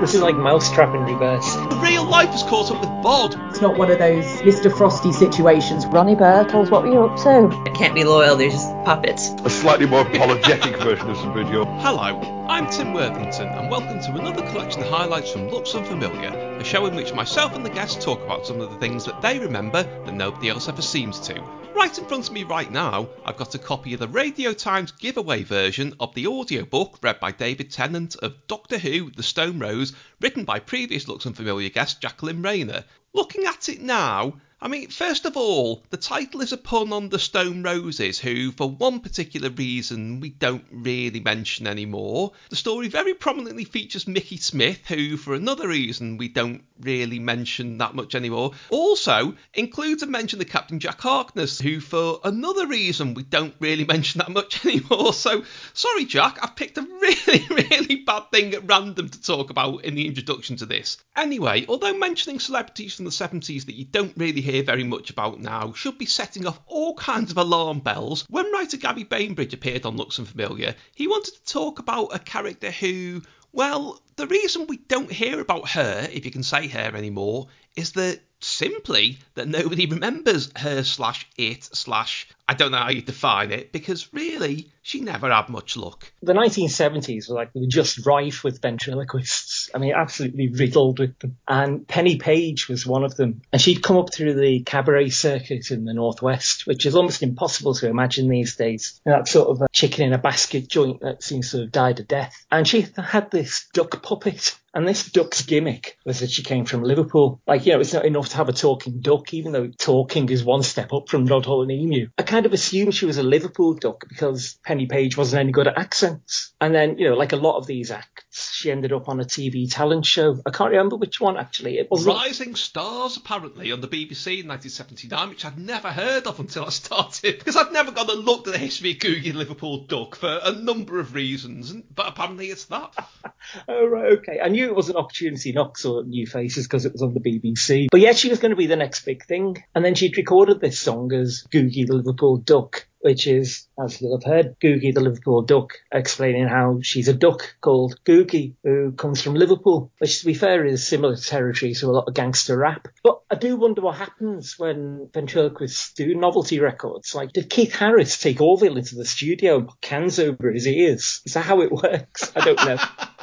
[0.00, 1.56] This is like Mousetrap in reverse.
[1.56, 3.34] The Real life has caught up with Bod.
[3.50, 4.72] It's not one of those Mr.
[4.72, 5.86] Frosty situations.
[5.86, 7.48] Ronnie Burr, tell us what were you up to?
[7.68, 9.30] I can't be loyal, they're just puppets.
[9.44, 11.64] A slightly more apologetic version of some video.
[11.80, 16.62] Hello, I'm Tim Worthington, and welcome to another collection of highlights from Looks Unfamiliar, a
[16.62, 19.40] show in which myself and the guests talk about some of the things that they
[19.40, 21.42] remember that nobody else ever seems to.
[21.78, 24.90] Right in front of me right now, I've got a copy of the Radio Times
[24.90, 29.87] giveaway version of the audiobook read by David Tennant of Doctor Who The Stone Rose,
[30.20, 32.84] written by previous Looks Unfamiliar guest Jacqueline Rayner.
[33.12, 37.10] Looking at it now, I mean, first of all, the title is a pun on
[37.10, 42.32] the Stone Roses, who, for one particular reason, we don't really mention anymore.
[42.50, 47.78] The story very prominently features Mickey Smith, who, for another reason, we don't really mention
[47.78, 48.50] that much anymore.
[48.70, 53.84] Also, includes a mention of Captain Jack Harkness, who, for another reason, we don't really
[53.88, 55.12] mention that much anymore.
[55.12, 59.84] So, sorry, Jack, I've picked a really, really bad thing at random to talk about
[59.84, 60.98] in the introduction to this.
[61.14, 65.40] Anyway, although mentioning celebrities from the 70s that you don't really hear very much about
[65.40, 68.24] now should be setting off all kinds of alarm bells.
[68.30, 72.70] When writer Gary Bainbridge appeared on Looks Unfamiliar, he wanted to talk about a character
[72.70, 77.48] who, well, the reason we don't hear about her, if you can say her anymore,
[77.76, 83.02] is that simply that nobody remembers her slash it slash I don't know how you
[83.02, 86.10] define it because really she never had much luck.
[86.22, 89.68] The 1970s were like they were just rife with ventriloquists.
[89.74, 91.36] I mean, absolutely riddled with them.
[91.46, 93.42] And Penny Page was one of them.
[93.52, 97.74] And she'd come up through the cabaret circuit in the Northwest, which is almost impossible
[97.74, 98.98] to imagine these days.
[99.04, 102.04] That sort of a chicken in a basket joint that seems to have died a
[102.04, 102.46] death.
[102.50, 106.82] And she had this duck puppet and this duck's gimmick was that she came from
[106.82, 107.40] Liverpool.
[107.46, 110.44] Like, you know, it's not enough to have a talking duck, even though talking is
[110.44, 112.08] one step up from Rod Hull and Emu.
[112.18, 115.68] I kind of assumed she was a Liverpool duck because Penny Page wasn't any good
[115.68, 116.54] at accents.
[116.60, 119.24] And then, you know, like a lot of these acts, she ended up on a
[119.24, 120.40] TV talent show.
[120.46, 121.78] I can't remember which one actually.
[121.78, 126.40] It was Rising Stars, apparently, on the BBC in 1979, which I'd never heard of
[126.40, 127.38] until I started.
[127.38, 130.52] Because I'd never gone and looked at the history of Googie Liverpool Duck for a
[130.52, 131.72] number of reasons.
[131.94, 132.92] But apparently it's that.
[133.68, 134.40] oh, right, okay.
[134.42, 137.20] I knew it was an opportunity knocks or new faces because it was on the
[137.20, 137.88] BBC.
[137.90, 139.62] But yeah, she was going to be the next big thing.
[139.74, 144.18] And then she'd recorded this song as Googie the Liverpool Duck, which is, as you'll
[144.18, 149.22] have heard, Googie the Liverpool Duck, explaining how she's a duck called Googie, who comes
[149.22, 152.88] from Liverpool, which to be fair is similar territory to a lot of gangster rap.
[153.02, 157.14] But I do wonder what happens when ventriloquists do novelty records.
[157.14, 161.20] Like, did Keith Harris take Orville into the studio and put cans over his ears?
[161.24, 162.32] Is that how it works?
[162.34, 162.78] I don't know.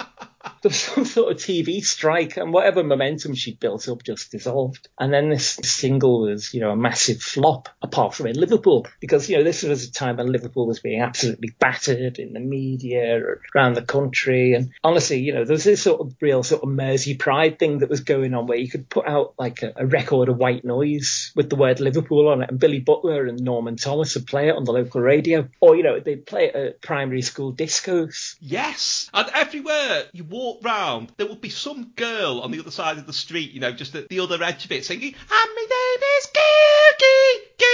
[0.66, 4.90] there was some sort of TV strike, and whatever momentum she'd built up just dissolved.
[5.00, 9.30] And then this single was, you know, a massive flop, apart from in Liverpool, because,
[9.30, 13.22] you know, this was a time when Liverpool was being absolutely battered in the media
[13.56, 14.54] around the country.
[14.54, 17.80] And honestly, you know, there was this sort of real sort of Mersey pride thing
[17.80, 20.66] that was going on where you could put out like a, a record of white
[20.66, 24.50] noise with the word Liverpool on it, and Billy Butler and Norman Thomas would play
[24.50, 25.48] it on the local radio.
[25.62, 28.36] Or, you know, they'd play it at primary school discos.
[28.40, 29.12] Yes.
[29.14, 33.08] And everywhere you walk round, there would be some girl on the other side of
[33.08, 36.04] the street, you know, just at the other edge of it, singing, and my name
[36.18, 37.65] is Googie,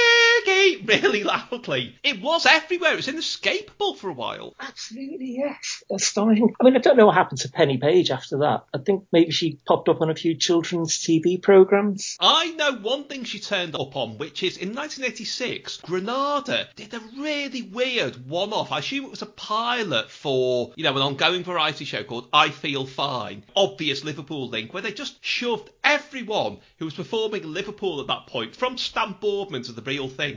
[0.46, 1.96] Googie, really loudly.
[2.03, 2.94] It was everywhere.
[2.94, 4.56] It was inescapable for a while.
[4.59, 5.84] Absolutely, yes.
[5.91, 6.53] Astonishing.
[6.59, 8.66] I mean, I don't know what happened to Penny Page after that.
[8.74, 12.18] I think maybe she popped up on a few children's TV programs.
[12.19, 17.01] I know one thing she turned up on, which is in 1986, Granada did a
[17.18, 18.72] really weird one-off.
[18.72, 22.50] I assume it was a pilot for, you know, an ongoing variety show called I
[22.50, 23.44] Feel Fine.
[23.56, 28.28] Obvious Liverpool link, where they just shoved everyone who was performing in Liverpool at that
[28.28, 30.31] point, from Stan Boardman to the real thing,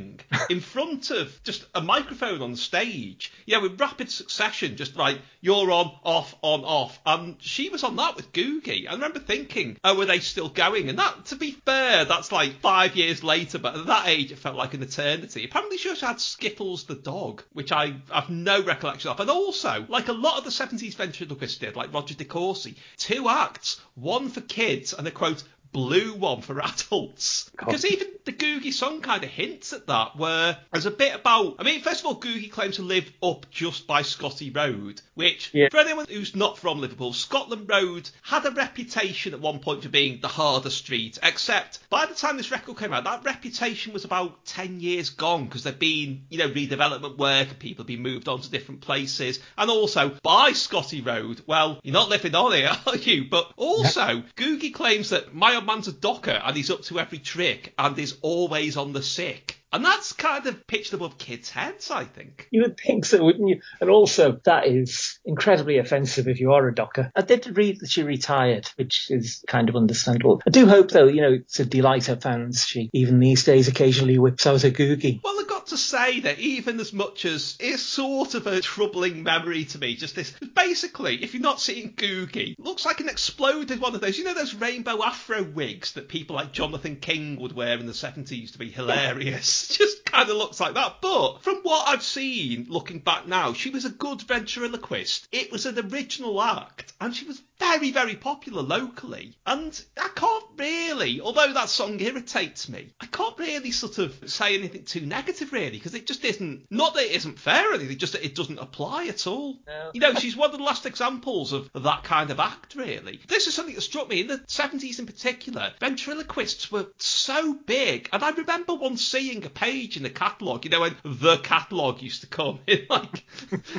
[0.50, 3.32] in front of just a microphone on stage.
[3.47, 6.99] Yeah, with rapid succession, just like, you're on, off, on, off.
[7.05, 8.88] And she was on that with Googie.
[8.88, 10.88] I remember thinking, oh, are they still going?
[10.88, 14.38] And that, to be fair, that's like five years later, but at that age it
[14.38, 15.44] felt like an eternity.
[15.44, 19.21] Apparently she also had Skittles the dog, which I have no recollection of.
[19.21, 23.28] And also, like a lot of the 70s ventriloquists did, like Roger De Courcy, two
[23.28, 25.43] acts, one for kids and a quote,
[25.75, 27.50] blue one for adults.
[27.59, 31.56] Because even the Googie song kind of hints at that, where there's a bit about.
[31.59, 35.50] I mean, first of all, Googie claims to live up just by Scotty Road, which,
[35.53, 35.69] Yeah.
[35.71, 39.88] for anyone who's not from Liverpool, Scotland Road had a reputation at one point for
[39.91, 44.05] being the harder street, except by the time this record came out, that reputation was
[44.05, 48.00] about 10 years gone because there'd been, you know, redevelopment work and people had been
[48.03, 49.41] moved on to different places.
[49.59, 53.25] And also, by Scotty Road, well, you're not living on it, are you?
[53.29, 57.75] But also, Googie claims that my man's a docker and he's up to every trick
[57.78, 59.63] and is always on the sick.
[59.75, 62.47] And that's kind of pitched above kids' heads, I think.
[62.53, 63.61] You would think so, wouldn't you?
[63.81, 67.11] And also, that is incredibly offensive if you are a docker.
[67.17, 70.41] I did read that she retired, which is kind of understandable.
[70.47, 74.17] I do hope, though, you know, to delight her fans, she even these days occasionally
[74.17, 75.21] whips out a googie.
[75.25, 79.25] Well, I've got to say that even as much as it's sort of a troubling
[79.25, 83.81] memory to me, just this basically, if you're not seeing Googie, looks like an exploded
[83.81, 87.53] one of those, you know, those rainbow afro wigs that people like Jonathan King would
[87.53, 89.63] wear in the 70s to be hilarious.
[89.78, 90.96] just kind of looks like that.
[91.00, 95.28] But from what I've seen, looking back now, she was a good ventriloquist.
[95.32, 99.37] It was an original act, and she was very, very popular locally.
[99.46, 104.55] And I can't really, although that song irritates me, I can't really sort of say
[104.55, 107.99] anything too negative, really, because it just isn't, not that it isn't fair or anything,
[107.99, 109.56] just that it doesn't apply at all.
[109.66, 109.90] No.
[109.94, 113.20] You know, she's one of the last examples of that kind of act, really.
[113.28, 115.72] This is something that struck me in the 70s in particular.
[115.81, 120.70] Ventriloquists were so big, and I remember once seeing a page in the catalogue, you
[120.70, 123.24] know, when the catalogue used to come in like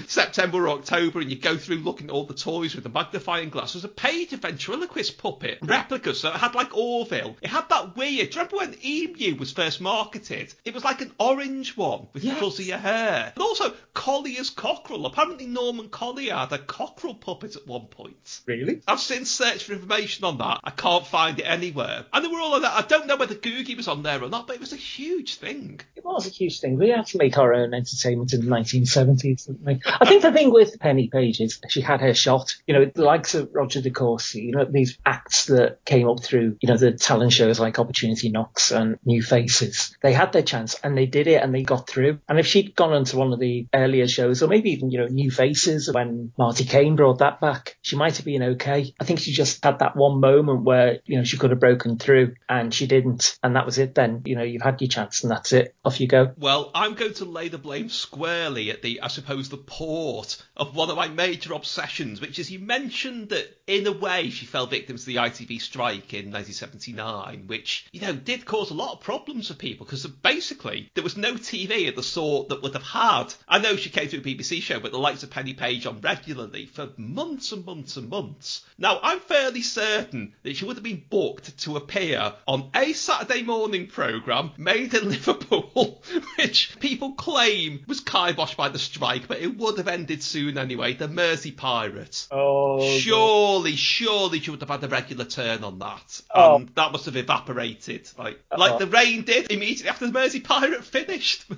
[0.07, 3.49] September or October, and you go through looking at all the toys with the magnifying
[3.49, 3.73] glass.
[3.73, 7.35] There's a page of ventriloquist puppet replicas that had like Orville.
[7.41, 8.29] It had that weird.
[8.31, 10.53] Do you remember when Emu was first marketed?
[10.63, 12.39] It was like an orange one with Yes.
[12.39, 13.31] fuzzier hair.
[13.35, 15.05] And also Collier's Cockerel.
[15.05, 18.41] Apparently Norman Collier had a cockerel puppet at one point.
[18.45, 18.81] Really?
[18.87, 20.59] I've since searched for information on that.
[20.63, 22.05] I can't find it anywhere.
[22.13, 22.73] And they were all on that.
[22.73, 25.35] I don't know whether Googie was on there or not, but it was a huge
[25.35, 25.64] thing.
[25.95, 26.77] It was a huge thing.
[26.77, 29.81] We had to make our own entertainment in the 1970s, didn't we?
[29.85, 32.55] I think the thing with Penny Page is she had her shot.
[32.67, 36.23] You know, the likes of Roger de Courcy, you know, these acts that came up
[36.23, 39.97] through, you know, the talent shows like Opportunity Knocks and New Faces.
[40.01, 42.19] They had their chance and they did it and they got through.
[42.29, 45.07] And if she'd gone onto one of the earlier shows or maybe even, you know,
[45.07, 48.93] New Faces when Marti Caine brought that back, she might have been okay.
[48.99, 51.97] I think she just had that one moment where, you know, she could have broken
[51.97, 53.37] through and she didn't.
[53.41, 54.21] And that was it then.
[54.25, 55.75] You know, you've had your chance and that's it.
[55.83, 56.31] Off you go.
[56.37, 60.75] Well, I'm going to lay the blame squarely at the, I suppose, the port of
[60.75, 64.67] one of my major obsessions, which is you mentioned that in a way she fell
[64.67, 69.01] victim to the ITV strike in 1979, which, you know, did cause a lot of
[69.01, 72.83] problems for people because basically there was no TV of the sort that would have
[72.83, 73.33] had.
[73.47, 76.01] I know she came to a BBC show, but the likes of Penny Page on
[76.01, 78.65] regularly for months and months and months.
[78.77, 83.43] Now, I'm fairly certain that she would have been booked to appear on a Saturday
[83.43, 85.34] morning programme made in Liverpool,
[86.37, 90.93] which people claim was kiboshed by the strike, but it would have ended soon anyway.
[90.93, 92.27] The Mersey Pirates.
[92.31, 96.21] Oh, Surely, surely she would have had a regular turn on that.
[96.33, 96.57] Oh.
[96.57, 98.09] And that must have evaporated.
[98.17, 101.45] Like, like the rain did immediately after the Mersey Pirate finished.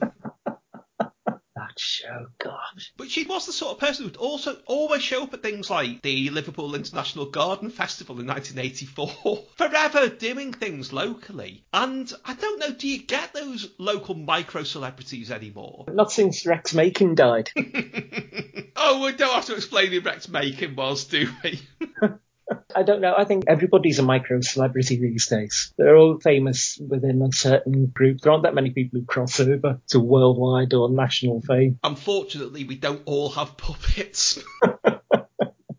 [1.77, 2.91] Oh, that show, gosh.
[2.97, 6.01] But she was the sort of person who'd also always show up at things like
[6.01, 11.65] the Liverpool International Garden Festival in 1984, forever doing things locally.
[11.73, 15.85] And I don't know, do you get those local micro celebrities anymore?
[15.87, 17.51] Not since Rex Makin died.
[18.75, 21.61] oh, we don't have to explain who Rex Makin was, do we?
[22.75, 23.13] I don't know.
[23.17, 25.73] I think everybody's a micro celebrity these days.
[25.77, 28.21] They're all famous within a certain group.
[28.21, 31.79] There aren't that many people who cross over to worldwide or national fame.
[31.83, 34.39] Unfortunately, we don't all have puppets.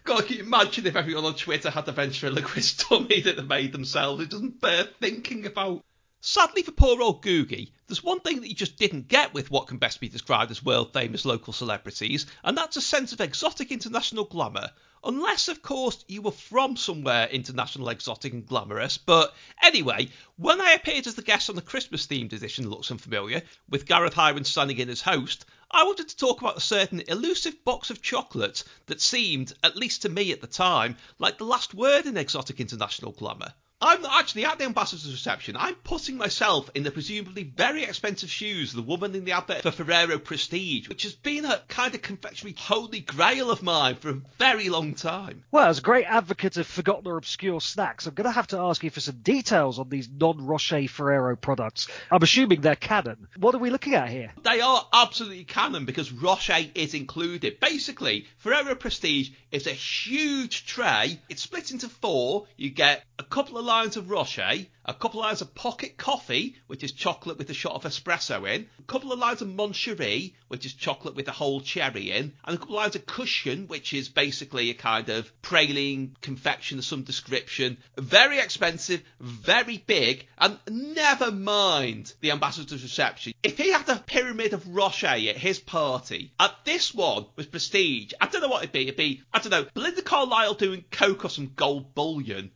[0.09, 3.73] God, can you imagine if everyone on Twitter had a ventriloquist dummy that they made
[3.73, 4.23] themselves?
[4.23, 5.85] It doesn't bear thinking about.
[6.21, 9.69] Sadly for poor old Googie, there's one thing that he just didn't get with what
[9.69, 13.71] can best be described as world famous local celebrities, and that's a sense of exotic
[13.71, 14.73] international glamour.
[15.05, 18.99] Unless, of course, you were from somewhere international, exotic, and glamorous.
[18.99, 19.33] But
[19.63, 23.87] anyway, when I appeared as the guest on the Christmas themed edition Looks Unfamiliar, with
[23.87, 27.91] Gareth Hiron standing in as host, I wanted to talk about a certain elusive box
[27.91, 32.07] of chocolates that seemed, at least to me at the time, like the last word
[32.07, 33.55] in exotic international glamour.
[33.81, 35.57] I'm not actually at the ambassador's reception.
[35.57, 39.63] I'm putting myself in the presumably very expensive shoes of the woman in the advert
[39.63, 44.11] for Ferrero Prestige, which has been a kind of confectionery holy grail of mine for
[44.11, 45.45] a very long time.
[45.53, 48.59] Well, as a great advocate of forgotten or obscure snacks, I'm going to have to
[48.59, 51.87] ask you for some details on these non-Rocher Ferrero products.
[52.11, 53.29] I'm assuming they're canon.
[53.37, 54.33] What are we looking at here?
[54.43, 57.61] They are absolutely canon because Rocher is included.
[57.61, 61.21] Basically, Ferrero Prestige is a huge tray.
[61.29, 62.47] It's split into four.
[62.57, 66.57] You get a couple of lines of Rocher, a couple of lines of pocket coffee,
[66.69, 69.75] which is chocolate with a shot of espresso in, a couple of lines of Mon
[69.75, 73.05] Cherie, which is chocolate with a whole cherry in, and a couple of lines of
[73.05, 77.77] cushion, which is basically a kind of praline confection of some description.
[77.99, 83.35] Very expensive, very big, and never mind the ambassador's reception.
[83.43, 88.15] If he had a pyramid of Rocher at his party, at this one was prestige.
[88.19, 88.85] I don't know what it'd be.
[88.85, 92.51] It'd be, I don't know, Belinda Carlisle doing coke or some gold bullion.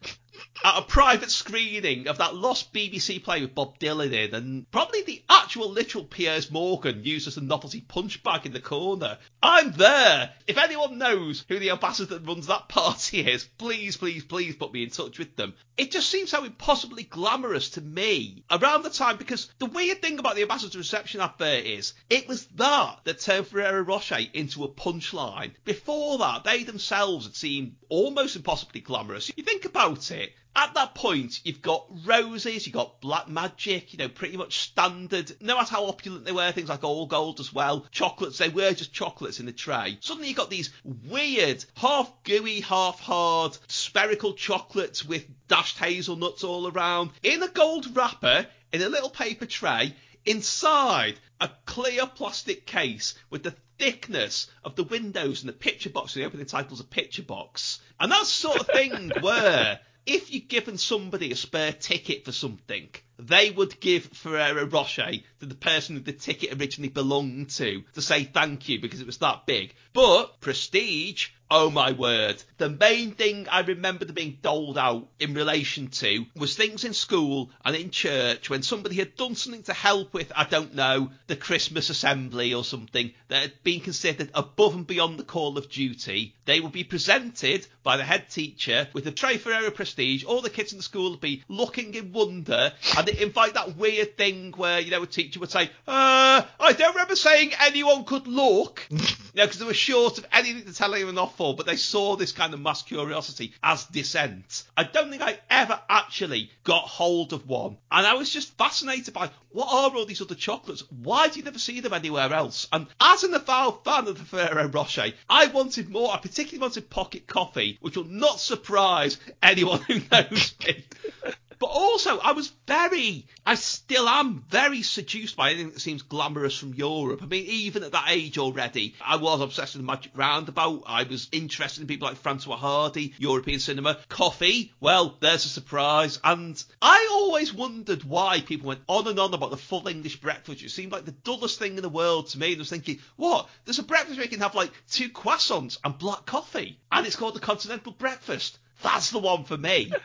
[0.64, 5.02] At a private screening of that lost BBC play with Bob Dylan in, and probably
[5.02, 9.18] the actual literal Piers Morgan used as a novelty punch bag in the corner.
[9.42, 10.32] I'm there.
[10.46, 14.72] If anyone knows who the ambassador that runs that party is, please, please, please put
[14.72, 15.54] me in touch with them.
[15.76, 20.18] It just seems so impossibly glamorous to me around the time because the weird thing
[20.18, 24.68] about the ambassador reception advert is it was that that turned Ferrero Rocher into a
[24.68, 25.52] punchline.
[25.64, 29.30] Before that, they themselves had seemed almost impossibly glamorous.
[29.34, 33.98] You think about it, at that point, you've got roses, you've got black magic, you
[33.98, 37.52] know, pretty much standard, no matter how opulent they were, things like all gold as
[37.54, 37.86] well.
[37.90, 39.96] Chocolates, they were just chocolates in the tray.
[40.00, 46.68] Suddenly you've got these weird, half gooey, half hard, spherical chocolates with dashed hazelnuts all
[46.70, 49.94] around, in a gold wrapper, in a little paper tray,
[50.26, 56.12] inside a clear plastic case with the thickness of the windows and the picture box.
[56.12, 57.80] So the opening title's a picture box.
[57.98, 62.88] And that sort of thing where if you'd given somebody a spare ticket for something,
[63.28, 68.02] they would give Ferrero Rocher to the person that the ticket originally belonged to to
[68.02, 69.74] say thank you because it was that big.
[69.92, 72.42] But prestige, oh my word.
[72.56, 77.50] The main thing I remember being doled out in relation to was things in school
[77.62, 81.36] and in church when somebody had done something to help with, I don't know, the
[81.36, 86.34] Christmas assembly or something that had been considered above and beyond the call of duty.
[86.46, 90.24] They would be presented by the head teacher with a tray Ferrero Prestige.
[90.24, 93.76] All the kids in the school would be looking in wonder and they invite that
[93.76, 98.04] weird thing where, you know, a teacher would say, uh, I don't remember saying anyone
[98.04, 98.86] could look.
[98.90, 98.98] you
[99.34, 102.16] know, because they were short of anything to tell anyone off for, but they saw
[102.16, 104.64] this kind of mass curiosity as dissent.
[104.76, 107.76] I don't think I ever actually got hold of one.
[107.90, 110.84] And I was just fascinated by what are all these other chocolates?
[110.90, 112.66] Why do you never see them anywhere else?
[112.72, 116.12] And as an avowed fan of the Ferrero Rocher, I wanted more.
[116.12, 120.84] I particularly wanted pocket coffee, which will not surprise anyone who knows me.
[121.62, 126.58] But also, I was very, I still am very seduced by anything that seems glamorous
[126.58, 127.22] from Europe.
[127.22, 130.82] I mean, even at that age already, I was obsessed with the Magic Roundabout.
[130.86, 134.00] I was interested in people like Francois Hardy, European cinema.
[134.08, 136.18] Coffee, well, there's a surprise.
[136.24, 140.64] And I always wondered why people went on and on about the full English breakfast.
[140.64, 142.48] It seemed like the dullest thing in the world to me.
[142.48, 143.48] And I was thinking, what?
[143.66, 146.80] There's a breakfast where you can have like two croissants and black coffee.
[146.90, 148.58] And it's called the Continental Breakfast.
[148.82, 149.92] That's the one for me.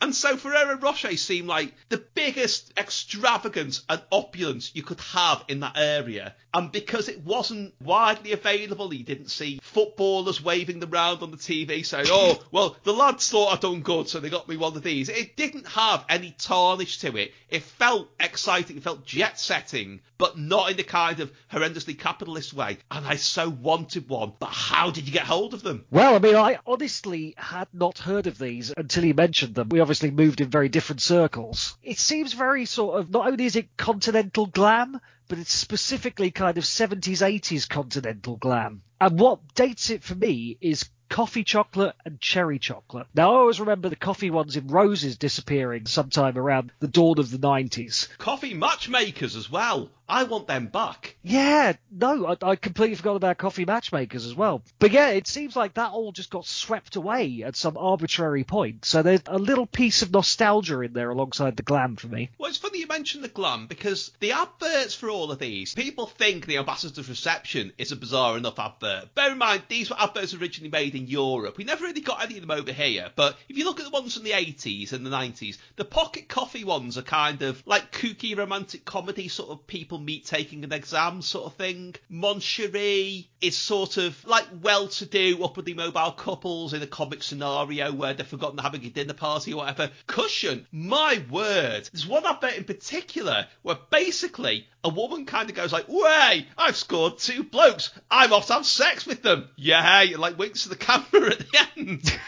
[0.00, 5.60] And so Ferrero Rocher seemed like the biggest extravagance and opulence you could have in
[5.60, 6.34] that area.
[6.52, 11.36] And because it wasn't widely available, you didn't see footballers waving them round on the
[11.36, 14.76] TV saying, oh, well, the lads thought I'd done good, so they got me one
[14.76, 15.08] of these.
[15.08, 17.32] It didn't have any tarnish to it.
[17.50, 22.54] It felt exciting, it felt jet setting, but not in the kind of horrendously capitalist
[22.54, 22.78] way.
[22.90, 24.32] And I so wanted one.
[24.38, 25.84] But how did you get hold of them?
[25.90, 29.68] Well, I mean, I honestly had not heard of these until you mentioned them.
[29.68, 31.78] We obviously moved in very different circles.
[31.80, 36.58] It seems very sort of, not only is it continental glam, but it's specifically kind
[36.58, 38.82] of 70s, 80s continental glam.
[39.00, 43.06] And what dates it for me is coffee chocolate and cherry chocolate.
[43.14, 47.30] Now, I always remember the coffee ones in roses disappearing sometime around the dawn of
[47.30, 48.08] the 90s.
[48.18, 49.90] Coffee matchmakers as well.
[50.08, 51.16] I want them back.
[51.22, 54.62] Yeah, no, I, I completely forgot about coffee matchmakers as well.
[54.78, 58.84] But yeah, it seems like that all just got swept away at some arbitrary point.
[58.84, 62.30] So there's a little piece of nostalgia in there alongside the glam for me.
[62.38, 66.06] Well, it's funny you mention the glam because the adverts for all of these, people
[66.06, 69.12] think the Ambassador's Reception is a bizarre enough advert.
[69.14, 71.56] Bear in mind, these were adverts originally made in Europe.
[71.56, 73.10] We never really got any of them over here.
[73.14, 76.28] But if you look at the ones from the 80s and the 90s, the pocket
[76.28, 80.72] coffee ones are kind of like kooky romantic comedy sort of people meet taking an
[80.72, 81.94] exam sort of thing.
[82.08, 88.14] Mon Cherie is sort of like well-to-do, upwardly mobile couples in a comic scenario where
[88.14, 89.90] they've forgotten they're having a dinner party or whatever.
[90.06, 91.88] Cushion, my word.
[91.92, 96.76] There's one advert in particular where basically a woman kind of goes like, "Way, I've
[96.76, 97.90] scored two blokes.
[98.08, 101.66] I'm off to have sex with them." Yeah, like winks to the camera at the
[101.76, 102.18] end.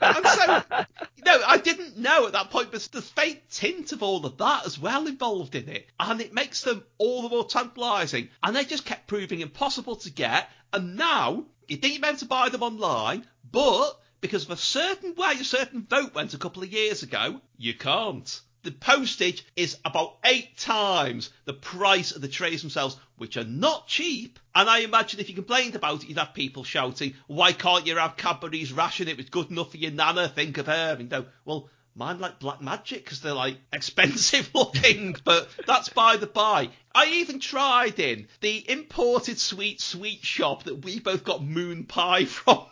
[0.00, 0.62] and so,
[1.16, 4.38] you know, I didn't know at that point, but the faint tint of all of
[4.38, 5.86] that as well involved in it.
[6.00, 8.30] And it makes them all the more tantalising.
[8.42, 10.50] And they just kept proving impossible to get.
[10.72, 15.14] And now, you think you're able to buy them online, but because of a certain
[15.14, 18.40] way a certain vote went a couple of years ago, you can't.
[18.66, 23.86] The postage is about eight times the price of the trays themselves, which are not
[23.86, 24.40] cheap.
[24.56, 27.96] And I imagine if you complained about it, you'd have people shouting, why can't you
[27.96, 29.06] have Cadbury's ration?
[29.06, 30.28] It was good enough for your nana.
[30.28, 30.96] Think of her.
[30.98, 36.16] And go, well, mine like black magic because they're like expensive looking, but that's by
[36.16, 36.70] the by.
[36.92, 42.24] I even tried in the imported sweet sweet shop that we both got moon pie
[42.24, 42.66] from.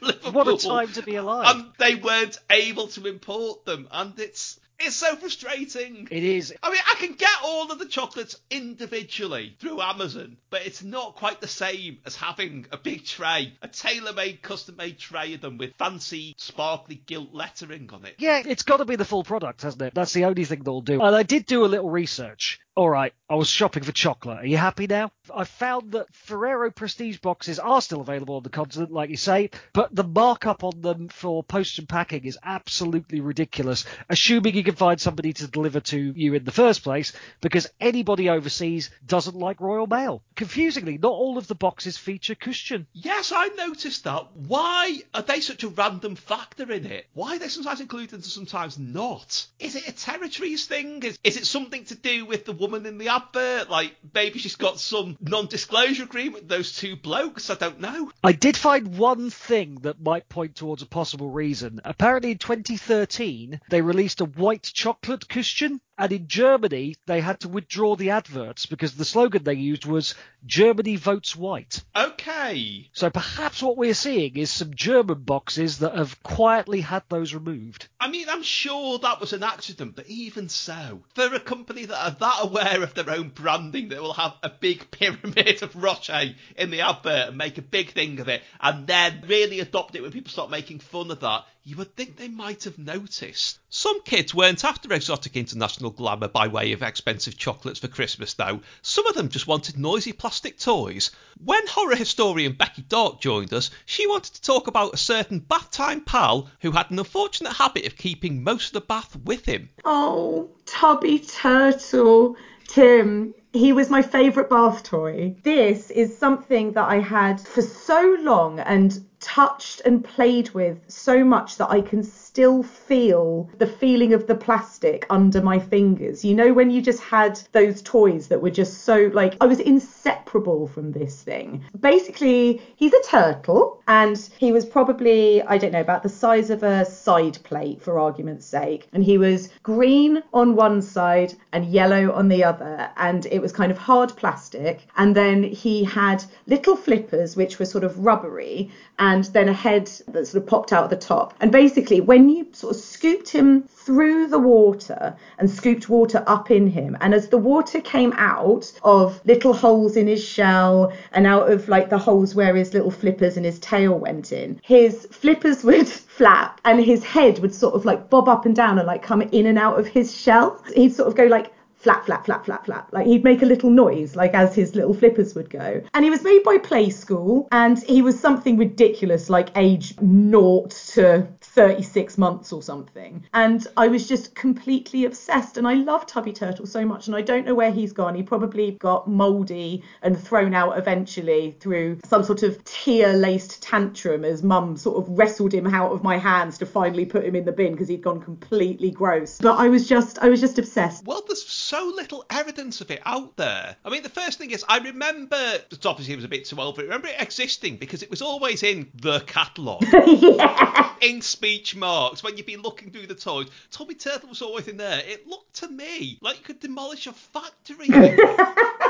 [0.00, 1.56] Liverpool, What a time to be alive.
[1.56, 6.08] And they weren't able to import them, and it's it's so frustrating.
[6.10, 6.54] It is.
[6.62, 11.16] I mean, I can get all of the chocolates individually through Amazon, but it's not
[11.16, 15.74] quite the same as having a big tray, a tailor-made, custom-made tray of them with
[15.78, 18.14] fancy, sparkly gilt lettering on it.
[18.18, 19.94] Yeah, it's got to be the full product, hasn't it?
[19.94, 21.00] That's the only thing they'll do.
[21.00, 22.60] And I did do a little research.
[22.78, 24.38] All right, I was shopping for chocolate.
[24.38, 25.10] Are you happy now?
[25.34, 29.50] I found that Ferrero Prestige boxes are still available on the continent, like you say,
[29.72, 34.76] but the markup on them for postage and packing is absolutely ridiculous, assuming you can
[34.76, 39.60] find somebody to deliver to you in the first place, because anybody overseas doesn't like
[39.60, 40.22] Royal Mail.
[40.36, 42.86] Confusingly, not all of the boxes feature cushion.
[42.92, 44.36] Yes, I noticed that.
[44.36, 47.06] Why are they such a random factor in it?
[47.12, 49.48] Why are they sometimes included and sometimes not?
[49.58, 51.02] Is it a territories thing?
[51.02, 53.70] Is, is it something to do with the woman in the advert?
[53.70, 57.48] Like, maybe she's got some non-disclosure agreement with those two blokes?
[57.50, 58.12] I don't know.
[58.22, 61.80] I did find one thing that might point towards a possible reason.
[61.84, 67.48] Apparently, in 2013, they released a white chocolate cushion, and in Germany, they had to
[67.48, 70.14] withdraw the adverts because the slogan they used was
[70.46, 71.82] Germany votes white.
[71.96, 72.88] Okay.
[72.92, 77.88] So perhaps what we're seeing is some German boxes that have quietly had those removed.
[78.00, 82.04] I mean, I'm sure that was an accident, but even so, for a company that
[82.06, 86.34] are that aware of their own branding, that will have a big pyramid of Rocher
[86.56, 90.02] in the advert and make a big thing of it, and then really adopt it
[90.02, 93.58] when people start making fun of that, you would think they might have noticed.
[93.68, 98.60] Some kids weren't after exotic international glamour by way of expensive chocolates for Christmas, though.
[98.80, 101.10] Some of them just wanted noisy plastic toys.
[101.44, 105.70] When horror historian Becky Darke joined us, she wanted to talk about a certain bath
[105.70, 109.68] time pal who had an unfortunate habit of keeping most of the bath with him.
[109.84, 112.34] Oh, Tubby Turtle.
[112.66, 115.36] Tim, he was my favourite bath toy.
[115.42, 121.24] This is something that I had for so long and touched and played with so
[121.24, 126.24] much that I can still feel the feeling of the plastic under my fingers.
[126.24, 129.60] You know, when you just had those toys that were just so like, I was
[129.60, 131.64] inseparable from this thing.
[131.80, 136.62] Basically, he's a turtle and he was probably, I don't know, about the size of
[136.62, 138.88] a side plate for argument's sake.
[138.92, 142.90] And he was green on one side and yellow on the other.
[142.98, 144.86] And it was kind of hard plastic.
[144.98, 149.86] And then he had little flippers, which were sort of rubbery and then a head
[150.08, 151.34] that sort of popped out at the top.
[151.40, 156.50] And basically, when you sort of scooped him through the water and scooped water up
[156.50, 161.26] in him, and as the water came out of little holes in his shell and
[161.26, 165.06] out of like the holes where his little flippers and his tail went in, his
[165.10, 168.86] flippers would flap and his head would sort of like bob up and down and
[168.86, 170.62] like come in and out of his shell.
[170.74, 172.88] He'd sort of go like flap, flap, flap, flap, flap.
[172.92, 175.82] Like he'd make a little noise, like as his little flippers would go.
[175.94, 181.28] And he was made by Playskool, and he was something ridiculous, like age naught to
[181.40, 183.24] 36 months or something.
[183.32, 185.56] And I was just completely obsessed.
[185.56, 187.06] And I love Tubby Turtle so much.
[187.06, 188.14] And I don't know where he's gone.
[188.14, 194.24] He probably got mouldy and thrown out eventually through some sort of tear laced tantrum
[194.24, 197.44] as mum sort of wrestled him out of my hands to finally put him in
[197.44, 199.38] the bin because he'd gone completely gross.
[199.38, 201.04] But I was just, I was just obsessed.
[201.06, 203.76] Well, there's so little evidence of it out there.
[203.84, 205.36] I mean, the first thing is, I remember,
[205.70, 208.10] it's obviously it was a bit too old, but I remember it existing because it
[208.10, 209.84] was always in the catalogue.
[209.92, 210.92] yeah.
[211.00, 213.48] in speech marks when you'd be looking through the toys.
[213.70, 215.02] Tommy Turtle was always in there.
[215.04, 217.88] It looked to me like you could demolish a factory.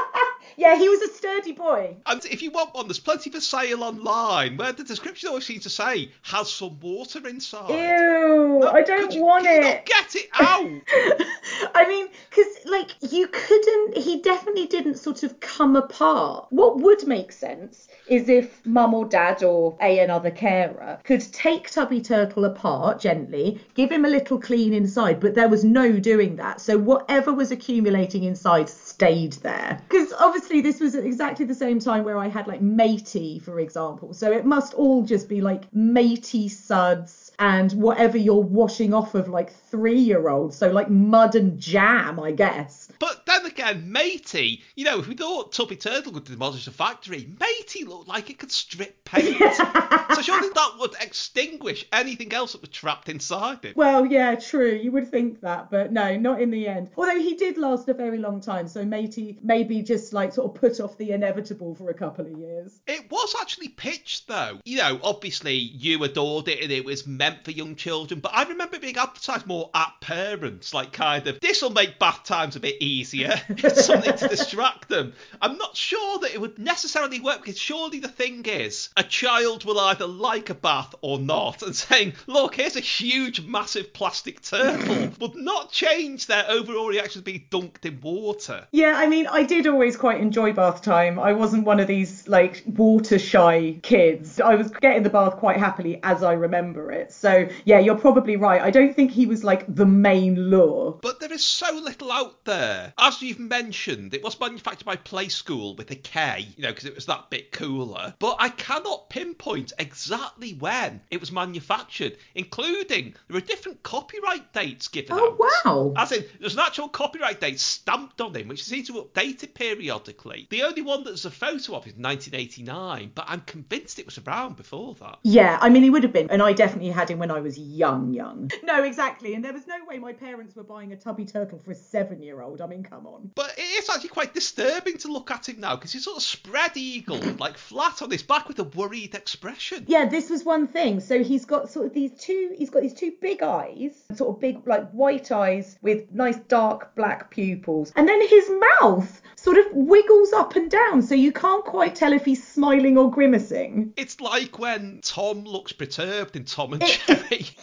[0.58, 1.96] Yeah, he was a sturdy boy.
[2.06, 5.62] and if you want one, there's plenty for sale online where the description always seems
[5.62, 7.70] to say has some water inside.
[7.70, 9.86] Ew, I don't you- want it.
[9.86, 10.66] get it out.
[11.74, 16.46] I mean, because like you couldn't, he definitely didn't sort of come apart.
[16.50, 21.70] What would make sense is if mum or dad or a another carer could take
[21.70, 26.34] Tubby Turtle apart gently, give him a little clean inside, but there was no doing
[26.36, 26.60] that.
[26.60, 29.80] So whatever was accumulating inside stayed there.
[29.88, 33.60] Because obviously this was at exactly the same time where I had like matey, for
[33.60, 34.12] example.
[34.14, 39.28] So it must all just be like matey suds and whatever you're washing off of
[39.28, 40.56] like three year olds.
[40.56, 42.88] So like mud and jam, I guess.
[42.98, 47.28] But then again, Matey, you know, if we thought Tubby Turtle could demolish a factory,
[47.38, 49.38] Matey looked like it could strip paint.
[49.54, 53.76] so surely that would extinguish anything else that was trapped inside it.
[53.76, 54.72] Well, yeah, true.
[54.72, 56.90] You would think that, but no, not in the end.
[56.96, 60.60] Although he did last a very long time, so matey maybe just like sort of
[60.60, 62.80] put off the inevitable for a couple of years.
[62.86, 64.58] It was actually pitched though.
[64.64, 68.44] You know, obviously you adored it and it was meant for young children, but I
[68.44, 72.56] remember it being advertised more at parents, like kind of this will make bath times
[72.56, 73.40] a bit easier,
[73.74, 75.12] something to distract them.
[75.42, 79.64] I'm not sure that it would necessarily work because surely the thing is a child
[79.64, 84.40] will either like a bath or not, and saying, look, here's a huge, massive plastic
[84.40, 88.66] turtle would not change their overall reaction to being dunked in water.
[88.72, 91.18] Yeah, I mean, I did always quite enjoy bath time.
[91.18, 94.40] I wasn't one of these like water shy kids.
[94.40, 97.12] I was getting the bath quite happily as I remember it.
[97.18, 98.60] So, yeah, you're probably right.
[98.62, 100.98] I don't think he was like the main lure.
[101.02, 102.92] But there is so little out there.
[102.98, 106.94] As you've mentioned, it was manufactured by Playskool with a K, you know, because it
[106.94, 108.14] was that bit cooler.
[108.18, 114.88] But I cannot pinpoint exactly when it was manufactured, including there are different copyright dates
[114.88, 115.64] given Oh, out.
[115.64, 115.92] wow.
[115.96, 119.54] As in, there's an actual copyright date stamped on him, which seems to be updated
[119.54, 120.46] periodically.
[120.50, 124.18] The only one that there's a photo of is 1989, but I'm convinced it was
[124.18, 125.18] around before that.
[125.24, 126.30] Yeah, I mean, he would have been.
[126.30, 128.50] And I definitely had him when I was young, young.
[128.62, 129.34] No, exactly.
[129.34, 132.22] And there was no way my parents were buying a tubby turtle for a seven
[132.22, 132.60] year old.
[132.60, 133.30] I mean, come on.
[133.34, 136.22] But it is actually quite disturbing to look at him now because he's sort of
[136.22, 139.84] spread eagle, like flat on his back with a worried expression.
[139.86, 141.00] Yeah, this was one thing.
[141.00, 144.40] So he's got sort of these two, he's got these two big eyes, sort of
[144.40, 147.92] big, like white eyes with nice dark black pupils.
[147.96, 151.02] And then his mouth sort of wiggles up and down.
[151.02, 153.92] So you can't quite tell if he's smiling or grimacing.
[153.96, 157.46] It's like when Tom looks perturbed in Tom and Jerry.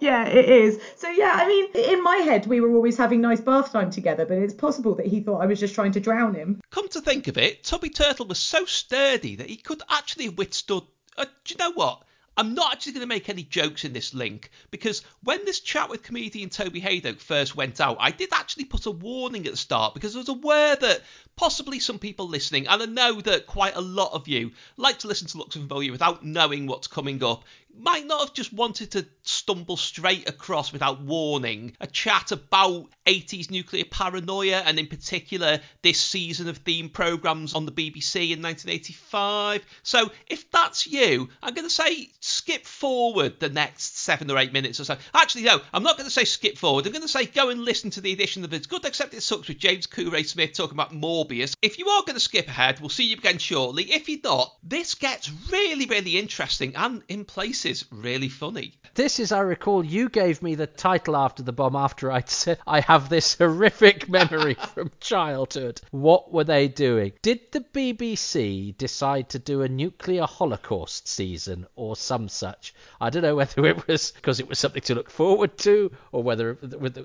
[0.00, 0.80] Yeah, it is.
[0.96, 4.24] So yeah, I mean, in my head, we were always having nice bath time together,
[4.24, 6.60] but it's possible that he thought I was just trying to drown him.
[6.70, 10.38] Come to think of it, Tubby Turtle was so sturdy that he could actually have
[10.38, 10.84] withstood.
[11.16, 12.02] Uh, do you know what?
[12.38, 15.88] I'm not actually going to make any jokes in this link because when this chat
[15.88, 19.56] with comedian Toby Hadoke first went out, I did actually put a warning at the
[19.56, 21.00] start because I was aware that
[21.36, 25.08] possibly some people listening, and I know that quite a lot of you like to
[25.08, 27.44] listen to Lux and without knowing what's coming up,
[27.78, 33.50] might not have just wanted to stumble straight across without warning a chat about 80s
[33.50, 39.64] nuclear paranoia and in particular this season of theme programs on the BBC in 1985.
[39.82, 44.52] So if that's you, I'm going to say skip forward the next seven or eight
[44.52, 44.96] minutes or so.
[45.14, 46.86] Actually, no, I'm not going to say skip forward.
[46.86, 49.22] I'm going to say go and listen to the edition of It's Good Except It
[49.22, 51.54] Sucks with James Cooray Smith talking about Morbius.
[51.62, 53.84] If you are going to skip ahead, we'll see you again shortly.
[53.84, 58.74] If you're not, this gets really, really interesting and in places really funny.
[58.94, 62.58] This is, I recall, you gave me the title after the bomb after I'd said
[62.66, 65.80] I have this horrific memory from childhood.
[65.90, 67.12] What were they doing?
[67.22, 72.74] Did the BBC decide to do a nuclear holocaust season or some such?
[73.00, 76.22] I don't know whether it was because it was something to look forward to or
[76.22, 76.56] whether,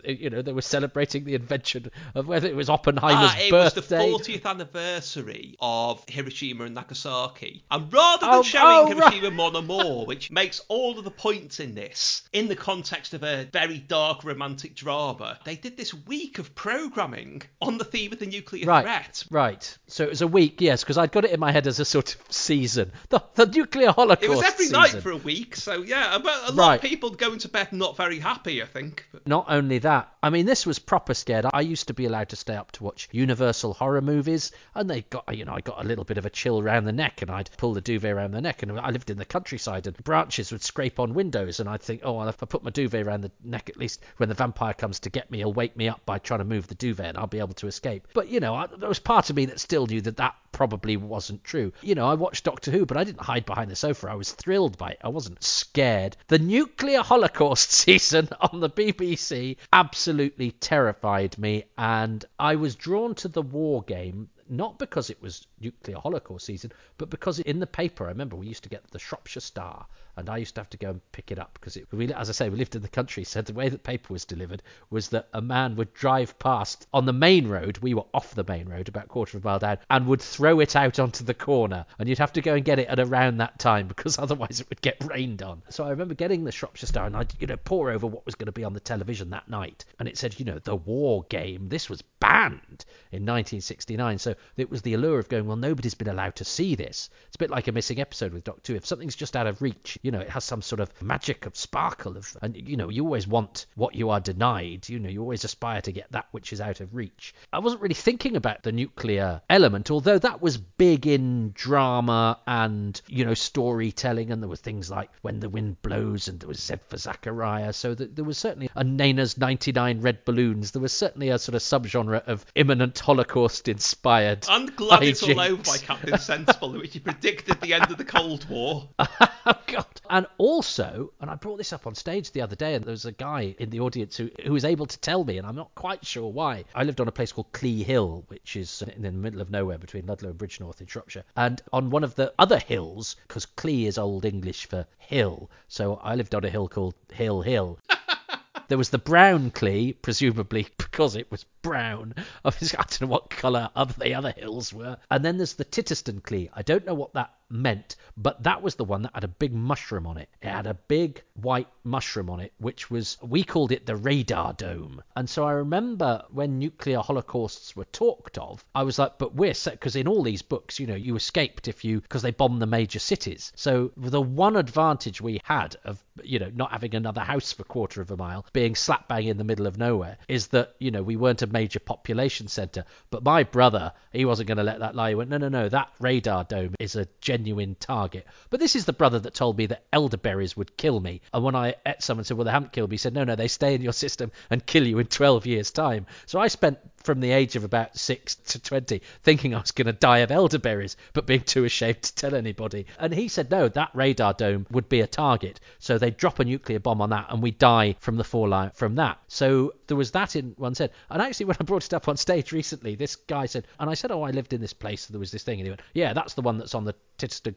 [0.06, 4.12] you know, they were celebrating the invention of whether it was Oppenheimer's Ah, it birthday.
[4.12, 7.64] was the 40th anniversary of Hiroshima and Nagasaki.
[7.70, 9.14] And rather than Oh, showing oh, right.
[9.14, 13.22] Hiroshima Mon Amour, which makes all of the points in this in the context of
[13.24, 18.18] a very dark romantic drama, they did this week of programming on the theme of
[18.20, 19.24] the nuclear Right, threat.
[19.30, 19.78] right.
[19.88, 21.86] So it was a week, yes, because I'd got it in my head as a
[21.86, 22.92] sort of season.
[23.10, 24.80] The, the nuclear holocaust It was every season.
[24.80, 26.76] night for a week, so yeah, but a lot Right.
[26.76, 29.06] of people going to bed not very happy, I think.
[29.12, 31.46] But Not only that, I mean, this was proper scared.
[31.54, 35.02] I used to be allowed to stay up to watch Universal horror movies, and they
[35.04, 37.30] got, you know, I got a little bit of a chill round the neck, and
[37.30, 39.96] I'd pull the duvet around the neck, and I lived in the countryside, and
[40.32, 43.06] branches would scrape on windows, and I'd think, oh, well, if I put my duvet
[43.06, 45.90] around the neck, at least when the vampire comes to get me, he'll wake me
[45.90, 48.08] up by trying to move the duvet, and I'll be able to escape.
[48.14, 50.96] But you know, I, there was part of me that still knew that that probably
[50.96, 51.74] wasn't true.
[51.82, 54.10] You know, I watched Doctor Who, but I didn't hide behind the sofa.
[54.10, 55.00] I was thrilled by it.
[55.04, 56.16] I wasn't scared.
[56.30, 63.28] The nuclear holocaust season on the BBC absolutely terrified me, and I was drawn to
[63.28, 68.06] the war game not because it was nuclear holocaust season, but because in the paper,
[68.06, 69.86] I remember we used to get the Shropshire Star,
[70.18, 72.34] and I used to have to go and pick it up because, it, as I
[72.34, 75.30] say, we lived in the country, so the way that paper was delivered was that
[75.34, 78.90] a man would drive past on the main road, we were off the main road,
[78.90, 81.86] about a quarter of a mile down, and would throw it out onto the corner,
[81.98, 84.70] and you'd have to go and get it at around that time because otherwise it
[84.70, 85.62] would get rained on.
[85.70, 88.36] So I remember getting the Shropshire Star, and I'd, you know, pour over what was
[88.36, 91.26] going to be on the television that night, and it said, you know, the war
[91.30, 91.70] game.
[91.70, 96.08] This was banned in 1969, so it was the allure of going, well, nobody's been
[96.08, 97.10] allowed to see this.
[97.28, 98.78] It's a bit like a missing episode with Doctor Who.
[98.78, 101.56] If something's just out of reach, you know, it has some sort of magic of
[101.56, 104.88] sparkle of, and you know, you always want what you are denied.
[104.88, 107.34] You know, you always aspire to get that which is out of reach.
[107.52, 113.02] I wasn't really thinking about the nuclear element, although that was big in drama and
[113.08, 116.62] you know storytelling, and there were things like When the Wind Blows, and there was
[116.62, 117.74] Z for Zachariah.
[117.74, 120.72] So that there was certainly a Nena's 99 Red Balloons.
[120.72, 124.46] There was certainly a sort of subgenre of imminent Holocaust inspired scared.
[124.50, 128.06] I'm glad it's all over by Captain Sensible, which he predicted the end of the
[128.06, 128.90] Cold War.
[129.00, 132.84] oh god and also and i brought this up on stage the other day and
[132.86, 135.48] there was a guy in the audience who, who was able to tell me and
[135.48, 138.84] i'm not quite sure why i lived on a place called clee hill which is
[138.96, 142.16] in the middle of nowhere between ludlow and bridgenorth in shropshire and on one of
[142.16, 146.50] the other hills because clee is old english for hill so i lived on a
[146.50, 147.80] hill called hill hill
[148.68, 152.14] there was the brown Clee, presumably because it was brown.
[152.46, 154.98] Obviously, I don't know what colour other the other hills were.
[155.10, 156.50] And then there's the Titterstone Clee.
[156.54, 159.54] I don't know what that meant, but that was the one that had a big
[159.54, 160.30] mushroom on it.
[160.42, 164.54] It had a big white mushroom on it, which was we called it the radar
[164.54, 165.02] dome.
[165.16, 169.54] And so I remember when nuclear holocausts were talked of, I was like, but we're
[169.54, 172.62] set because in all these books, you know, you escaped if you because they bombed
[172.62, 173.52] the major cities.
[173.56, 177.66] So the one advantage we had of you know not having another house for a
[177.66, 180.92] quarter of a mile, being slap bang in the middle of nowhere, is that you
[180.92, 182.86] know we weren't a major population centre.
[183.10, 185.10] But my brother, he wasn't going to let that lie.
[185.10, 188.26] He went, no, no, no, that radar dome is a genuine target.
[188.50, 191.22] But this is the brother that told me that elderberries would kill me.
[191.34, 193.24] And when I ate some and said, well, they haven't killed me, he said, no,
[193.24, 196.06] no, they stay in your system and kill you in 12 years' time.
[196.26, 199.88] So I spent from the age of about 6 to 20 thinking I was going
[199.88, 202.86] to die of elderberries, but being too ashamed to tell anybody.
[203.00, 205.60] And he said, no, that radar dome would be a target.
[205.80, 208.96] So they drop a nuclear bomb on that and we die from the fallout from
[208.96, 209.20] that.
[209.28, 210.92] So there was that in one said.
[211.10, 213.94] And actually, when I brought it up on stage recently, this guy said, and I
[213.94, 215.60] said, oh, I lived in this place, so there was this thing.
[215.60, 216.96] And he went, yeah, that's the one that's on the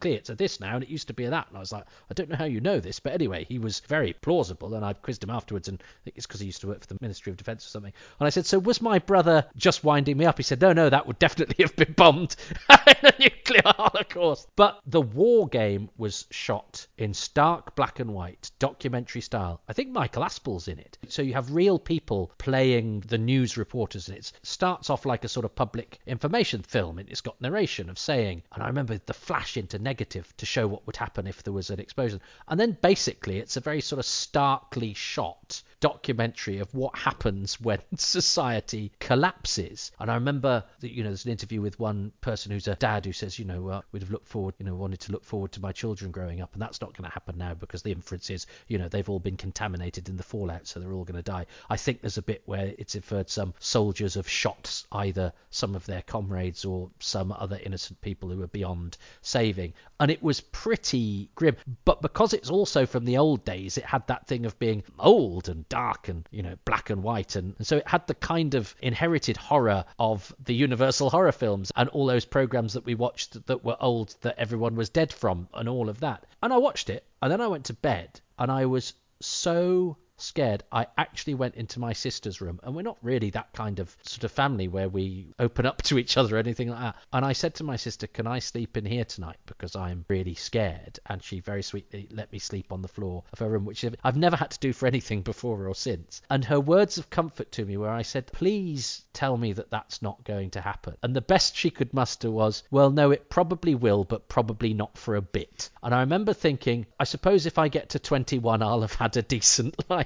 [0.01, 0.17] Clear.
[0.17, 1.49] It's a this now, and it used to be a that.
[1.49, 3.81] And I was like, I don't know how you know this, but anyway, he was
[3.81, 4.75] very plausible.
[4.75, 6.87] And I quizzed him afterwards, and I think it's because he used to work for
[6.87, 7.93] the Ministry of Defence or something.
[8.21, 10.37] And I said, so was my brother just winding me up?
[10.39, 12.37] He said, no, no, that would definitely have been bombed
[12.71, 14.49] in a nuclear holocaust.
[14.57, 19.61] But the war game was shot in stark black and white, documentary style.
[19.69, 20.99] I think Michael Aspel's in it.
[21.09, 25.29] So you have real people playing the news reporters, and it starts off like a
[25.29, 26.99] sort of public information film.
[26.99, 30.67] and It's got narration of saying, and I remember the flash into negative to show
[30.67, 32.21] what would happen if there was an explosion.
[32.49, 37.79] And then basically, it's a very sort of starkly shot documentary of what happens when
[37.97, 39.93] society collapses.
[39.99, 43.05] And I remember that, you know, there's an interview with one person who's a dad
[43.05, 45.53] who says, you know, uh, we'd have looked forward, you know, wanted to look forward
[45.53, 48.31] to my children growing up, and that's not going to happen now because the inference
[48.31, 51.23] is, you know, they've all been contaminated in the fallout, so they're all going to
[51.23, 51.47] die.
[51.69, 55.87] I think there's a bit where it's inferred some soldiers have shot either some of
[55.87, 59.73] their comrades or some other innocent people who were beyond saving.
[60.01, 61.57] And it was pretty grim.
[61.85, 65.49] But because it's also from the old days, it had that thing of being old
[65.49, 67.37] and dark and, you know, black and white.
[67.37, 71.73] And, and so it had the kind of inherited horror of the Universal horror films
[71.77, 75.49] and all those programs that we watched that were old that everyone was dead from
[75.55, 76.25] and all of that.
[76.43, 80.63] And I watched it and then I went to bed and I was so scared,
[80.71, 84.25] I actually went into my sister's room, and we're not really that kind of sort
[84.25, 86.97] of family where we open up to each other or anything like that.
[87.13, 89.39] And I said to my sister, Can I sleep in here tonight?
[89.47, 90.99] Because I'm really scared.
[91.07, 94.17] And she very sweetly let me sleep on the floor of her room, which I've
[94.17, 96.23] never had to do for anything before or since.
[96.31, 100.03] And her words of comfort to me were, I said, Please tell me that that's
[100.03, 100.97] not going to happen.
[101.03, 104.97] And the best she could muster was, Well, no, it probably will, but probably not
[104.97, 105.71] for a bit.
[105.83, 109.23] And I remember thinking, I suppose if I get to 21, I'll have had a
[109.35, 110.04] decent life.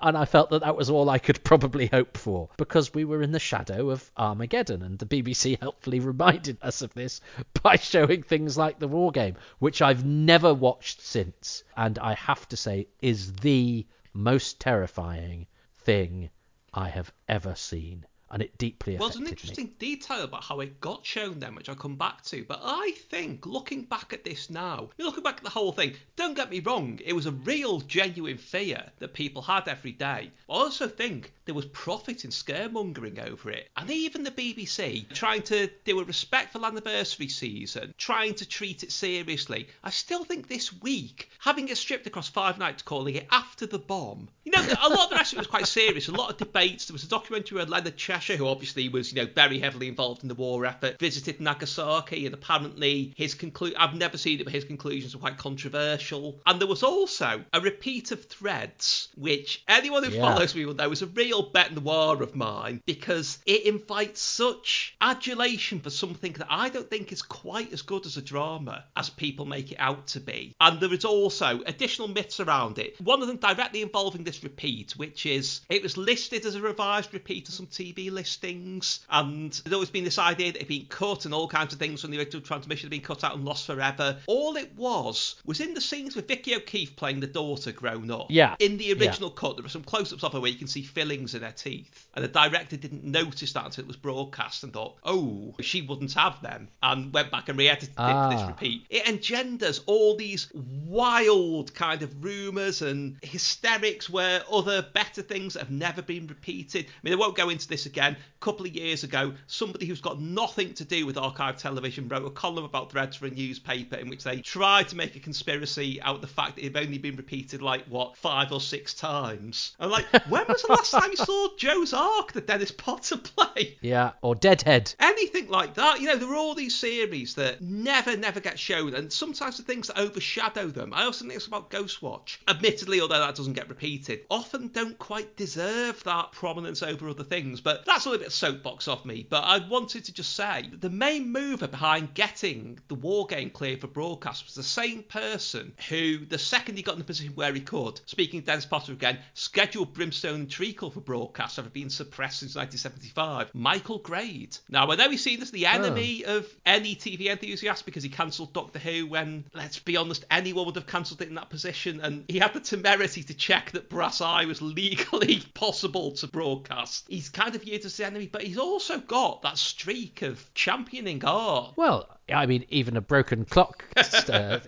[0.00, 3.22] And I felt that that was all I could probably hope for because we were
[3.22, 4.82] in the shadow of Armageddon.
[4.82, 7.20] And the BBC helpfully reminded us of this
[7.62, 11.62] by showing things like the war game, which I've never watched since.
[11.76, 15.46] And I have to say, is the most terrifying
[15.78, 16.30] thing
[16.74, 19.72] I have ever seen and it deeply Well, affected there's an interesting me.
[19.78, 22.44] detail about how it got shown then, which I'll come back to.
[22.44, 26.34] But I think, looking back at this now, looking back at the whole thing, don't
[26.34, 30.30] get me wrong, it was a real, genuine fear that people had every day.
[30.48, 33.68] I also think there was profit in scaremongering over it.
[33.76, 38.90] And even the BBC, trying to do a respectful anniversary season, trying to treat it
[38.90, 43.66] seriously, I still think this week, having it stripped across five nights, calling it After
[43.66, 46.12] the Bomb, you know, a lot of the rest of it was quite serious, a
[46.12, 46.86] lot of debates.
[46.86, 50.28] There was a documentary where Leonard Who obviously was, you know, very heavily involved in
[50.28, 54.64] the war effort, visited Nagasaki, and apparently his conclusion, I've never seen it, but his
[54.64, 56.40] conclusions were quite controversial.
[56.46, 60.22] And there was also a repeat of threads, which anyone who Yeah.
[60.22, 64.94] follows me will know is a real bet noir of mine, because it invites such
[65.00, 69.10] adulation for something that I don't think is quite as good as a drama as
[69.10, 70.54] people make it out to be.
[70.60, 72.98] And there is also additional myths around it.
[73.00, 77.12] One of them directly involving this repeat, which is it was listed as a revised
[77.12, 80.86] repeat of some TV Listings, and there's always been this idea that it had been
[80.86, 83.44] cut and all kinds of things from the original transmission had been cut out and
[83.44, 84.18] lost forever.
[84.26, 88.26] All it was was in the scenes with Vicky O'Keefe playing the daughter grown up.
[88.30, 88.56] Yeah.
[88.58, 91.34] In the original cut, there were some close-ups of her where you can see fillings
[91.34, 94.96] in her teeth, and the director didn't notice that until it was broadcast and thought,
[95.04, 98.46] oh, she wouldn't have them, and went back and re-edited it for this Ah.
[98.48, 98.84] repeat.
[98.90, 105.70] It engenders all these wild kind of rumours and hysterics where other better things have
[105.70, 106.86] never been repeated.
[106.86, 107.95] I mean, I won't go into this again.
[108.04, 112.24] A couple of years ago, somebody who's got nothing to do with archive television wrote
[112.26, 116.00] a column about threads for a newspaper in which they tried to make a conspiracy
[116.02, 118.94] out of the fact that it had only been repeated like what five or six
[118.94, 119.74] times.
[119.80, 123.76] I'm like, when was the last time you saw Joe's Ark, the Dennis Potter play?
[123.80, 124.94] Yeah, or Deadhead.
[125.00, 126.00] anything like that.
[126.00, 129.62] You know, there are all these series that never, never get shown, and sometimes the
[129.62, 130.92] things that overshadow them.
[130.94, 132.38] I also think it's about Ghostwatch.
[132.48, 137.60] Admittedly, although that doesn't get repeated, often don't quite deserve that prominence over other things.
[137.60, 139.26] But that's a little bit of soapbox off me.
[139.28, 143.76] But I wanted to just say the main mover behind getting the war game clear
[143.76, 147.52] for broadcast was the same person who, the second he got in the position where
[147.52, 151.90] he could, speaking of Dennis Potter again, scheduled Brimstone and Treacle for broadcast after being
[151.90, 153.54] suppressed since 1975.
[153.54, 154.56] Michael Grade.
[154.68, 158.52] Now, I know he's seen as the enemy of any TV enthusiast because he cancelled
[158.52, 162.00] Doctor Who when, let's be honest, anyone would have cancelled it in that position.
[162.00, 167.06] And he had the temerity to check that Brass Eye was legally possible to broadcast.
[167.08, 171.24] He's kind of viewed as the enemy, but he's also got that streak of championing
[171.24, 171.74] art.
[171.76, 174.58] Well, I mean, even a broken clock uh,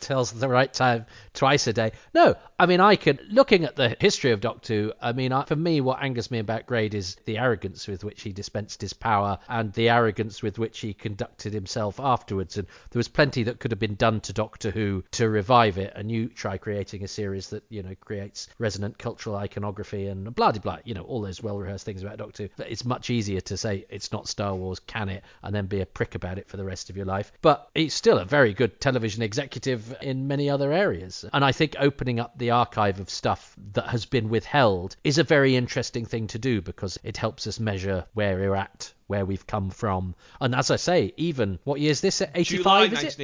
[0.00, 1.92] tells the right time twice a day.
[2.12, 5.44] No, I mean, I can, looking at the history of Doctor Who, I mean, I,
[5.44, 8.92] for me, what angers me about Grade is the arrogance with which he dispensed his
[8.92, 12.58] power and the arrogance with which he conducted himself afterwards.
[12.58, 15.94] And there was plenty that could have been done to Doctor Who to revive it.
[15.96, 20.52] And you try creating a series that, you know, creates resonant cultural iconography and blah,
[20.52, 22.48] blah, blah, you know, all those well rehearsed things about Doctor Who.
[22.58, 25.24] But it's much easier to say it's not Star Wars, can it?
[25.42, 27.32] And then be a prick about it for the rest of your life.
[27.40, 31.24] But he's still a very good television executive in many other areas.
[31.32, 35.24] And I think opening up the archive of stuff that has been withheld is a
[35.24, 39.46] very interesting thing to do because it helps us measure where we're at, where we've
[39.46, 40.14] come from.
[40.40, 42.18] And as I say, even what year is this?
[42.18, 43.20] July 85 is it?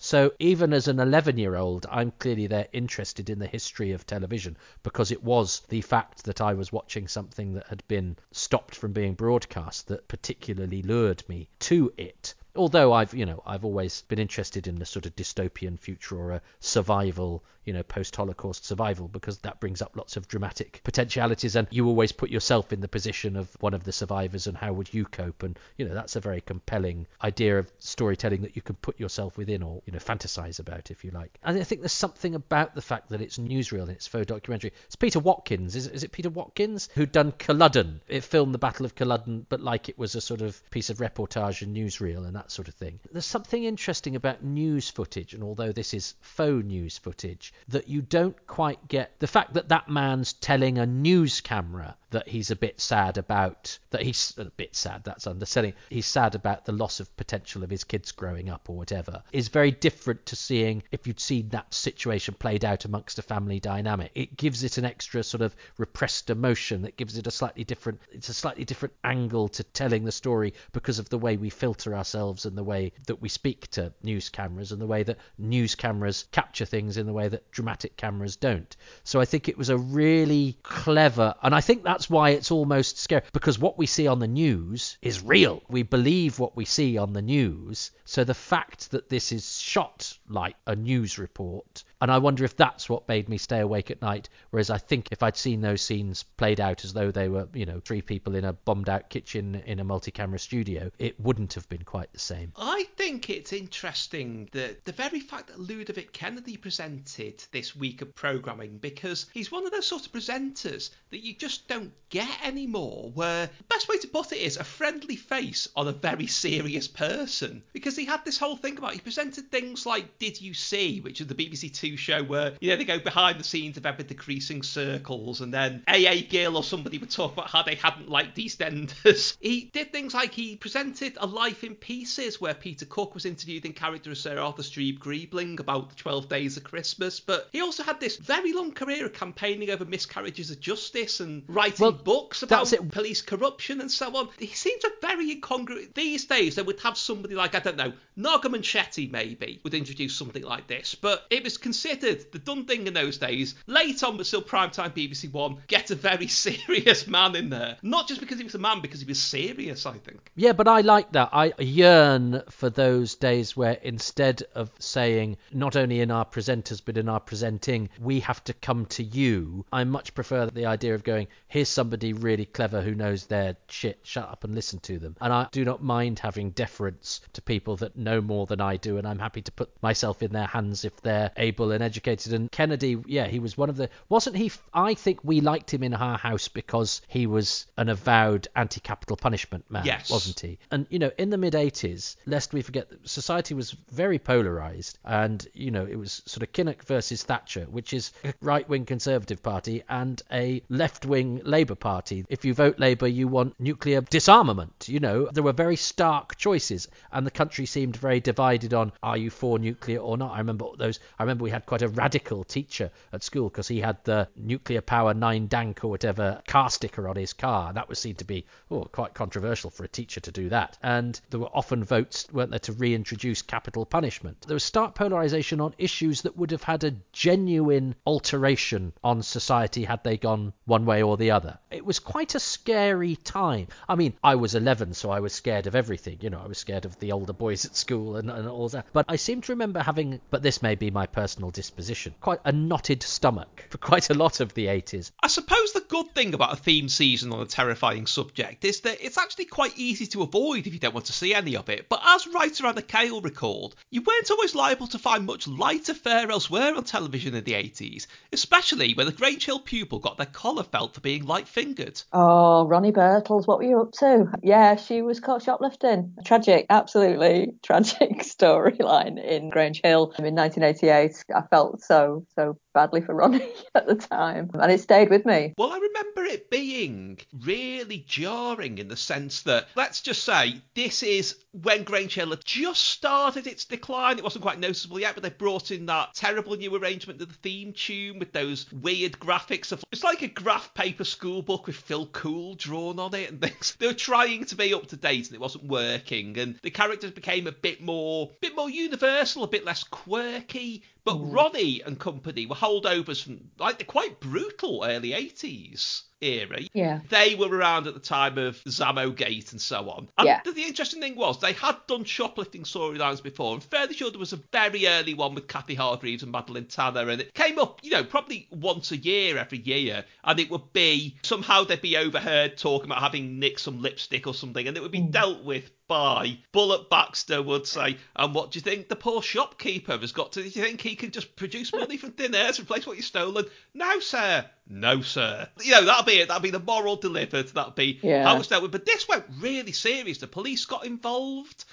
[0.00, 4.06] So even as an 11 year old, I'm clearly there interested in the history of
[4.06, 8.74] television because it was the fact that I was watching something that had been stopped
[8.74, 12.34] from being broadcast that particularly lured me to it.
[12.54, 16.32] Although I've, you know, I've always been interested in a sort of dystopian future or
[16.32, 21.68] a survival, you know, post-Holocaust survival because that brings up lots of dramatic potentialities and
[21.70, 24.92] you always put yourself in the position of one of the survivors and how would
[24.92, 28.74] you cope and you know that's a very compelling idea of storytelling that you can
[28.76, 31.38] put yourself within or you know fantasize about if you like.
[31.44, 34.72] And I think there's something about the fact that it's newsreel and it's faux documentary.
[34.86, 38.00] It's Peter Watkins, is, is it Peter Watkins who'd done Culloden?
[38.08, 40.98] It filmed the Battle of Culloden but like it was a sort of piece of
[40.98, 42.98] reportage and newsreel and that sort of thing.
[43.10, 48.02] There's something interesting about news footage and although this is faux news footage that you
[48.02, 52.56] don't quite get the fact that that man's telling a news camera that he's a
[52.56, 57.00] bit sad about that he's a bit sad that's underselling he's sad about the loss
[57.00, 61.06] of potential of his kids growing up or whatever is very different to seeing if
[61.06, 64.10] you'd seen that situation played out amongst a family dynamic.
[64.14, 68.00] It gives it an extra sort of repressed emotion that gives it a slightly different
[68.10, 71.94] it's a slightly different angle to telling the story because of the way we filter
[71.94, 75.74] ourselves and the way that we speak to news cameras and the way that news
[75.74, 78.76] cameras capture things in the way that dramatic cameras don't.
[79.04, 82.98] So i think it was a really clever and i think that's why it's almost
[82.98, 85.62] scary because what we see on the news is real.
[85.68, 87.90] We believe what we see on the news.
[88.04, 92.56] So the fact that this is shot like a news report and I wonder if
[92.56, 94.28] that's what made me stay awake at night.
[94.50, 97.64] Whereas I think if I'd seen those scenes played out as though they were, you
[97.64, 101.54] know, three people in a bombed out kitchen in a multi camera studio, it wouldn't
[101.54, 102.52] have been quite the same.
[102.56, 108.12] I think it's interesting that the very fact that Ludovic Kennedy presented this week of
[108.16, 113.12] programming because he's one of those sort of presenters that you just don't get anymore.
[113.14, 116.88] Where the best way to put it is a friendly face on a very serious
[116.88, 121.00] person because he had this whole thing about he presented things like Did You See,
[121.00, 123.86] which is the BBC Two show where you know they go behind the scenes of
[123.86, 128.08] ever decreasing circles and then AA Gill or somebody would talk about how they hadn't
[128.08, 129.36] liked EastEnders.
[129.42, 133.64] He did things like he presented A Life in Pieces where Peter Cook was interviewed
[133.64, 137.20] in character as Sir Arthur Streeb Greebling about the 12 days of Christmas.
[137.20, 141.42] But he also had this very long career of campaigning over miscarriages of justice and
[141.48, 144.28] writing Well, books about police corruption and so on.
[144.38, 145.88] He seems a very incongruous.
[145.94, 150.14] These days, they would have somebody like, I don't know, Naga Munchetty maybe would introduce
[150.14, 150.94] something like this.
[150.94, 153.54] But it was considered considered the done thing in those days.
[153.66, 157.76] Late on, but still primetime BBC One, get a very serious man in there.
[157.82, 160.30] Not just because he was a man, because he was serious, I think.
[160.36, 161.30] Yeah, but I like that.
[161.32, 166.96] I yearn for those days where instead of saying, not only in our presenters, but
[166.96, 171.02] in our presenting, we have to come to you, I much prefer the idea of
[171.02, 175.16] going, here's somebody really clever who knows their shit, shut up and listen to them.
[175.20, 178.98] And I do not mind having deference to people that know more than I do,
[178.98, 182.32] and I'm happy to put myself in their hands if they're able and educated.
[182.32, 183.88] And Kennedy, yeah, he was one of the.
[184.08, 184.50] Wasn't he?
[184.74, 189.16] I think we liked him in our house because he was an avowed anti capital
[189.16, 190.10] punishment man, Yes.
[190.10, 190.58] wasn't he?
[190.70, 194.98] And, you know, in the mid 80s, lest we forget, society was very polarized.
[195.04, 198.84] And, you know, it was sort of Kinnock versus Thatcher, which is a right wing
[198.84, 202.24] Conservative Party and a left wing Labour Party.
[202.28, 204.88] If you vote Labour, you want nuclear disarmament.
[204.88, 209.16] You know, there were very stark choices, and the country seemed very divided on are
[209.16, 210.32] you for nuclear or not.
[210.32, 211.00] I remember those.
[211.18, 214.80] I remember we had quite a radical teacher at school because he had the nuclear
[214.80, 217.72] power nine dank or whatever car sticker on his car.
[217.72, 220.78] That was seen to be oh quite controversial for a teacher to do that.
[220.82, 224.42] And there were often votes, weren't there, to reintroduce capital punishment.
[224.42, 229.84] There was stark polarization on issues that would have had a genuine alteration on society
[229.84, 231.58] had they gone one way or the other.
[231.70, 233.68] It was quite a scary time.
[233.88, 236.18] I mean, I was 11, so I was scared of everything.
[236.20, 238.86] You know, I was scared of the older boys at school and, and all that.
[238.92, 242.52] But I seem to remember having, but this may be my personal disposition, quite a
[242.52, 245.10] knotted stomach for quite a lot of the 80s.
[245.22, 249.04] I suppose the good thing about a theme season on a terrifying subject is that
[249.04, 251.88] it's actually quite easy to avoid if you don't want to see any of it.
[251.88, 256.30] But as writer Anna Cale recalled, you weren't always liable to find much lighter fare
[256.30, 260.64] elsewhere on television in the 80s, especially when the Grange Hill pupil got their collar
[260.64, 262.02] felt for being light fingered.
[262.12, 264.30] Oh, Ronnie Birtles, what were you up to?
[264.42, 266.14] Yeah, she was caught shoplifting.
[266.24, 271.24] Tragic, absolutely tragic storyline in Grange Hill in 1988.
[271.34, 275.54] I felt so, so badly for Ronnie at the time, and it stayed with me.
[275.56, 281.02] Well, I remember it being really jarring in the sense that, let's just say, this
[281.02, 284.18] is when Grange Hill had just started its decline.
[284.18, 287.34] It wasn't quite noticeable yet, but they brought in that terrible new arrangement of the
[287.34, 289.84] theme tune with those weird graphics of.
[289.92, 293.76] It's like a graph paper school book with Phil Cool drawn on it and things.
[293.82, 297.10] They were trying to be up to date and it wasn't working, and the characters
[297.10, 300.84] became a bit more, bit more universal, a bit less quirky.
[301.04, 301.34] But mm.
[301.34, 306.60] Ronnie and company were holdovers from like the quite brutal early 80s era.
[306.72, 307.00] Yeah.
[307.08, 310.08] They were around at the time of Zammo Gate and so on.
[310.16, 310.40] And Yeah.
[310.44, 313.54] the, the interesting thing was they had done shoplifting storylines before.
[313.54, 317.08] I'm fairly sure there was a very early one with Kathy Hargreaves and Madeline Tanner,
[317.08, 320.72] and it came up, you know, probably once a year, every year, and it would
[320.72, 324.82] be somehow they'd be overheard talking about having nicked some lipstick or something, and it
[324.82, 325.10] would be hmm.
[325.10, 329.98] dealt with by Bullet Baxter would say, and what do you think the poor shopkeeper
[329.98, 330.42] has got to?
[330.42, 333.04] Do you think he can just produce money from thin air to replace what you've
[333.04, 333.44] stolen?
[333.74, 334.46] No, sir.
[334.66, 335.48] No, sir.
[335.62, 336.28] You know, that'll be it.
[336.28, 337.48] That'd be the moral delivered.
[337.48, 338.24] That'd be Yeah.
[338.24, 338.72] how it's dealt with.
[338.72, 340.18] But this went really serious.
[340.18, 341.64] The police got involved.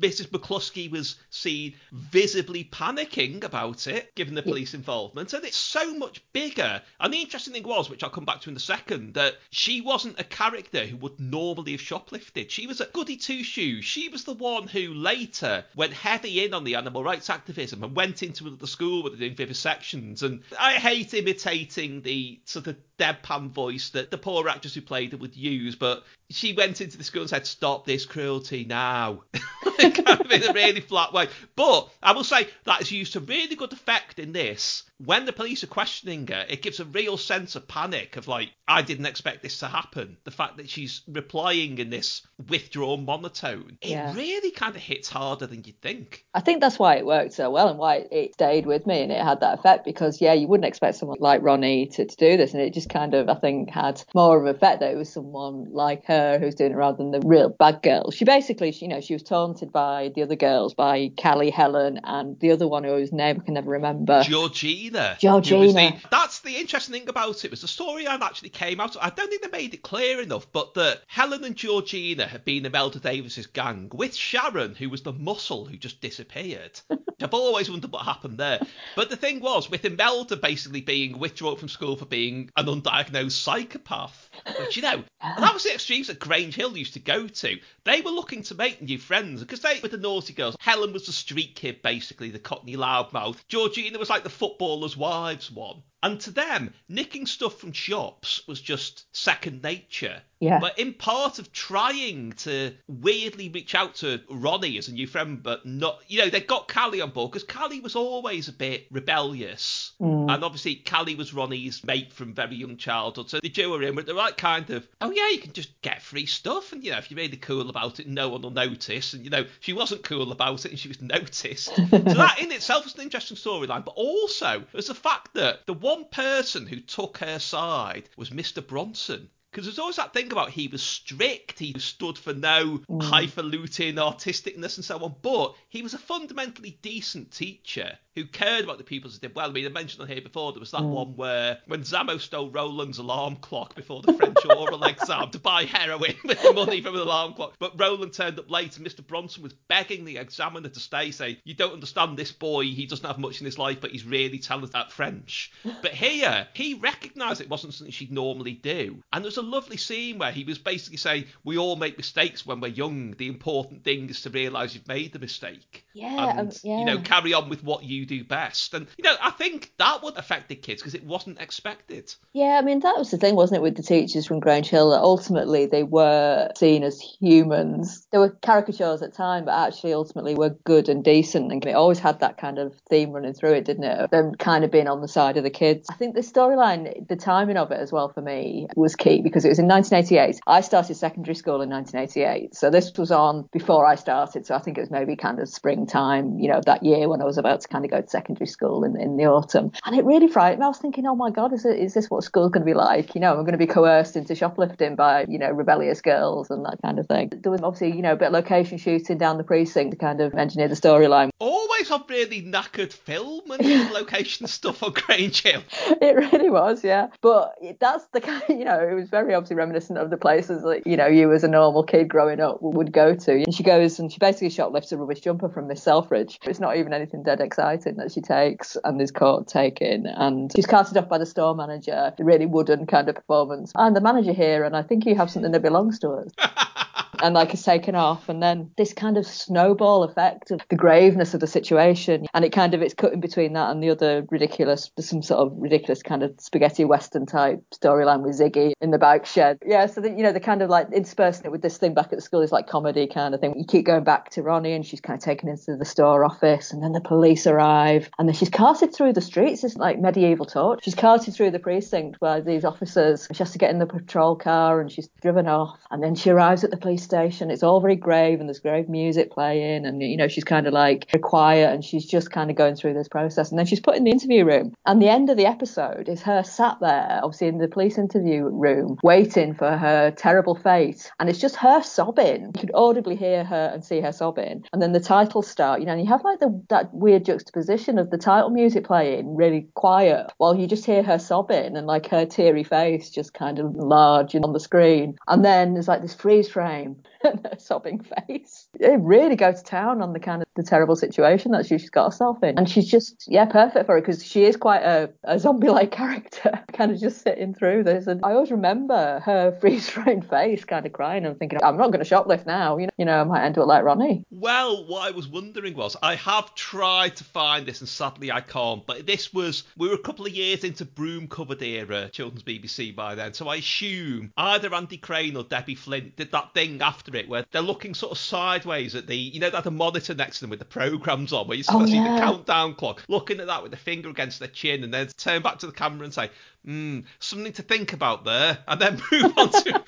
[0.00, 0.28] Mrs.
[0.28, 5.32] McCluskey was seen visibly panicking about it, given the police involvement.
[5.32, 6.82] And it's so much bigger.
[6.98, 9.80] And the interesting thing was, which I'll come back to in a second, that she
[9.80, 12.50] wasn't a character who would normally have shoplifted.
[12.50, 13.84] She was a goody two shoes.
[13.84, 17.94] She was the one who later went heavy in on the animal rights activism and
[17.94, 20.22] went into the school where they're doing vivisections.
[20.22, 25.12] And I hate imitating the sort of deadpan voice that the poor actors who played
[25.12, 29.22] it would use, but she went into the school and said, "Stop this cruelty now,"
[29.78, 31.28] kind of in a really flat way.
[31.56, 34.84] But I will say that is used to really good effect in this.
[35.04, 38.50] When the police are questioning her, it gives a real sense of panic of like,
[38.66, 40.16] I didn't expect this to happen.
[40.24, 44.12] The fact that she's replying in this withdrawn monotone, it Yeah.
[44.16, 46.24] really kind of hits harder than you'd think.
[46.34, 49.12] I think that's why it worked so well and why it stayed with me and
[49.12, 52.36] it had that effect because, yeah, you wouldn't expect someone like Ronnie to, to do
[52.36, 52.52] this.
[52.52, 55.12] And it just kind of, I think, had more of an effect that it was
[55.12, 58.10] someone like her who's doing it rather than the real bad girl.
[58.10, 62.00] She basically, she, you know, she was taunted by the other girls, by Callie, Helen,
[62.04, 64.22] and the other one whose name I can never remember.
[64.22, 65.16] Georgina.
[65.20, 65.72] Georgina.
[65.72, 68.96] the- that's the interesting thing about it was the storyline actually came out.
[69.00, 72.58] I don't think they made it clear enough, but that Helen and Georgina had been
[72.58, 76.80] in Imelda Davis's gang with Sharon, who was the muscle who just disappeared.
[77.22, 78.60] I've always wondered what happened there.
[78.96, 83.32] But the thing was, with Imelda basically being withdrawn from school for being an undiagnosed
[83.32, 84.27] psychopath,
[84.58, 87.58] which you know, that was the extremes that Grange Hill used to go to.
[87.84, 90.56] They were looking to make new friends because they were the naughty girls.
[90.60, 93.46] Helen was the street kid, basically, the cockney loudmouth.
[93.48, 95.82] Georgina was like the footballer's wives one.
[96.02, 100.22] And to them, nicking stuff from shops was just second nature.
[100.40, 100.60] Yeah.
[100.60, 105.42] But in part of trying to weirdly reach out to Ronnie as a new friend,
[105.42, 108.86] but not, you know, they got Callie on board because Callie was always a bit
[108.90, 109.92] rebellious.
[110.00, 110.32] Mm.
[110.32, 113.30] And obviously, Callie was Ronnie's mate from very young childhood.
[113.30, 115.80] So they drew her in with the right kind of, oh, yeah, you can just
[115.82, 116.72] get free stuff.
[116.72, 119.14] And, you know, if you're really cool about it, no one will notice.
[119.14, 121.74] And, you know, she wasn't cool about it and she was noticed.
[121.74, 123.84] so that in itself was an interesting storyline.
[123.84, 128.60] But also, there's the fact that the one person who took her side was Mr.
[128.66, 129.30] Bronson.
[129.58, 133.02] Because there's always that thing about he was strict, he stood for no mm.
[133.02, 138.78] highfalutin artisticness and so on, but he was a fundamentally decent teacher who cared about
[138.78, 139.48] the pupils that did well.
[139.48, 140.90] I mean, I mentioned on here before, there was that mm.
[140.90, 145.64] one where when Zammo stole Roland's alarm clock before the French oral exam to buy
[145.64, 149.06] heroin with the money from an alarm clock, but Roland turned up late and Mr.
[149.06, 153.06] Bronson was begging the examiner to stay, saying, You don't understand this boy, he doesn't
[153.06, 155.52] have much in his life, but he's really talented at French.
[155.80, 159.00] But here, he recognised it wasn't something she'd normally do.
[159.12, 162.60] And there's a lovely scene where he was basically saying, We all make mistakes when
[162.60, 163.12] we're young.
[163.12, 165.86] The important thing is to realise you've made the mistake.
[165.98, 166.78] Yeah, And, um, yeah.
[166.78, 168.74] you know, carry on with what you do best.
[168.74, 172.14] And, you know, I think that would affect the kids because it wasn't expected.
[172.32, 174.90] Yeah, I mean that was the thing, wasn't it, with the teachers from Grange Hill?
[174.90, 178.06] That ultimately they were seen as humans.
[178.12, 181.50] They were caricatures at time, but actually ultimately were good and decent.
[181.52, 184.10] And it always had that kind of theme running through it, didn't it?
[184.10, 185.88] Them kind of being on the side of the kids.
[185.90, 189.44] I think the storyline, the timing of it as well for me was key because
[189.44, 190.40] it was in 1988.
[190.46, 194.46] I started secondary school in 1988, so this was on before I started.
[194.46, 195.48] So I think it was maybe kind of
[195.88, 198.46] springtime, you know, that year when I was about to kind of go to secondary
[198.46, 199.72] school in, in the autumn.
[199.84, 200.64] And it really frightened me.
[200.64, 202.74] I was thinking, oh my God, is, it, is this what school's going to be
[202.74, 203.14] like?
[203.14, 206.64] You know, I'm going to be coerced into shoplifting by, you know, rebellious girls and
[206.64, 207.32] that kind of thing.
[207.42, 210.20] There was obviously, you know, a bit of location shooting down the precinct to kind
[210.20, 211.30] of engineer the storyline.
[211.38, 215.62] Always a really knackered film and location stuff on Grange Hill.
[216.02, 217.08] It really was, yeah.
[217.20, 220.86] But that's the kind, you know, it was very obviously reminiscent of the places that,
[220.86, 223.32] you know, you as a normal kid growing up would go to.
[223.32, 226.38] And she goes and she basically shoplifts a rubbish jumper from Selfridge.
[226.42, 230.06] It's not even anything dead exciting that she takes and is caught taking.
[230.06, 233.72] And she's carted off by the store manager, really wooden kind of performance.
[233.74, 236.30] I'm the manager here and I think you have something that belongs to us.
[237.22, 241.34] and like is taken off and then this kind of snowball effect of the graveness
[241.34, 244.26] of the situation and it kind of it's cut in between that and the other
[244.30, 248.98] ridiculous some sort of ridiculous kind of spaghetti western type storyline with Ziggy in the
[248.98, 249.58] bike shed.
[249.64, 252.06] Yeah so that you know they kind of like interspersing it with this thing back
[252.06, 253.54] at the school is like comedy kind of thing.
[253.56, 256.72] You keep going back to Ronnie and she's kind of taken into the store office
[256.72, 259.64] and then the police arrive and then she's carted through the streets.
[259.64, 260.80] It's like medieval torch.
[260.82, 264.36] She's carted through the precinct by these officers she has to get in the patrol
[264.36, 267.50] car and she's driven off and then she arrives at the police station.
[267.50, 270.72] It's all very grave and there's grave music playing and you know she's kind of
[270.72, 273.50] like quiet and she's just kind of going through this process.
[273.50, 274.74] And then she's put in the interview room.
[274.86, 278.44] And the end of the episode is her sat there obviously in the police interview
[278.44, 281.10] room waiting for her terrible fate.
[281.20, 282.52] And it's just her sobbing.
[282.54, 284.64] You could audibly hear her and see her sobbing.
[284.72, 287.98] And then the title start you know and you have like the that weird juxtaposition
[287.98, 292.08] of the title music playing really quiet while you just hear her sobbing and like
[292.08, 295.16] her teary face just kind of large on the screen.
[295.26, 297.02] And then there's like this freeze frame time.
[297.24, 298.68] and her sobbing face.
[298.78, 302.06] It really go to town on the kind of the terrible situation that she's got
[302.06, 302.58] herself in.
[302.58, 305.90] And she's just, yeah, perfect for it because she is quite a, a zombie like
[305.98, 308.06] character, kind of just sitting through this.
[308.06, 311.92] And I always remember her freeze frame face kind of crying and thinking, I'm not
[311.92, 312.76] going to shoplift now.
[312.78, 314.24] You know, you know, I might end up like Ronnie.
[314.30, 318.40] Well, what I was wondering was, I have tried to find this, and sadly I
[318.40, 318.86] can't.
[318.86, 322.94] But this was we were a couple of years into broom cupboard era children's BBC
[322.94, 327.07] by then, so I assume either Andy Crane or Debbie Flint did that thing after
[327.14, 330.36] it where they're looking sort of sideways at the, you know, that the monitor next
[330.36, 332.14] to them with the programs on, where you sort Oh, of see yeah.
[332.14, 335.42] the countdown clock, looking at that with the finger against their chin, and then turn
[335.42, 336.30] back to the camera and say,
[336.64, 339.82] hmm, something to think about there, and then move on to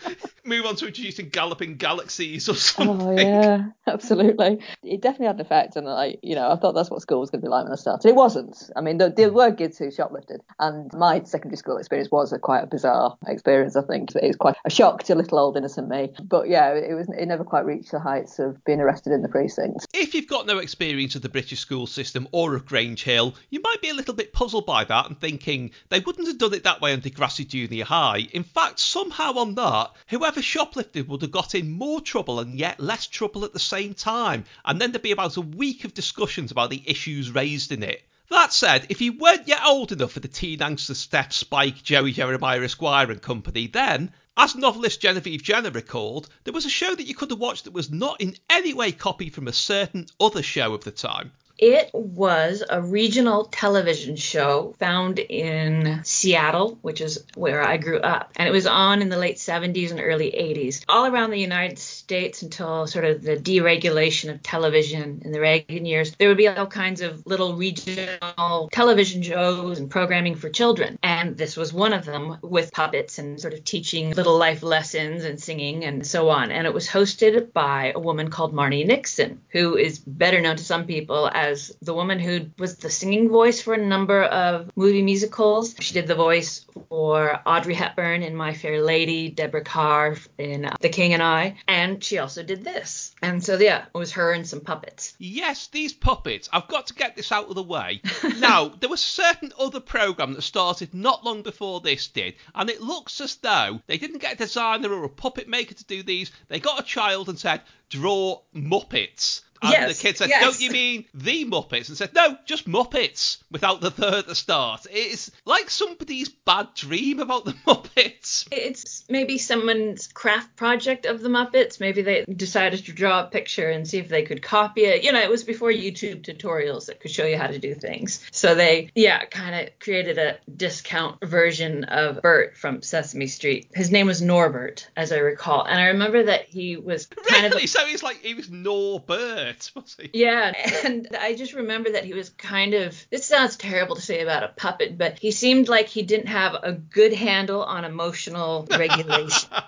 [0.51, 2.91] move on to introducing galloping galaxies or something.
[3.01, 4.59] Oh yeah, absolutely.
[4.83, 7.31] It definitely had an effect, and like you know, I thought that's what school was
[7.31, 8.09] going to be like when I started.
[8.09, 8.71] It wasn't.
[8.75, 9.37] I mean, there, there hmm.
[9.37, 13.77] were kids who shoplifted, and my secondary school experience was a quite a bizarre experience.
[13.77, 16.13] I think it was quite a shock to little old innocent me.
[16.23, 17.09] But yeah, it was.
[17.09, 19.87] It never quite reached the heights of being arrested in the precinct.
[19.95, 23.61] If you've got no experience of the British school system or of Grange Hill, you
[23.63, 26.65] might be a little bit puzzled by that and thinking they wouldn't have done it
[26.65, 28.29] that way on Degrassi Junior High.
[28.33, 32.81] In fact, somehow on that, whoever shoplifted would have got in more trouble and yet
[32.81, 36.51] less trouble at the same time, and then there'd be about a week of discussions
[36.51, 38.03] about the issues raised in it.
[38.31, 42.13] That said, if you weren't yet old enough for the teen angsters Steph, Spike, Joey
[42.13, 47.07] Jeremiah Esquire and company, then, as novelist Genevieve Jenner recalled, there was a show that
[47.09, 50.45] you could have watched that was not in any way copied from a certain other
[50.45, 51.33] show of the time.
[51.61, 58.33] It was a regional television show found in Seattle, which is where I grew up.
[58.37, 61.79] And it was on in the late 70s and early 80s, all around the United
[61.79, 66.17] States until sort of the deregulation of television in the Reagan years.
[66.17, 70.99] There would be all kinds of little regional television shows and programming for children.
[71.03, 75.25] And this was one of them with puppets and sort of teaching little life lessons
[75.25, 76.53] and singing and so on.
[76.53, 80.65] And it was hosted by a woman called Marni Nixon, who is better known to
[80.65, 81.50] some people as
[81.83, 85.75] the woman who was the singing voice for a number of movie musicals.
[85.81, 90.77] She did the voice for Audrey Hepburn in My Fair Lady, Deborah Kerr in uh,
[90.81, 93.15] The King and I, and she also did this.
[93.23, 95.15] And so, yeah, it was her and some puppets.
[95.19, 96.49] Yes, these puppets.
[96.53, 98.01] I've got to get this out of the way.
[98.39, 102.71] now, there was a certain other program that started not long before this did, and
[102.71, 106.03] it looks as though they didn't get a designer or a puppet maker to do
[106.03, 106.31] these.
[106.49, 109.43] They got a child and said, draw Muppets.
[109.63, 110.43] And Yes, the kid said, yes.
[110.43, 111.89] Don't you mean the Muppets?
[111.89, 114.87] And said, No, just Muppets without the third at the start.
[114.91, 118.49] It's like somebody's bad dream about the Muppets.
[118.51, 121.81] It's maybe someone's craft project of the Muppets.
[121.81, 125.05] Maybe they decided to draw a picture and see if they could copy it.
[125.05, 128.27] You know, it was before YouTube tutorials that could show you how to do things.
[128.33, 133.69] So they, yeah, kind of created a discount version of Bert from Sesame Street.
[133.75, 135.65] His name was Norbert, as I recall.
[135.65, 137.67] And I remember that he was kind of Really?
[137.67, 140.11] So he's like, he was Norbert, was he?
[140.21, 140.53] Yeah,
[140.85, 143.07] and I just remember that he was kind of.
[143.11, 146.55] This sounds terrible to say about a puppet, but he seemed like he didn't have
[146.55, 149.51] a good handle on emotional regulation.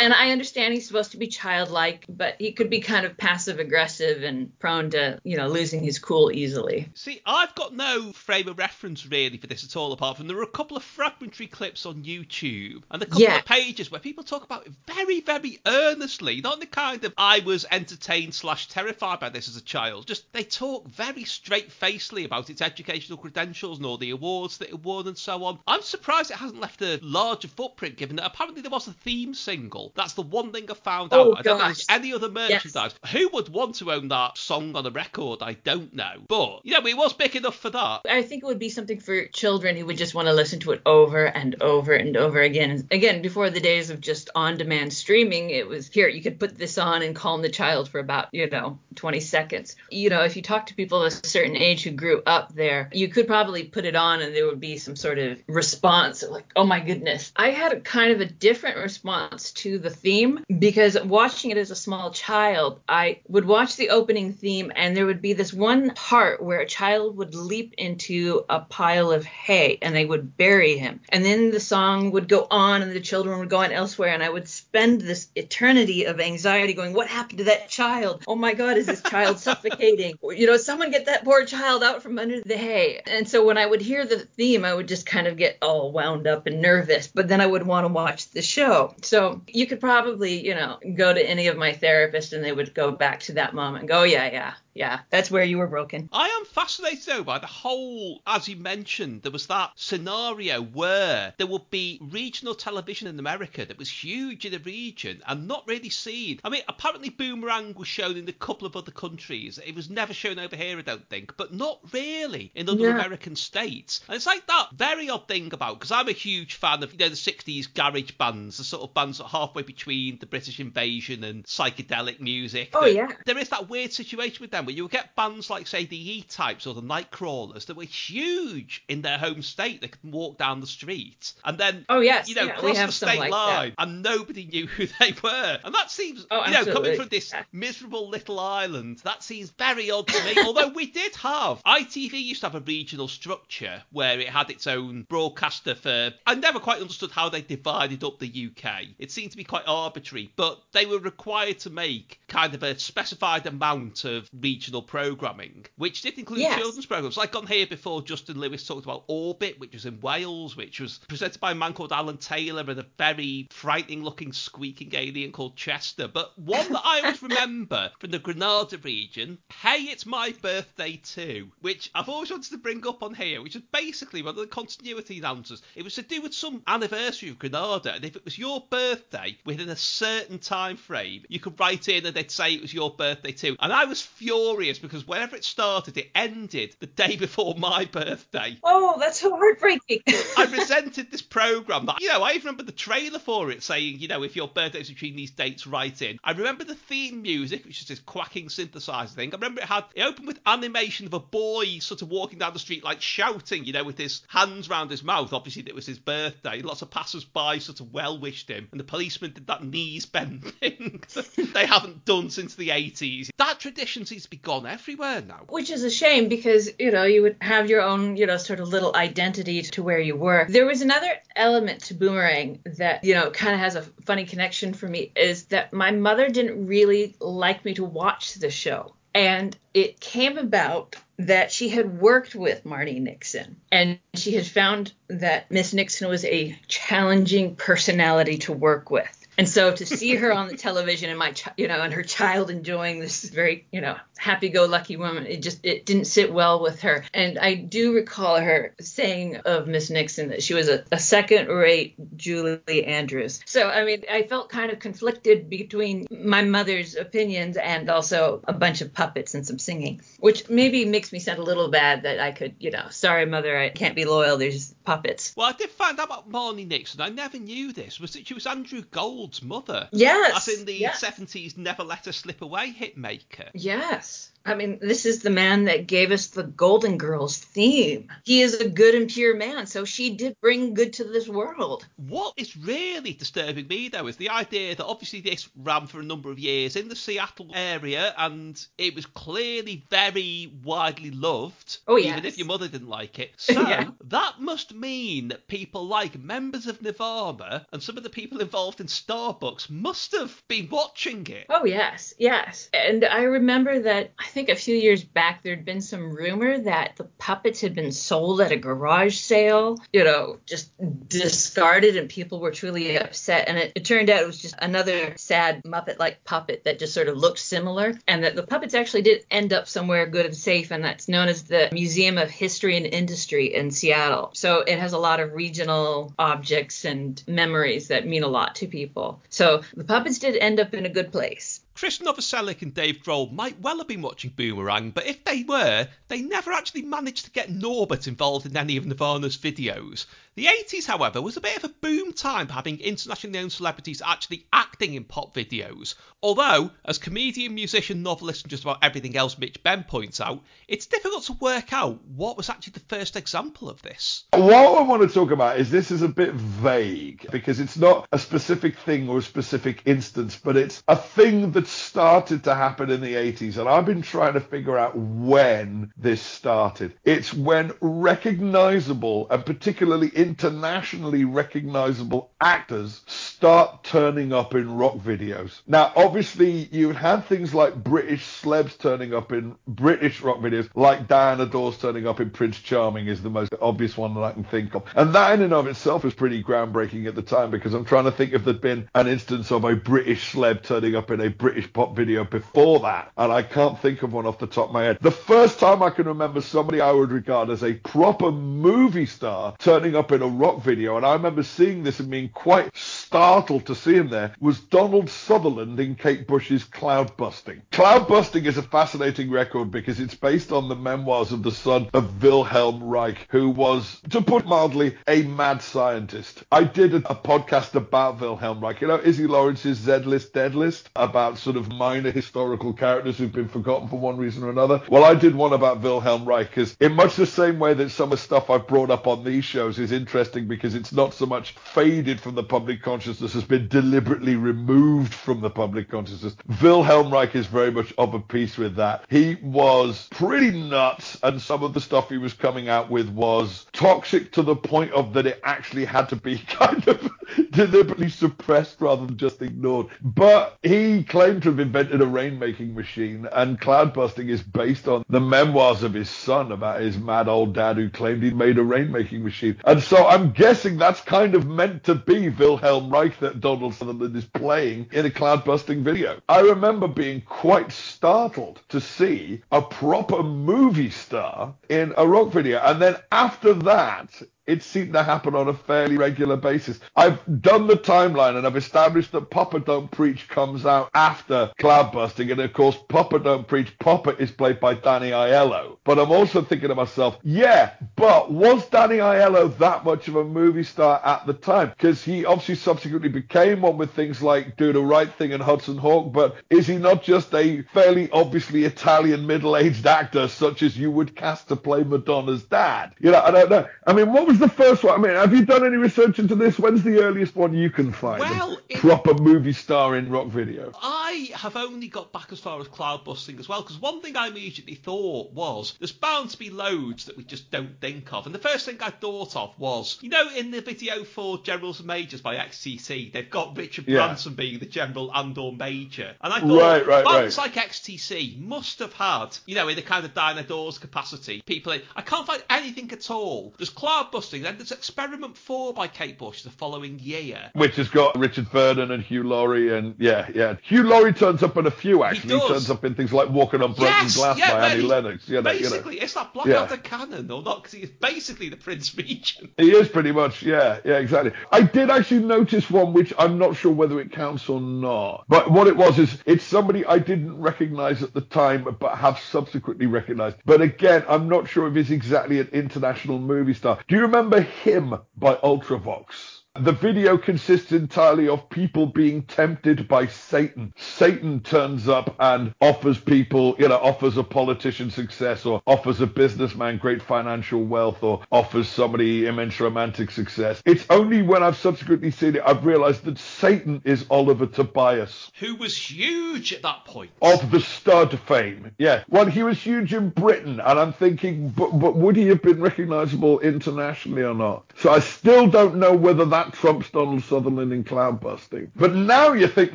[0.00, 3.58] and I understand he's supposed to be childlike, but he could be kind of passive
[3.58, 6.88] aggressive and prone to, you know, losing his cool easily.
[6.94, 10.38] See, I've got no frame of reference really for this at all, apart from there
[10.38, 13.38] are a couple of fragmentary clips on YouTube and a couple Yeah.
[13.38, 16.40] of pages where people talk about it very, very earnestly.
[16.40, 20.06] Not in the kind of I was entertained slash terrified by this as a child.
[20.06, 24.68] Just they talk very straight facedly about its educational credentials and all the awards that
[24.68, 25.58] it won and so on.
[25.66, 29.34] I'm surprised it hasn't left a larger footprint, given that apparently there was a theme
[29.34, 29.89] single.
[29.94, 31.38] That's the one thing I found Oh, out.
[31.38, 31.86] I don't know if gosh.
[31.86, 32.94] there's any other merchandise.
[33.12, 35.42] Who would want to own that song on a record?
[35.42, 36.12] I don't know.
[36.28, 38.02] But, you know, it was big enough for that.
[38.08, 40.72] I think it would be something for children who would just want to listen to
[40.72, 42.86] it over and over and over again.
[42.90, 46.56] Again, before the days of just on demand streaming, it was here, you could put
[46.56, 49.76] this on and calm the child for about, you know, 20 seconds.
[49.90, 52.90] You know, if you talk to people of a certain age who grew up there,
[52.92, 56.46] you could probably put it on and there would be some sort of response like,
[56.56, 57.32] oh my goodness.
[57.36, 61.70] I had a kind of a different response to the theme because watching it as
[61.70, 65.90] a small child, I would watch the opening theme and there would be this one
[65.90, 70.76] part where a child would leap into a pile of hay and they would bury
[70.76, 71.00] him.
[71.08, 74.22] And then the song would go on and the children would go on elsewhere and
[74.22, 78.24] I would spend this eternity of anxiety going, what happened to that child?
[78.26, 80.14] Oh my God, is this child suffocating?
[80.22, 83.00] You know, someone get that poor child out from under the hay.
[83.06, 85.92] And so when I would hear the theme, I would just kind of get all
[85.92, 88.94] wound up and nervous, but then I would want to watch the show.
[89.02, 92.74] So you could probably, you know, go to any of my therapists and they would
[92.74, 95.66] go back to that moment and go, "Oh, yeah, yeah, yeah, that's where you were
[95.66, 96.08] broken.
[96.12, 101.34] I am fascinated though by the whole, as you mentioned, there was that scenario where
[101.38, 105.64] there would be regional television in America that was huge in the region and not
[105.66, 106.40] really seen.
[106.44, 109.58] I mean, apparently Boomerang was shown in a couple of other countries.
[109.64, 112.94] It was never shown over here, I don't think, but not really in other Yeah.
[112.94, 114.00] American states.
[114.08, 116.98] And it's like that very odd thing about because I'm a huge fan of you
[116.98, 120.60] know the 60s garage bands, the sort of bands that are halfway between the British
[120.60, 122.70] invasion and psychedelic music.
[122.74, 123.08] Oh, yeah.
[123.26, 126.18] there is that weird situation with them where you would get bands like, say, the
[126.18, 129.80] E Types or the Nightcrawlers that were huge in their home state.
[129.80, 132.76] They could walk down the street and then, Oh, yes, you know, yeah, we cross
[132.78, 133.36] have the state like that.
[133.36, 135.58] line and nobody knew who they were.
[135.64, 137.42] And that seems, Oh, you know, coming from this Yeah.
[137.52, 140.36] miserable little island, that seems very odd to me.
[140.44, 144.66] Although we did have, ITV used to have a regional structure where it had its
[144.66, 148.82] own broadcaster for, I never quite understood how they divided up the UK.
[148.98, 152.78] It seemed to be quite arbitrary, but they were required to make kind of a
[152.78, 156.58] specified amount of regional programming, which did include Yes.
[156.58, 157.16] children's programs.
[157.16, 160.98] Like on here before, Justin Lewis talked about Orbit, which was in Wales, which was
[161.08, 165.56] presented by a man called Alan Taylor and a very frightening looking squeaking alien called
[165.56, 166.08] Chester.
[166.08, 171.50] But one that I always remember from the Granada region, Hey, It's My Birthday Too,
[171.60, 174.46] which I've always wanted to bring up on here, which is basically one of the
[174.46, 175.62] continuity announcers.
[175.76, 179.36] It was to do with some anniversary of Granada, and if it was your birthday
[179.44, 182.90] within a certain time frame, you could write in and they'd say it was your
[182.90, 183.56] birthday too.
[183.60, 184.39] And I was furious
[184.80, 188.56] because whenever it started, it ended the day before my birthday.
[188.62, 190.00] Oh, that's so heartbreaking.
[190.36, 191.86] I resented this program.
[191.86, 194.48] That you know, I even remember the trailer for it saying, you know, if your
[194.48, 196.18] birthday's between these dates, write in.
[196.24, 199.30] I remember the theme music, which is this quacking synthesizer thing.
[199.32, 202.52] I remember it had it opened with animation of a boy sort of walking down
[202.52, 205.32] the street like shouting, you know, with his hands round his mouth.
[205.32, 206.62] Obviously, it was his birthday.
[206.62, 210.44] Lots of passers-by sort of well wished him, and the policeman did that knees bend
[210.44, 211.02] thing
[211.54, 213.30] they haven't done since the 80s.
[213.38, 215.40] That tradition seems to be gone everywhere now.
[215.48, 218.60] Which is a shame because, you know, you would have your own, you know, sort
[218.60, 220.46] of little identity to where you were.
[220.48, 224.72] There was another element to Boomerang that, you know, kind of has a funny connection
[224.72, 228.94] for me is that my mother didn't really like me to watch the show.
[229.12, 234.92] And it came about that she had worked with Marni Nixon and she had found
[235.08, 239.19] that Miss Nixon was a challenging personality to work with.
[239.40, 242.50] And so to see her on the television and my, you know, and her child
[242.50, 247.06] enjoying this very, you know, happy-go-lucky woman, it just it didn't sit well with her.
[247.14, 251.94] And I do recall her saying of Miss Nixon that she was a, a second-rate
[252.18, 253.40] Julie Andrews.
[253.46, 258.52] So I mean, I felt kind of conflicted between my mother's opinions and also a
[258.52, 262.20] bunch of puppets and some singing, which maybe makes me sound a little bad that
[262.20, 264.36] I could, you know, sorry mother, I can't be loyal.
[264.36, 265.32] There's puppets.
[265.34, 267.00] Well, I did find out about Marni Nixon.
[267.00, 267.98] I never knew this.
[267.98, 268.82] Was that she was Andrew
[269.30, 269.88] Gold's mother?
[269.92, 270.48] Yes.
[270.48, 271.04] As in the yes.
[271.04, 273.50] 70s Never Let Her Slip Away hitmaker.
[273.54, 274.29] Yes.
[274.44, 278.08] I mean, this is the man that gave us the Golden Girls theme.
[278.24, 281.86] He is a good and pure man, so she did bring good to this world.
[281.96, 286.04] What is really disturbing me, though, is the idea that obviously this ran for a
[286.04, 291.96] number of years in the Seattle area and it was clearly very widely loved, Oh,
[291.96, 292.12] yeah.
[292.12, 293.32] even if your mother didn't like it.
[293.50, 293.90] So Yeah.
[294.04, 298.80] that must mean that people like members of Nirvana and some of the people involved
[298.80, 301.46] in Starbucks must have been watching it.
[301.50, 302.68] Oh, yes, yes.
[302.72, 306.96] And I remember that I think a few years back there'd been some rumor that
[306.96, 310.72] the puppets had been sold at a garage sale, you know, just
[311.08, 313.48] discarded, and people were truly upset.
[313.48, 316.94] And it, it turned out it was just another sad Muppet like puppet that just
[316.94, 320.36] sort of looked similar, and that the puppets actually did end up somewhere good and
[320.36, 324.30] safe, and that's known as the Museum of History and Industry in Seattle.
[324.34, 328.66] So it has a lot of regional objects and memories that mean a lot to
[328.66, 329.22] people.
[329.28, 331.60] So the puppets did end up in a good place.
[331.80, 335.88] Chris Novoselic and Dave Grohl might well have been watching Boomerang, but if they were,
[336.08, 340.04] they never actually managed to get Norbert involved in any of Nirvana's videos.
[340.34, 344.02] The 80s, however, was a bit of a boom time for having internationally known celebrities
[344.04, 345.94] actually acting in pop videos.
[346.22, 350.86] Although, as comedian, musician, novelist, and just about everything else Mitch Benn points out, it's
[350.86, 354.24] difficult to work out what was actually the first example of this.
[354.32, 358.06] What I want to talk about is this is a bit vague because it's not
[358.12, 362.90] a specific thing or a specific instance, but it's a thing that started to happen
[362.90, 363.56] in the 80s.
[363.58, 366.94] And I've been trying to figure out when this started.
[367.04, 375.60] It's when recognizable and particularly internationally recognizable actors start turning up in rock videos.
[375.66, 381.08] Now, obviously, you had things like British celebs turning up in British rock videos, like
[381.08, 384.44] Diana Dors turning up in Prince Charming is the most obvious one that I can
[384.44, 384.84] think of.
[384.94, 388.04] And that in and of itself was pretty groundbreaking at the time because I'm trying
[388.04, 391.28] to think if there'd been an instance of a British celeb turning up in a
[391.28, 393.12] British pop video before that.
[393.16, 394.98] And I can't think of one off the top of my head.
[395.00, 399.54] The first time I can remember somebody I would regard as a proper movie star
[399.58, 403.66] turning up in a rock video, and I remember seeing this and being quite startled
[403.66, 407.62] to see him there, was Donald Sutherland in Kate Bush's Cloud Busting.
[407.72, 411.88] Cloud Busting is a fascinating record because it's based on the memoirs of the son
[411.92, 416.44] of Wilhelm Reich, who was, to put mildly, a mad scientist.
[416.50, 420.54] I did a, a podcast about Wilhelm Reich, you know, Iszi Lawrence's Z List, Dead
[420.54, 424.80] List, about sort of minor historical characters who've been forgotten for one reason or another.
[424.88, 428.12] Well, I did one about Wilhelm Reich because, in much the same way that some
[428.12, 431.26] of the stuff I've brought up on these shows is interesting because it's not so
[431.26, 436.36] much faded from the public consciousness as been deliberately removed from the public consciousness.
[436.62, 439.04] Wilhelm Reich is very much of a piece with that.
[439.08, 443.66] He was pretty nuts, and some of the stuff he was coming out with was
[443.72, 447.10] toxic to the point of that it actually had to be kind of
[447.50, 449.88] deliberately suppressed rather than just ignored.
[450.00, 455.04] But he claimed to have invented a rainmaking machine, and cloud busting is based on
[455.08, 458.62] the memoirs of his son about his mad old dad who claimed he'd made a
[458.62, 459.56] rainmaking machine.
[459.64, 464.16] And so I'm guessing that's kind of meant to be Wilhelm Reich that Donald Sutherland
[464.16, 466.20] is playing in a cloud busting video.
[466.28, 472.58] I remember being quite startled to see a proper movie star in a rock video.
[472.58, 476.80] And then after that, it seemed to happen on a fairly regular basis.
[476.96, 482.32] I've done the timeline and I've established that Papa Don't Preach comes out after Cloudbusting,
[482.32, 485.78] and of course, Papa Don't Preach, Papa is played by Danny Aiello.
[485.84, 490.24] But I'm also thinking to myself, yeah, but was Danny Aiello that much of a
[490.24, 491.70] movie star at the time?
[491.70, 495.78] Because he obviously subsequently became one with things like Do the Right Thing and Hudson
[495.78, 500.90] Hawk, but is he not just a fairly obviously Italian middle-aged actor such as you
[500.90, 502.94] would cast to play Madonna's dad?
[502.98, 503.68] You know, I don't know.
[503.86, 504.94] I mean, what was the first one?
[504.94, 506.58] I mean, have you done any research into this?
[506.58, 508.20] When's the earliest one you can find?
[508.20, 510.72] Well, it- proper movie star in rock video.
[510.80, 510.99] I
[511.34, 514.28] have only got back as far as cloud busting as well, because one thing I
[514.28, 518.26] immediately thought was there's bound to be loads that we just don't think of.
[518.26, 521.78] And the first thing I thought of was, you know, in the video for Generals
[521.78, 524.06] and Majors by XTC, they've got Richard Yeah.
[524.06, 526.14] Branson being the General and or Major.
[526.20, 527.54] And I thought Right, right, bands right.
[527.56, 531.72] like XTC must have had, you know, in the kind of Diana Dors capacity, people
[531.72, 533.54] in, I can't find anything at all.
[533.56, 537.50] There's cloud busting, then there's Experiment 4 by Kate Bush the following year.
[537.54, 540.56] Which has got Richard Vernon and Hugh Laurie and yeah, yeah.
[540.62, 542.38] Hugh Laurie Oh, turns up in a few actually.
[542.38, 542.48] does.
[542.48, 545.28] turns up in things like Walking on Broken Yes, Glass yeah, by Annie he- Lennox.
[545.28, 545.70] You know, you know.
[545.70, 546.62] Basically, it's that Blackadder Yeah.
[546.62, 547.62] Out the Cannon, or not?
[547.62, 549.50] Because he's basically the Prince Regent.
[549.56, 551.32] He is pretty much, yeah, yeah, exactly.
[551.52, 555.24] I did actually notice one which I'm not sure whether it counts or not.
[555.28, 559.18] But what it was is it's somebody I didn't recognize at the time, but have
[559.18, 560.36] subsequently recognized.
[560.44, 563.78] But again, I'm not sure if he's exactly an international movie star.
[563.88, 566.39] Do you remember him by Ultravox?
[566.58, 570.74] The video consists entirely of people being tempted by Satan.
[570.76, 576.08] Satan turns up and offers people, you know, offers a politician success or offers a
[576.08, 580.60] businessman great financial wealth or offers somebody immense romantic success.
[580.66, 585.54] It's only when I've subsequently seen it I've realized that Satan is Oliver Tobias Who
[585.54, 587.12] was huge at that point.
[587.22, 588.72] of the stud fame.
[588.76, 589.04] Yeah.
[589.08, 592.60] Well, he was huge in Britain, and I'm thinking, but, but would he have been
[592.60, 594.64] recognizable internationally or not?
[594.78, 598.72] So I still don't know whether that trumps Donald Sutherland in cloud busting.
[598.74, 599.74] But now you think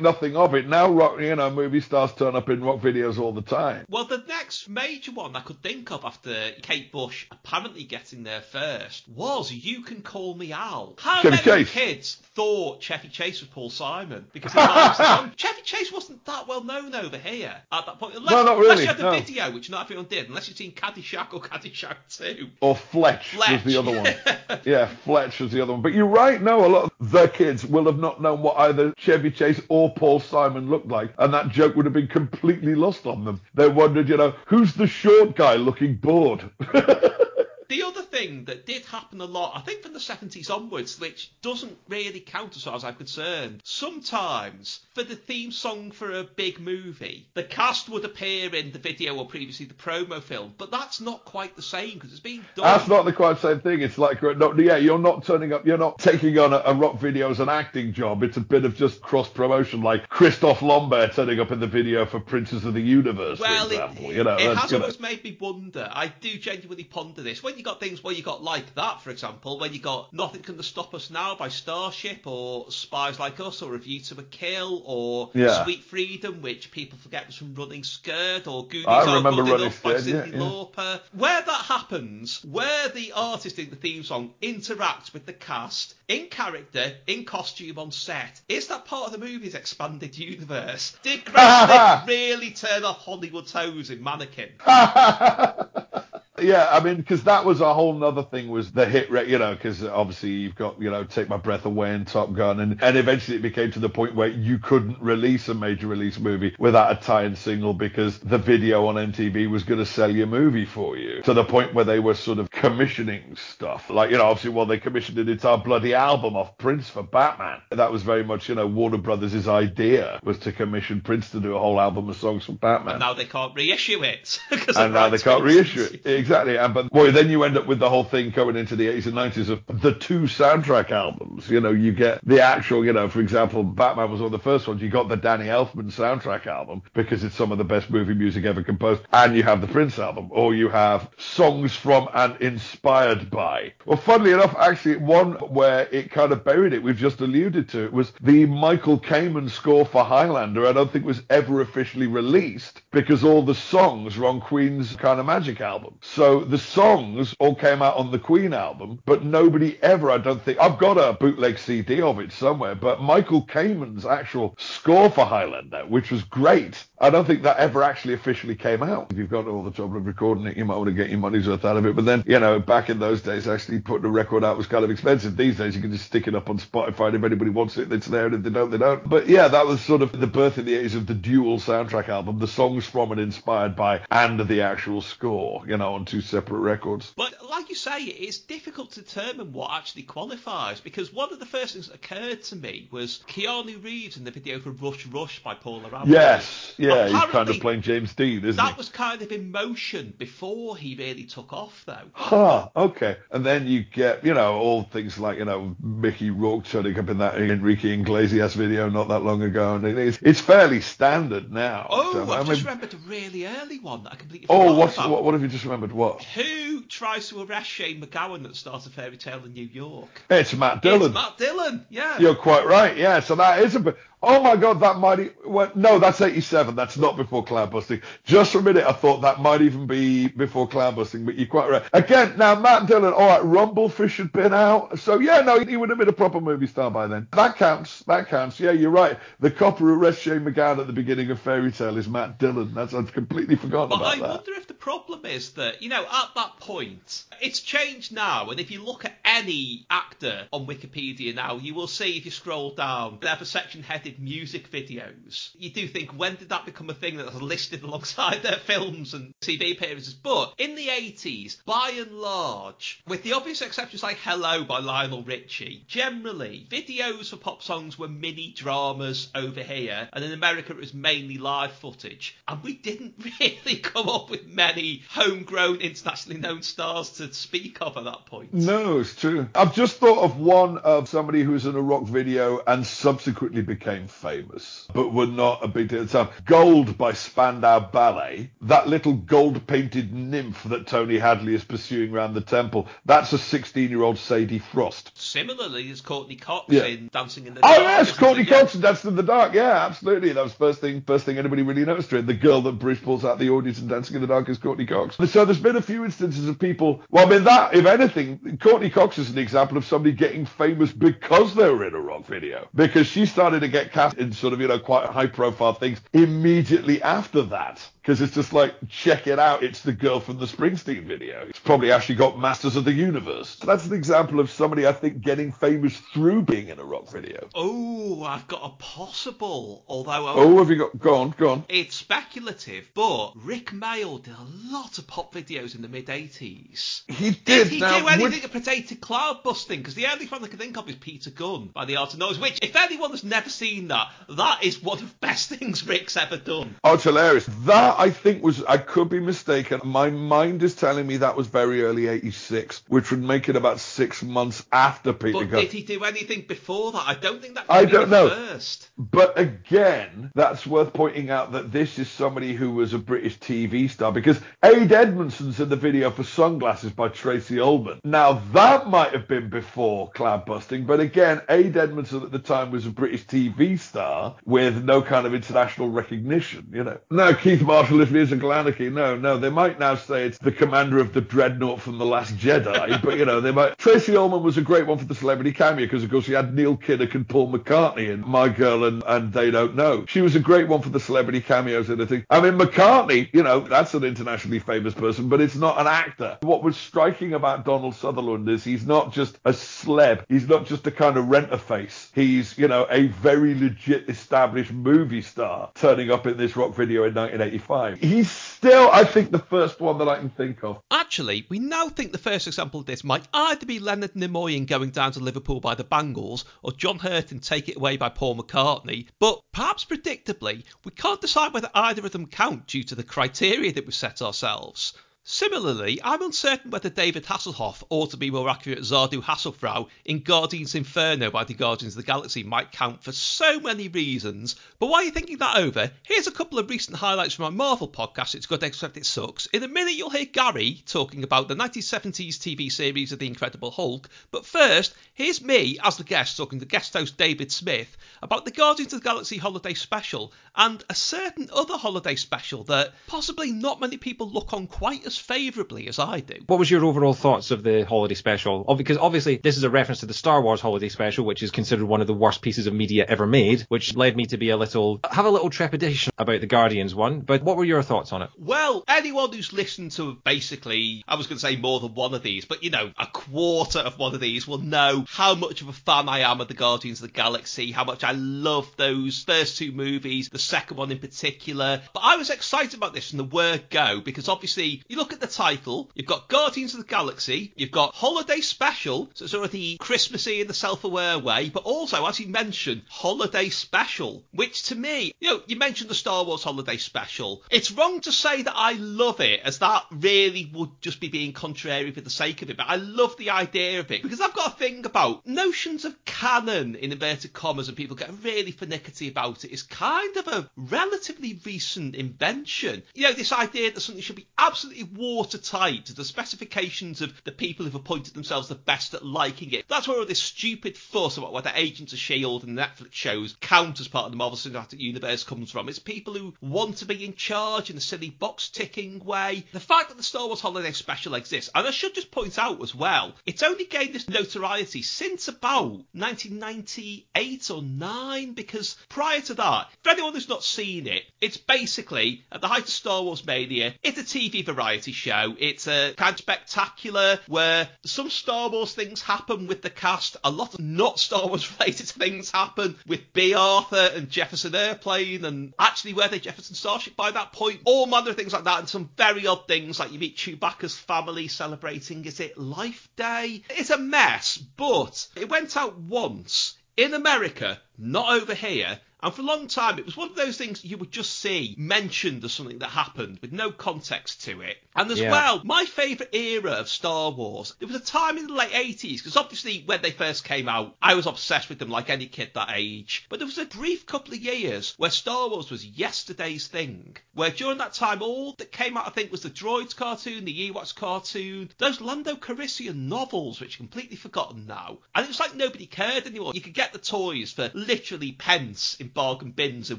[0.00, 0.68] nothing of it.
[0.68, 3.84] Now, rock, you know, movie stars turn up in rock videos all the time.
[3.88, 8.40] Well, the next major one I could think of after Kate Bush apparently getting there
[8.40, 10.94] first was You Can Call Me Al.
[10.98, 11.70] How Chevy many Chase.
[11.70, 14.26] kids thought Chevy Chase was Paul Simon?
[14.32, 15.32] Because he rhymes the song.
[15.36, 18.14] Chevy Chase wasn't that well known over here at that point.
[18.16, 18.70] Unless, No, not really.
[18.70, 19.10] Unless you had the no.
[19.18, 20.28] video, which not everyone did.
[20.28, 22.48] Unless you've seen Caddyshack or Caddyshack 2.
[22.60, 23.64] Or Fletch, Fletch.
[23.64, 24.60] was the other one.
[24.64, 25.82] yeah, Fletch was the other one.
[25.82, 28.94] But you're right, no, a lot of the kids will have not known what either
[28.96, 33.06] Chevy Chase or Paul Simon looked like, and that joke would have been completely lost
[33.06, 33.40] on them.
[33.54, 36.48] They wondered, you know, who's the short guy looking bored?
[37.68, 41.32] The other thing that did happen a lot, I think from the 70s onwards, which
[41.42, 46.24] doesn't really count as far as I'm concerned, sometimes for the theme song for a
[46.24, 50.70] big movie, the cast would appear in the video or previously the promo film, but
[50.70, 52.64] that's not quite the same because it's being done.
[52.64, 53.80] That's not the quite same thing.
[53.80, 56.74] It's like, uh, no, yeah, you're not turning up, you're not taking on a, a
[56.74, 58.22] rock video as an acting job.
[58.22, 62.06] It's a bit of just cross promotion, like Christophe Lambert turning up in the video
[62.06, 64.12] for Princes of the Universe, well, for it, example.
[64.12, 65.88] you know, it has always made me wonder.
[65.92, 67.42] I do genuinely ponder this.
[67.42, 70.42] When you got things where you got like that, for example, when you got Nothing
[70.42, 74.22] Can Stop Us Now by Starship, or Spies Like Us, or A View to a
[74.22, 75.64] Kill, or Yeah.
[75.64, 79.50] Sweet Freedom, which people forget was from Running Scared, or Goonies I Are remember Good
[79.50, 80.38] Running Enough by Scared, yeah, yeah.
[80.42, 81.00] Lauper.
[81.12, 86.26] Where that happens, where the artist in the theme song interacts with the cast in
[86.28, 90.96] character, in costume on set, is that part of the movie's expanded universe?
[91.02, 91.34] Did Grace
[91.66, 94.50] Slick really turn off Hollywood's hose in Mannequin?
[96.40, 99.38] Yeah, I mean, because that was a whole nother thing was the hit rate, you
[99.38, 102.82] know, because obviously you've got, you know, Take My Breath Away and Top Gun, and,
[102.82, 106.54] and eventually it became to the point where you couldn't release a major release movie
[106.58, 110.66] without a tie-in single because the video on MTV was going to sell your movie
[110.66, 111.22] for you.
[111.22, 113.90] To the point where they were sort of commissioning stuff.
[113.90, 117.60] Like, you know, obviously, well, they commissioned an entire bloody album off Prince for Batman.
[117.70, 121.54] That was very much, you know, Warner Brothers' idea was to commission Prince to do
[121.54, 124.40] a whole album of songs for Batman And now they can't reissue it.
[124.76, 126.25] and now they can't reissue it.
[126.26, 126.58] Exactly.
[126.58, 129.06] And but boy, then you end up with the whole thing going into the 80s
[129.06, 131.48] and 90s of the two soundtrack albums.
[131.48, 134.40] You know, you get the actual, you know, for example, Batman was one of the
[134.40, 134.82] first ones.
[134.82, 138.44] You got the Danny Elfman soundtrack album because it's some of the best movie music
[138.44, 143.30] ever composed, and you have the Prince album, or you have songs from and inspired
[143.30, 143.74] by.
[143.84, 147.84] Well, funnily enough, actually, one where it kind of buried it, we've just alluded to
[147.84, 150.66] it, was the Michael Kamen score for Highlander.
[150.66, 155.20] I don't think was ever officially released because all the songs were on Queen's kind
[155.20, 155.98] of Magic album.
[156.16, 160.40] So the songs all came out on the Queen album, but nobody ever, I don't
[160.40, 165.26] think, I've got a bootleg CD of it somewhere, but Michael Kamen's actual score for
[165.26, 169.12] Highlander, which was great, I don't think that ever actually officially came out.
[169.12, 171.18] If you've got all the trouble of recording it, you might want to get your
[171.18, 171.94] money's worth out of it.
[171.94, 174.84] But then, you know, back in those days, actually putting a record out was kind
[174.84, 175.36] of expensive.
[175.36, 177.92] These days, you can just stick it up on Spotify, and if anybody wants it,
[177.92, 179.06] it's there, and if they don't, they don't.
[179.08, 182.08] But yeah, that was sort of the birth in the 80s of the dual soundtrack
[182.08, 186.22] album, the songs from and inspired by, and the actual score, you know, on two
[186.22, 187.12] separate records.
[187.16, 191.46] But like you say, it's difficult to determine what actually qualifies because one of the
[191.46, 195.42] first things that occurred to me was Keanu Reeves in the video for Rush Rush
[195.42, 196.08] by Paula Abdul.
[196.08, 198.76] Yes, yeah, he's kind of playing James Dean, isn't That he?
[198.78, 202.08] was kind of in motion before he really took off, though.
[202.12, 203.16] Huh, okay.
[203.30, 207.08] And then you get, you know, all things like, you know, Mickey Rourke turning up
[207.08, 209.76] in that Enrique Iglesias video not that long ago.
[209.76, 211.86] And it's, it's fairly standard now.
[211.90, 214.76] Oh, So, I've I just remembered a really early one that I completely Oh, forgot
[214.78, 215.10] what's, about.
[215.10, 215.92] what, what have you just remembered?
[215.92, 216.22] What?
[216.24, 220.08] Who tries to arrest Shane MacGowan at the start of Fairy Tale in New York?
[220.30, 221.06] It's Matt Dillon.
[221.10, 222.18] It's Matt Dillon, yeah.
[222.18, 222.96] You're quite right.
[222.96, 223.20] Yeah.
[223.20, 223.96] So that is a bit.
[224.22, 225.20] Oh my God, that might.
[225.20, 226.74] e- Well, no, that's 87.
[226.74, 228.02] That's not before Cloudbusting.
[228.24, 231.70] Just for a minute, I thought that might even be before Cloudbusting, but you're quite
[231.70, 231.82] right.
[231.92, 233.12] Again, now Matt Dillon.
[233.12, 236.40] All right, Rumblefish had been out, so yeah, no, he would have been a proper
[236.40, 237.28] movie star by then.
[237.32, 238.00] That counts.
[238.04, 238.58] That counts.
[238.58, 239.18] Yeah, you're right.
[239.40, 242.72] The copper who arrests Shane MacGowan at the beginning of Fairy Tale is Matt Dillon.
[242.74, 244.28] That's I've completely forgotten But about I that.
[244.28, 248.58] wonder if the problem is that, you know, at that point, it's changed now, and
[248.58, 252.74] if you look at any actor on Wikipedia now, you will see if you scroll
[252.74, 255.50] down, they have a section headed music videos.
[255.58, 259.34] You do think, when did that become a thing that's listed alongside their films and
[259.42, 260.14] TV appearances?
[260.14, 265.22] But in the 80s, by and large, with the obvious exceptions like Hello by Lionel
[265.22, 270.78] Richie, generally, videos for pop songs were mini dramas over here, and in America it
[270.78, 272.36] was mainly live footage.
[272.48, 277.98] And we didn't really come up with many homegrown, internationally known stars to speak of
[277.98, 278.54] at that point.
[278.54, 279.25] No, it's true.
[279.54, 283.62] I've just thought of one of somebody who was in a rock video and subsequently
[283.62, 286.32] became famous, but were not a big deal at the time.
[286.44, 292.34] Gold by Spandau Ballet, that little gold painted nymph that Tony Hadley is pursuing around
[292.34, 295.12] the temple, that's a 16 year old Sadie Frost.
[295.14, 296.84] Similarly, there's Courteney Cox Yeah.
[296.84, 297.74] in Dancing in the Dark.
[297.76, 298.06] Oh Dark.
[298.06, 298.48] yes, Courteney it?
[298.48, 299.54] Cox in Dancing in the Dark.
[299.54, 300.32] Yeah, absolutely.
[300.32, 302.26] That was first thing, first thing anybody really noticed her in.
[302.26, 304.86] The girl that Bruce pulls out the audience in Dancing in the Dark is Courteney
[304.86, 305.16] Cox.
[305.30, 307.02] So there's been a few instances of people.
[307.10, 310.92] Well, I mean that, if anything, Courteney Cox is an example of somebody getting famous
[310.92, 312.68] because they were in a rock video.
[312.74, 316.00] Because she started to get cast in sort of you know quite high profile things
[316.12, 317.86] immediately after that.
[318.06, 321.44] Because it's just like, check it out, it's the girl from the Springsteen video.
[321.48, 323.56] It's probably actually got Masters of the Universe.
[323.56, 327.48] That's an example of somebody, I think, getting famous through being in a rock video.
[327.52, 330.96] Oh, I've got a possible, although Oh, have you got?
[331.00, 331.64] Go on, go on.
[331.68, 337.02] it's speculative, but Rik Mayall did a lot of pop videos in the mid 80s.
[337.08, 337.66] He Did did.
[337.66, 339.80] he now, do anything would- that to cloud busting?
[339.80, 342.20] Because the only one I can think of is Peter Gunn by The Art of
[342.20, 345.84] Noise, which, if anyone has never seen that, that is one of the best things
[345.84, 346.76] Rik's ever done.
[346.84, 347.46] Oh, it's hilarious.
[347.64, 348.62] That I think was.
[348.64, 349.80] I could be mistaken.
[349.84, 353.80] My mind is telling me that was very early '86, which would make it about
[353.80, 355.60] six months after Peter But Gunn.
[355.62, 357.04] did he do anything before that?
[357.06, 358.28] I don't think that I be don't the know.
[358.30, 358.90] first.
[358.98, 363.88] But again, that's worth pointing out that this is somebody who was a British TV
[363.90, 368.00] star because Ade Edmondson's in the video for Sunglasses by Tracey Ullman.
[368.04, 372.70] Now that might have been before Cloud Busting, but again, Ade Edmondson at the time
[372.70, 376.98] was a British TV star with no kind of international recognition, you know.
[377.10, 378.90] No, Keith Marshall is musical anarchy.
[378.90, 382.36] No, no, they might now say it's the commander of the dreadnought from The Last
[382.36, 383.78] Jedi, but you know, they might.
[383.78, 386.54] Tracey Ullman was a great one for the celebrity cameo because, of course, he had
[386.54, 390.04] Neil Kinnock and Paul McCartney in My Girl and, and They Don't Know.
[390.06, 392.26] She was a great one for the celebrity cameos and I think.
[392.30, 396.38] I mean, McCartney, you know, that's an internationally famous person, but it's not an actor.
[396.42, 400.86] What was striking about Donald Sutherland is he's not just a sleb, He's not just
[400.86, 402.10] a kind of rent a face.
[402.14, 407.04] He's, you know, a very legit established movie star turning up in this rock video
[407.04, 407.75] in 1985.
[408.00, 410.80] He's still, I think, the first one that I can think of.
[410.90, 414.66] Actually, we now think the first example of this might either be Leonard Nimoy in
[414.66, 418.08] going down to Liverpool by the Bangles or John Hurt in Take It Away by
[418.08, 422.94] Paul McCartney, but perhaps predictably, we can't decide whether either of them count due to
[422.94, 424.94] the criteria that we set ourselves.
[425.28, 430.76] Similarly, I'm uncertain whether David Hasselhoff, or to be more accurate, Zardu Hasselfrau, in Guardians
[430.76, 434.54] Inferno by the Guardians of the Galaxy might count for so many reasons.
[434.78, 437.88] But while you're thinking that over, here's a couple of recent highlights from our Marvel
[437.88, 439.46] podcast, It's Good Except It Sucks.
[439.46, 443.72] In a minute, you'll hear Gary talking about the 1970s TV series of The Incredible
[443.72, 444.08] Hulk.
[444.30, 448.52] But first, here's me as the guest talking to guest host David Smith about the
[448.52, 453.80] Guardians of the Galaxy holiday special and a certain other holiday special that possibly not
[453.80, 456.36] many people look on quite as as favourably as I do.
[456.46, 458.64] What was your overall thoughts of the holiday special?
[458.76, 461.86] Because obviously this is a reference to the Star Wars holiday special, which is considered
[461.86, 464.56] one of the worst pieces of media ever made, which led me to be a
[464.56, 467.20] little have a little trepidation about the Guardians one.
[467.20, 468.30] But what were your thoughts on it?
[468.38, 472.22] Well, anyone who's listened to basically, I was going to say more than one of
[472.22, 475.68] these, but you know, a quarter of one of these will know how much of
[475.68, 479.24] a fan I am of the Guardians of the Galaxy, how much I love those
[479.24, 481.82] first two movies, the second one in particular.
[481.92, 485.20] But I was excited about this from the word go because obviously you look at
[485.20, 489.50] the title, you've got Guardians of the Galaxy, you've got Holiday Special, so sort of
[489.50, 494.74] the Christmassy in the self-aware way, but also, as you mentioned, Holiday Special, which to
[494.74, 497.42] me, you know, you mentioned the Star Wars Holiday Special.
[497.50, 501.32] It's wrong to say that I love it, as that really would just be being
[501.32, 504.02] contrary for the sake of it, but I love the idea of it.
[504.02, 508.10] Because I've got a thing about notions of canon in inverted commas and people get
[508.22, 509.52] really finicky about it.
[509.52, 512.82] Is kind of a relatively recent invention.
[512.94, 517.32] You know, this idea that something should be absolutely watertight to the specifications of the
[517.32, 519.66] people who've appointed themselves the best at liking it.
[519.68, 522.46] That's where all this stupid fuss about whether Agents of S.H.I.E.L.D.
[522.48, 525.68] and Netflix shows count as part of the Marvel Cinematic Universe comes from.
[525.68, 529.44] It's people who want to be in charge in a silly box ticking way.
[529.52, 532.62] The fact that the Star Wars Holiday Special exists, and I should just point out
[532.62, 539.34] as well, it's only gained this notoriety since about 1998 or 9, because prior to
[539.34, 543.26] that, for anyone who's not seen it, it's basically, at the height of Star Wars
[543.26, 545.34] mania, it's a TV variety show.
[545.38, 550.30] It's a kind of spectacular where some Star Wars things happen with the cast, a
[550.30, 555.54] lot of not Star Wars related things happen with Bea Arthur and Jefferson Airplane, and
[555.58, 557.60] actually were they Jefferson Starship by that point?
[557.64, 560.76] All manner of things like that, and some very odd things like you meet Chewbacca's
[560.76, 563.42] family celebrating, is it Life Day?
[563.50, 568.78] It's a mess, but it went out once in America, not over here.
[569.02, 571.54] And for a long time, it was one of those things you would just see
[571.58, 574.56] mentioned as something that happened with no context to it.
[574.74, 575.10] And as Yeah.
[575.10, 578.98] well, my favourite era of Star Wars, there was a time in the late 80s,
[578.98, 582.32] because obviously when they first came out, I was obsessed with them like any kid
[582.34, 583.04] that age.
[583.08, 587.30] But there was a brief couple of years where Star Wars was yesterday's thing, where
[587.30, 590.74] during that time, all that came out, I think, was the Droids cartoon, the Ewoks
[590.74, 594.78] cartoon, those Lando Calrissian novels, which are completely forgotten now.
[594.94, 596.32] And it was like nobody cared anymore.
[596.34, 599.78] You could get the toys for literally pence in bargain bins in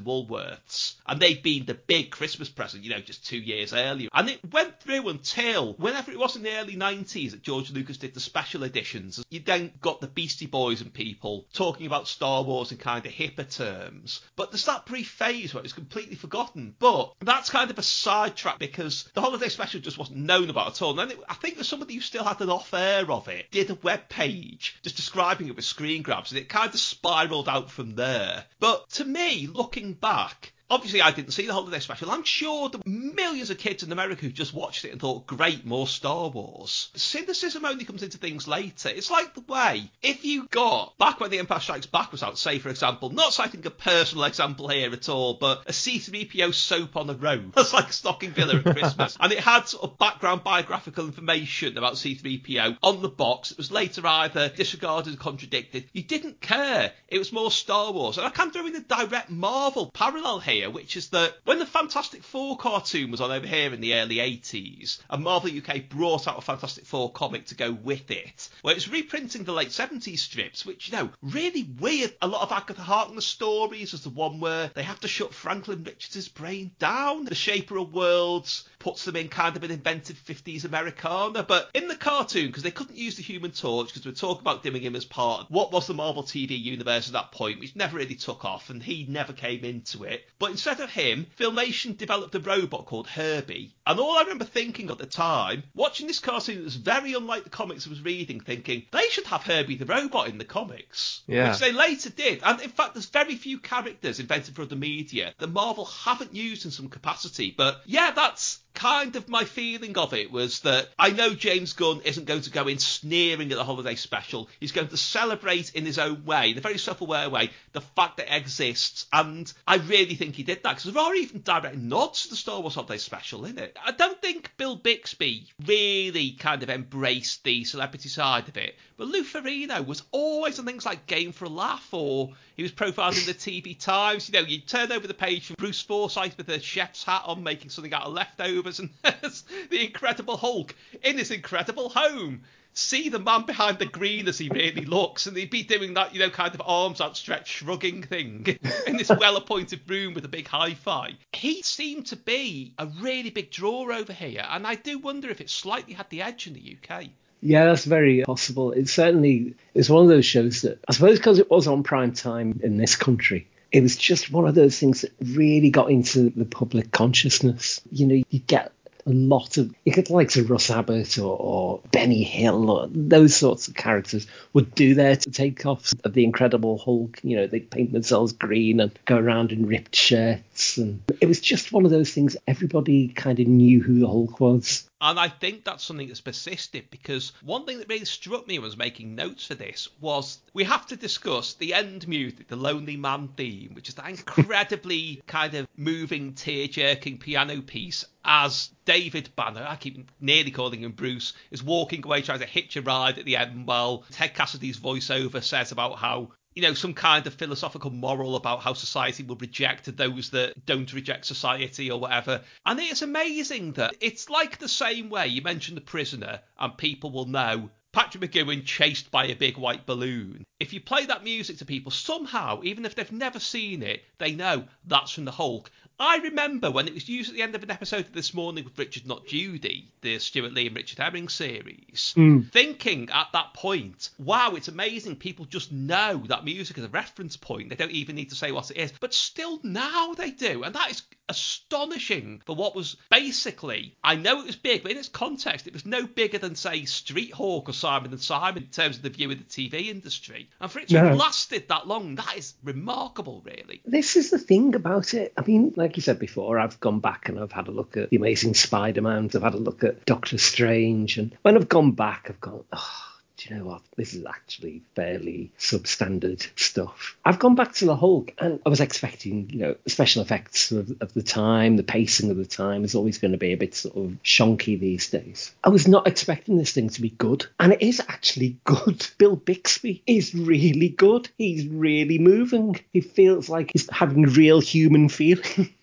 [0.00, 0.94] Woolworths.
[1.06, 4.08] And they'd been the big Christmas present, you know, just two years earlier.
[4.14, 7.98] And it went through until whenever it was in the early 90s that George Lucas
[7.98, 9.22] did the special editions.
[9.28, 13.12] You then got the Beastie Boys and people talking about Star Wars in kind of
[13.12, 14.22] hipper terms.
[14.36, 16.74] But there's that brief phase where it was completely forgotten.
[16.78, 20.82] But that's kind of a sidetrack because the holiday special just wasn't known about at
[20.82, 20.98] all.
[20.98, 23.70] And it, I think there's somebody who still had an off air of it, did
[23.70, 27.70] a web page just describing it with screen grabs, and it kind of spiraled out
[27.70, 28.44] from there.
[28.60, 32.10] But to me, looking back, Obviously, I didn't see the whole holiday special.
[32.10, 35.26] I'm sure there were millions of kids in America who just watched it and thought,
[35.26, 36.90] great, more Star Wars.
[36.94, 38.88] Cynicism only comes into things later.
[38.88, 42.38] It's like the way, if you got, back when The Empire Strikes Back was out,
[42.38, 46.96] say, for example, not citing a personal example here at all, but a C3PO soap
[46.96, 47.52] on the road.
[47.54, 49.16] That's like a stocking filler at Christmas.
[49.20, 53.52] and it had sort of background biographical information about C3PO on the box.
[53.52, 55.88] It was later either disregarded or contradicted.
[55.92, 56.92] You didn't care.
[57.08, 58.18] It was more Star Wars.
[58.18, 61.66] And I can't throw in a direct Marvel parallel here, which is that when the
[61.66, 66.26] Fantastic Four cartoon was on over here in the early 80s, and Marvel UK brought
[66.26, 70.18] out a Fantastic Four comic to go with it, where it's reprinting the late 70s
[70.18, 72.14] strips, which, you know, really weird.
[72.22, 73.92] A lot of Agatha Harkness stories.
[73.92, 77.24] There's the one where they have to shut Franklin Richards' brain down.
[77.24, 81.42] The Shaper of Worlds puts them in kind of an invented 50s Americana.
[81.42, 84.62] But in the cartoon, because they couldn't use the Human Torch, because we're talking about
[84.62, 87.76] dimming him as part of what was the Marvel TV universe at that point, which
[87.76, 90.24] never really took off, and he never came into it.
[90.38, 93.74] But instead of him, Filmation developed a robot called Herbie.
[93.86, 97.44] And all I remember thinking at the time, watching this cartoon that was very unlike
[97.44, 101.22] the comics I was reading, thinking they should have Herbie the robot in the comics.
[101.26, 101.50] Yeah.
[101.50, 102.42] Which they later did.
[102.44, 106.64] And in fact, there's very few characters invented for other media that Marvel haven't used
[106.64, 107.54] in some capacity.
[107.56, 112.00] But yeah, that's kind of my feeling of it was that I know James Gunn
[112.04, 114.48] isn't going to go in sneering at the holiday special.
[114.60, 118.18] He's going to celebrate in his own way, in a very self-aware way, the fact
[118.18, 119.06] that it exists.
[119.12, 122.36] And I really think he did that because there are even direct nods to the
[122.36, 123.76] Star Wars holiday special in it.
[123.84, 128.76] I don't think Bill Bixby really kind of embraced the celebrity side of it.
[128.96, 132.72] But Lou Ferrigno was always on things like Game for a Laugh or he was
[132.72, 134.28] profiled in the TV Times.
[134.28, 137.42] You know, you turn over the page from Bruce Forsyth with a chef's hat on
[137.42, 142.42] making something out of leftovers and there's the Incredible Hulk in his incredible home.
[142.74, 146.14] See the man behind the green as he really looks, and he'd be doing that,
[146.14, 148.46] you know, kind of arms outstretched, shrugging thing
[148.86, 151.14] in this well appointed room with a big hi fi.
[151.32, 155.40] He seemed to be a really big draw over here, and I do wonder if
[155.40, 157.08] it slightly had the edge in the UK.
[157.40, 158.72] Yeah, that's very possible.
[158.72, 162.12] It certainly is one of those shows that, I suppose, because it was on prime
[162.12, 166.30] time in this country, it was just one of those things that really got into
[166.30, 167.80] the public consciousness.
[167.90, 168.72] You know, you get
[169.06, 173.34] a lot of you get likes of Russ Abbot or, or Benny Hill or those
[173.34, 177.18] sorts of characters would do their takeoffs of the Incredible Hulk.
[177.22, 181.40] You know, they'd paint themselves green and go around in ripped shirts, and it was
[181.40, 182.36] just one of those things.
[182.46, 184.88] Everybody kind of knew who the Hulk was.
[185.00, 188.64] And I think that's something that's persisted because one thing that really struck me when
[188.64, 192.56] I was making notes for this was we have to discuss the end music, the
[192.56, 198.70] Lonely Man theme, which is that incredibly kind of moving, tear jerking piano piece as
[198.84, 202.82] David Banner, I keep nearly calling him Bruce, is walking away trying to hitch a
[202.82, 207.24] ride at the end while Ted Cassidy's voiceover says about how you know, some kind
[207.28, 212.42] of philosophical moral about how society will reject those that don't reject society or whatever.
[212.66, 217.12] And it's amazing that it's like the same way you mentioned the prisoner, and people
[217.12, 220.42] will know Patrick McGoohan chased by a big white balloon.
[220.58, 224.32] If you play that music to people, somehow, even if they've never seen it, they
[224.32, 225.70] know that's from the Hulk.
[226.00, 228.64] I remember when it was used at the end of an episode of This Morning
[228.64, 232.52] with Richard Not Judy, the Stewart Lee and Richard Herring series, Mm.
[232.52, 235.16] thinking at that point, wow, it's amazing.
[235.16, 237.68] People just know that music is a reference point.
[237.70, 238.92] They don't even need to say what it is.
[239.00, 240.62] But still now they do.
[240.62, 244.98] And that is astonishing for what was basically, I know it was big, but in
[244.98, 248.68] its context, it was no bigger than, say, Street Hawk or Simon and Simon in
[248.70, 250.48] terms of the view of the TV industry.
[250.60, 251.04] And for it to No.
[251.08, 253.80] have lasted that long, that is remarkable, really.
[253.84, 255.32] This is the thing about it.
[255.36, 258.10] I mean, like you said before, I've gone back and I've had a look at
[258.10, 261.92] The Amazing Spider Man, I've had a look at Doctor Strange, and when I've gone
[261.92, 263.08] back, I've gone, oh,
[263.38, 263.82] do you know what?
[263.96, 267.16] This is actually fairly substandard stuff.
[267.24, 270.90] I've gone back to the Hulk, and I was expecting, you know, special effects of,
[271.00, 273.76] of the time, the pacing of the time is always going to be a bit
[273.76, 275.54] sort of shonky these days.
[275.62, 279.06] I was not expecting this thing to be good, and it is actually good.
[279.18, 281.28] Bill Bixby is really good.
[281.38, 282.80] He's really moving.
[282.92, 285.68] He feels like he's having real human feelings.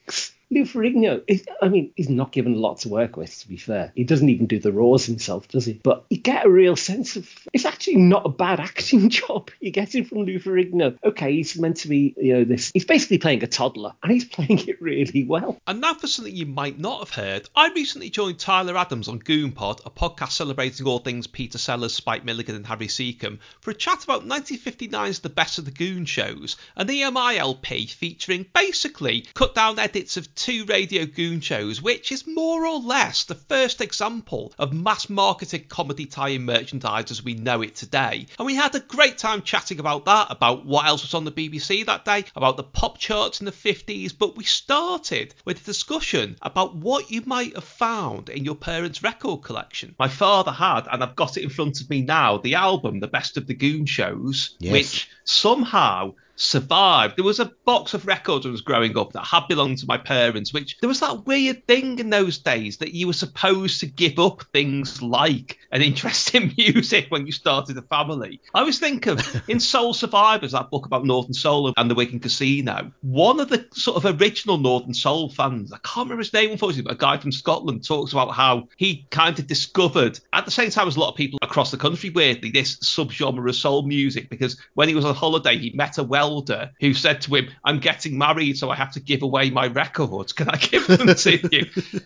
[0.51, 3.57] Lou Ferrigno, is, I mean, he's not given a lot to work with, to be
[3.57, 3.91] fair.
[3.95, 5.73] He doesn't even do the roars himself, does he?
[5.73, 9.49] But you get a real sense of it's actually not a bad acting job.
[9.59, 10.97] You get it from Lou Ferrigno.
[11.03, 12.71] Okay, he's meant to be, you know, this.
[12.73, 15.57] He's basically playing a toddler, and he's playing it really well.
[15.65, 19.19] And now for something you might not have heard, I recently joined Tyler Adams on
[19.19, 23.71] Goon Pod, a podcast celebrating all things Peter Sellers, Spike Milligan, and Harry Secombe, for
[23.71, 29.25] a chat about 1959's The Best of the Goon Shows, an EMI LP featuring basically
[29.33, 33.81] cut down edits of two radio Goon shows, which is more or less the first
[33.81, 38.27] example of mass marketed comedy tie in merchandise as we know it today.
[38.37, 41.31] And we had a great time chatting about that, about what else was on the
[41.31, 45.63] BBC that day, about the pop charts in the 50s, but we started with a
[45.63, 49.95] discussion about what you might have found in your parents' record collection.
[49.97, 53.07] My father had, and I've got it in front of me now, the album, The
[53.07, 54.71] Best of the Goon Shows, Yes.
[54.71, 57.17] which somehow survived.
[57.17, 59.85] There was a box of records when I was growing up that had belonged to
[59.87, 63.79] my parents, which there was that weird thing in those days that you were supposed
[63.79, 68.41] to give up things like an interest in music when you started a family.
[68.53, 72.19] I always think of in Soul Survivors, that book about Northern Soul and the Wigan
[72.19, 76.51] Casino, one of the sort of original Northern Soul fans, I can't remember his name
[76.51, 80.51] unfortunately, but a guy from Scotland talks about how he kind of discovered, at the
[80.51, 83.83] same time as a lot of people across the country, weirdly, this subgenre of soul
[83.83, 87.49] music because when he was on holiday, he met a welder who said to him,
[87.63, 90.33] I'm getting married, so I have to give away my records.
[90.33, 91.65] Can I give them to you?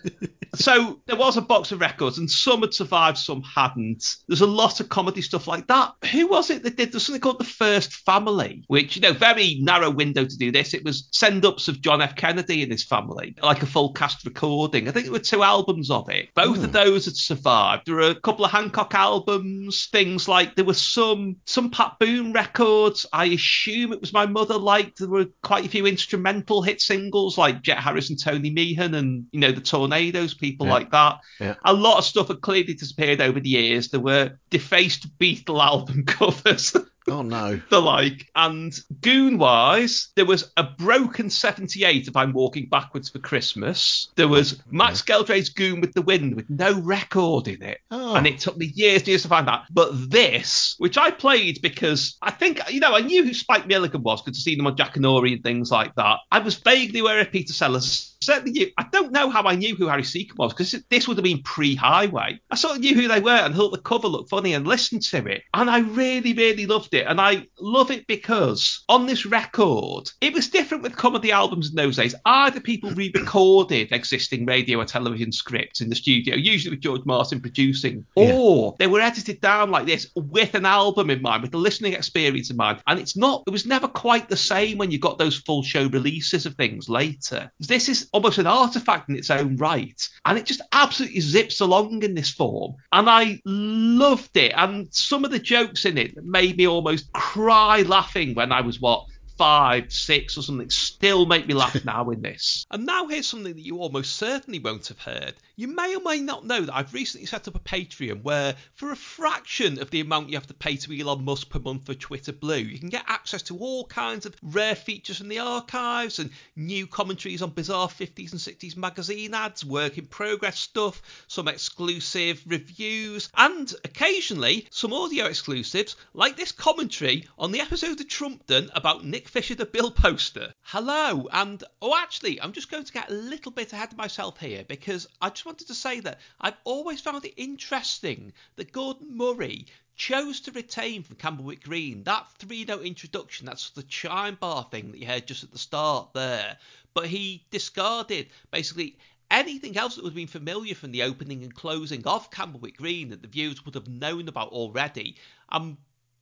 [0.56, 4.18] so there was a box of records, and some had survived, some hadn't.
[4.28, 5.94] There's a lot of comedy stuff like that.
[6.12, 6.92] Who was it that did?
[6.92, 10.74] There's something called The First Family, which, you know, very narrow window to do this.
[10.74, 12.16] It was send ups of John F.
[12.16, 14.88] Kennedy and his family, like a full cast recording.
[14.88, 16.30] I think there were two albums of it.
[16.36, 16.72] Both of hmm.
[16.72, 17.84] those had survived.
[17.86, 22.34] There were a couple of Hancock albums, things like there were some some Pat Boone
[22.34, 23.06] records.
[23.14, 25.00] I assume it was my mother liked.
[25.00, 29.26] There were quite a few instrumental hit singles like Jet Harris and Tony Meehan and,
[29.32, 30.74] you know, the Tornados, people Yeah.
[30.74, 31.20] like that.
[31.40, 31.56] Yeah.
[31.66, 33.90] A lot of stuff had clearly disappeared over the years.
[33.90, 36.76] There were defaced Beatle album covers.
[37.08, 37.60] Oh no.
[37.70, 38.30] the like.
[38.36, 44.10] And goon wise, there was a broken 78 if I'm walking backwards for Christmas.
[44.16, 47.80] There was Max Geldray's Goon with the Wind with no record in it.
[47.92, 48.16] Oh.
[48.16, 49.64] And it took me years, and years to find that.
[49.72, 54.04] But this, which I played because I think, you know, I knew who Spike Milligan
[54.04, 56.20] was because I'd seen him on Jackanory and things like that.
[56.32, 58.18] I was vaguely aware of Peter Sellers.
[58.22, 58.68] Certainly knew.
[58.78, 61.42] I don't know how I knew who Harry Secombe was because this would have been
[61.44, 62.40] pre-Highway.
[62.52, 65.04] I sort of knew who they were and thought the cover looked funny and listened
[65.04, 67.06] to it, and I really, really loved it.
[67.08, 71.76] And I love it because on this record, it was different with the albums in
[71.76, 72.16] those days.
[72.26, 77.40] Either people re-recorded existing radio or television scripts in the studio, usually with George Martin
[77.40, 81.58] producing, or they were edited down like this with an album in mind, with the
[81.58, 82.82] listening experience in mind.
[82.88, 85.88] And it's not, it was never quite the same when you got those full show
[85.88, 87.52] releases of things later.
[87.60, 92.04] This is almost an artifact in its own right, and it just absolutely zips along
[92.04, 92.76] in this form.
[92.92, 94.54] And I loved it.
[94.56, 98.80] And some of the jokes in it made me almost cry laughing when I was
[98.80, 99.06] what
[99.40, 102.66] five, six, or something still make me laugh now in this.
[102.72, 105.34] And now here's something that you almost certainly won't have heard.
[105.56, 108.92] You may or may not know that I've recently set up a Patreon where, for
[108.92, 111.94] a fraction of the amount you have to pay to Elon Musk per month for
[111.94, 116.20] Twitter Blue, you can get access to all kinds of rare features from the archives
[116.20, 121.48] and new commentaries on bizarre 50s and 60s magazine ads, work in progress stuff, some
[121.48, 128.70] exclusive reviews, and occasionally some audio exclusives like this commentary on the episode of Trumpton
[128.76, 130.52] about Nick Fisher the bill poster.
[130.64, 134.40] Hello, and oh, actually, I'm just going to get a little bit ahead of myself
[134.40, 139.16] here because I just wanted to say that I've always found it interesting that Gordon
[139.16, 144.68] Murray chose to retain from Camberwick Green that three note introduction, that's the chime bar
[144.72, 146.58] thing that you heard just at the start there.
[146.96, 148.98] But he discarded basically
[149.30, 153.10] anything else that would have been familiar from the opening and closing of Camberwick Green
[153.10, 155.18] that the viewers would have known about already.
[155.52, 155.78] And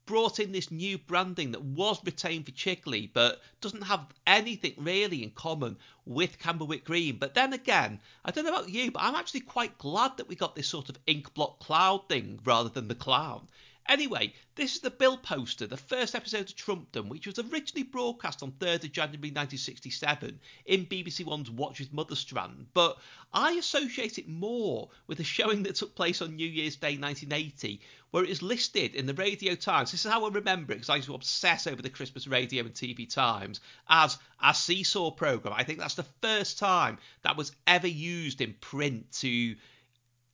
[0.07, 5.21] brought in this new branding that was retained for Chigley, but doesn't have anything really
[5.21, 7.17] in common with Camberwick Green.
[7.17, 10.35] But then again, I don't know about you, but I'm actually quite glad that we
[10.35, 13.47] got this sort of ink blot cloud thing rather than the clown.
[13.87, 18.43] Anyway, this is the bill poster, the first episode of Trumpton, which was originally broadcast
[18.43, 22.97] on 3rd of January 1967 in BBC One's Watch with Mother Strand, but
[23.33, 27.79] I associate it more with a showing that took place on New Year's Day 1980,
[28.11, 29.91] where it is listed in the Radio Times.
[29.91, 32.65] This is how I remember it, because I used to obsess over the Christmas radio
[32.65, 33.59] and TV Times
[33.89, 35.55] as a seesaw programme.
[35.55, 39.55] I think that's the first time that was ever used in print to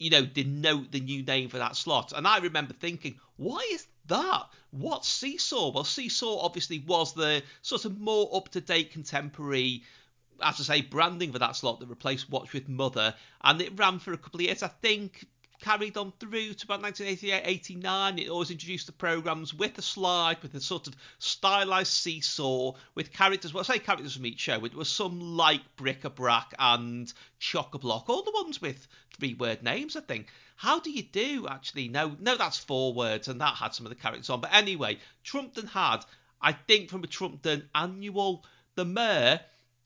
[0.03, 2.13] you know, denote the new name for that slot.
[2.15, 4.43] And I remember thinking, why is that?
[4.71, 5.71] What's Seesaw?
[5.71, 9.83] Well, Seesaw obviously was the sort of more up to date contemporary,
[10.41, 13.15] as I say, branding for that slot that replaced Watch with Mother.
[13.43, 14.61] And it ran for a couple of years.
[14.61, 15.25] I think
[15.63, 18.19] carried on through to about 1988 89.
[18.19, 23.13] It always introduced the programs with a slide, with a sort of stylized seesaw, with
[23.13, 24.65] characters, well, I say characters from each show.
[24.65, 28.87] It was some like Bric a Brac and Chock a Block, all the ones with
[29.17, 30.27] three word names, I think.
[30.57, 31.87] How do you do actually?
[31.87, 34.41] No, no, that's four words, and that had some of the characters on.
[34.41, 35.99] But anyway, Trumpton had,
[36.41, 38.43] I think, from a Trumpton annual,
[38.75, 39.39] the mayor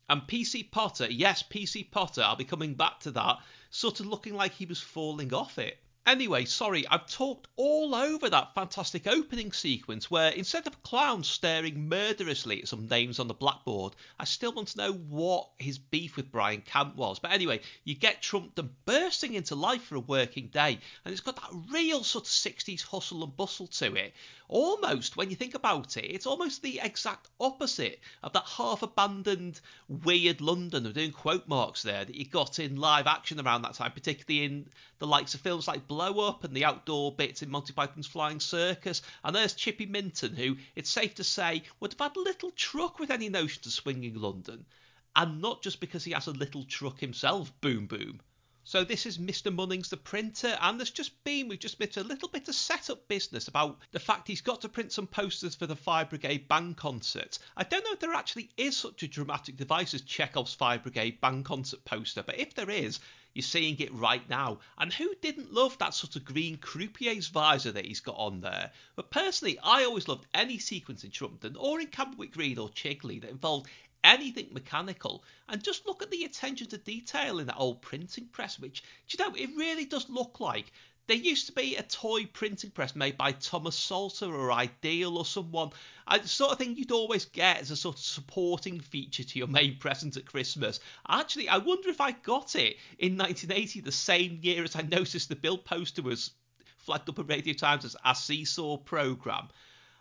[0.09, 3.37] and PC Potter, yes, PC Potter, I'll be coming back to that,
[3.77, 5.77] sort of looking like he was falling off it.
[6.07, 11.23] Anyway, sorry, I've talked all over that fantastic opening sequence where instead of a clown
[11.23, 15.77] staring murderously at some names on the blackboard, I still want to know what his
[15.77, 17.19] beef with Brian Cant was.
[17.19, 21.35] But anyway, you get Trumpton bursting into life for a working day, and it's got
[21.35, 24.13] that real sort of 60s hustle and bustle to it.
[24.49, 29.59] Almost, when you think about it, it's almost the exact opposite of that half abandoned,
[29.89, 33.73] weird London of doing quote marks there that you got in live action around that
[33.73, 34.69] time, particularly in
[34.99, 38.39] the likes of films like Blow Up and the outdoor bits in Monty Python's Flying
[38.39, 39.01] Circus.
[39.21, 43.11] And there's Chippy Minton, who it's safe to say would have had little truck with
[43.11, 44.65] any notion to swinging London.
[45.13, 48.21] And not just because he has a little truck himself, boom boom.
[48.67, 49.49] So this is Mr.
[49.49, 53.07] Munnings, the printer, and there's just been, we've just been a little bit of setup
[53.07, 56.75] business about the fact he's got to print some posters for the Fire Brigade band
[56.75, 57.39] concert.
[57.55, 61.21] I don't know if there actually is such a dramatic device as Chekhov's Fire Brigade
[61.21, 62.99] band concert poster, but if there is,
[63.33, 64.59] you're seeing it right now.
[64.77, 68.71] And who didn't love that sort of green croupier's visor that he's got on there?
[68.97, 73.19] But personally, I always loved any sequence in Trumpton or in Camberwick Green or Chigley
[73.21, 73.69] that involved
[74.07, 75.23] anything mechanical.
[75.49, 79.17] And just look at the attention to detail in that old printing press, which, do
[79.17, 80.71] you know, it really does look like
[81.07, 85.25] there used to be a toy printing press made by Thomas Salter or Ideal or
[85.25, 85.71] someone.
[86.11, 89.47] The sort of thing you'd always get as a sort of supporting feature to your
[89.47, 90.81] main present at Christmas.
[91.07, 95.29] Actually, I wonder if I got it in 1980, the same year as I noticed
[95.29, 96.31] the bill poster was
[96.77, 99.47] flagged up at Radio Times as a seesaw programme.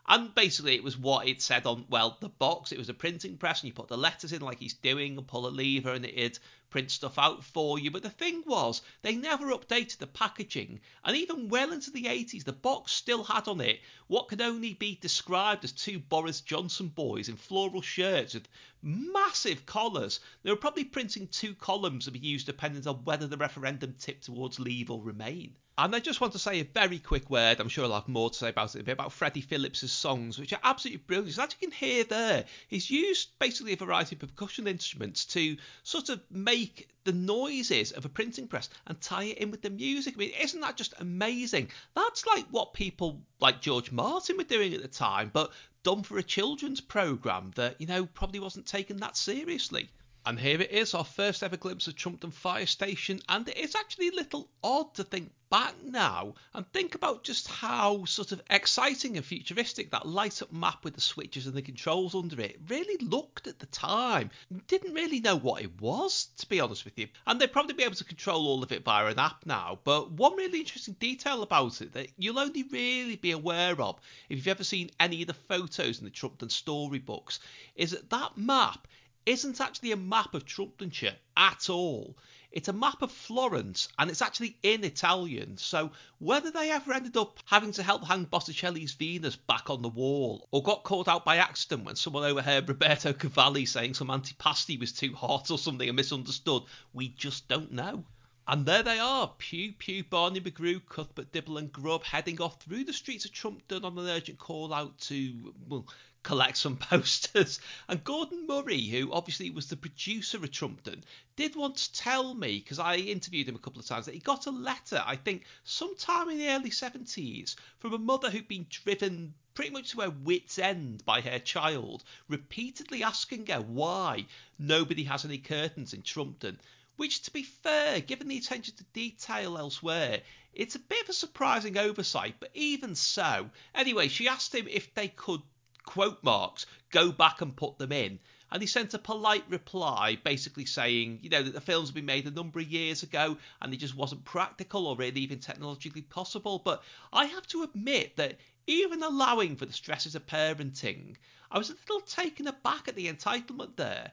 [0.08, 2.70] And basically, it was what it said on, well, the box.
[2.70, 5.26] It was a printing press, and you put the letters in like he's doing and
[5.26, 6.38] pull a lever, and it'd
[6.70, 7.90] print stuff out for you.
[7.90, 10.80] But the thing was, they never updated the packaging.
[11.04, 14.74] And even well into the 80s, the box still had on it what could only
[14.74, 18.48] be described as two Boris Johnson boys in floral shirts with
[18.86, 20.20] massive collars.
[20.44, 24.24] They were probably printing two columns to be used depending on whether the referendum tipped
[24.24, 25.56] towards leave or remain.
[25.78, 28.30] And I just want to say a very quick word, I'm sure I'll have more
[28.30, 31.34] to say about it, a bit about Freddie Phillips' songs, which are absolutely brilliant.
[31.34, 35.56] So as you can hear there, he's used basically a variety of percussion instruments to
[35.82, 39.68] sort of make the noises of a printing press and tie it in with the
[39.68, 40.14] music.
[40.14, 41.70] I mean, isn't that just amazing?
[41.94, 45.52] That's like what people like George Martin were doing at the time, but
[45.86, 49.88] done for a children's programme that, you know, probably wasn't taken that seriously.
[50.26, 53.76] And here it is, our first ever glimpse of Trumpton Fire Station, and it is
[53.76, 58.42] actually a little odd to think back now and think about just how sort of
[58.50, 62.58] exciting and futuristic that light up map with the switches and the controls under it
[62.66, 64.32] really looked at the time.
[64.66, 67.06] Didn't really know what it was, to be honest with you.
[67.24, 69.78] And they'd probably be able to control all of it via an app now.
[69.84, 74.38] But one really interesting detail about it that you'll only really be aware of if
[74.38, 77.38] you've ever seen any of the photos in the Trumpton storybooks
[77.76, 78.88] is that that map
[79.26, 82.16] isn't actually a map of Trumptonshire at all.
[82.52, 85.58] It's a map of Florence and it's actually in Italian.
[85.58, 85.90] So
[86.20, 90.48] whether they ever ended up having to help hang Botticelli's Venus back on the wall
[90.52, 94.92] or got caught out by accident when someone overheard Roberto Cavalli saying some antipasti was
[94.92, 96.62] too hot or something and misunderstood,
[96.94, 98.04] we just don't know.
[98.48, 102.84] And there they are, Pugh, Pugh, Barney McGrew, Cuthbert, Dibble and Grubb heading off through
[102.84, 105.84] the streets of Trumpton on an urgent call out to, well,
[106.26, 107.60] collect some posters.
[107.86, 111.04] And Gordon Murray, who obviously was the producer of Trumpton,
[111.36, 114.46] did once tell me, because I interviewed him a couple of times, that he got
[114.46, 119.34] a letter, I think, sometime in the early 70s, from a mother who'd been driven
[119.54, 124.26] pretty much to her wits' end by her child, repeatedly asking her why
[124.58, 126.58] nobody has any curtains in Trumpton.
[126.96, 130.22] Which, to be fair, given the attention to detail elsewhere,
[130.52, 133.50] it's a bit of a surprising oversight, but even so.
[133.74, 135.42] Anyway, she asked him if they could,
[135.86, 138.18] quote marks, go back and put them in.
[138.52, 142.04] And he sent a polite reply basically saying, you know, that the films had been
[142.04, 146.02] made a number of years ago and it just wasn't practical or really even technologically
[146.02, 146.60] possible.
[146.62, 146.82] But
[147.12, 148.36] I have to admit that
[148.66, 151.16] even allowing for the stresses of parenting,
[151.50, 154.12] I was a little taken aback at the entitlement there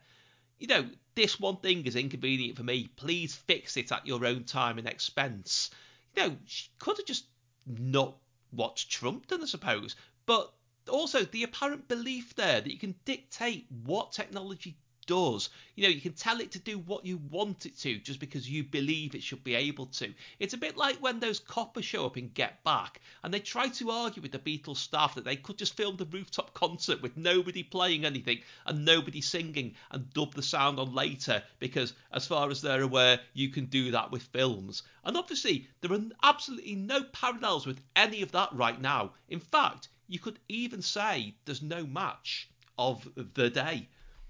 [0.63, 2.87] you know, this one thing is inconvenient for me.
[2.95, 5.69] Please fix it at your own time and expense.
[6.15, 7.25] You know, she could have just
[7.67, 8.15] not
[8.53, 9.97] watched Trumpton, I suppose.
[10.25, 10.53] But
[10.89, 15.49] also the apparent belief there that you can dictate what technology does.
[15.75, 18.49] You know, you can tell it to do what you want it to just because
[18.49, 20.13] you believe it should be able to.
[20.39, 23.67] It's a bit like when those coppers show up in Get Back and they try
[23.69, 27.17] to argue with the Beatles staff that they could just film the rooftop concert with
[27.17, 32.49] nobody playing anything and nobody singing and dub the sound on later because, as far
[32.49, 34.83] as they're aware, you can do that with films.
[35.03, 39.11] And obviously, there are absolutely no parallels with any of that right now.
[39.27, 43.87] In fact, you could even say there's no match of the day.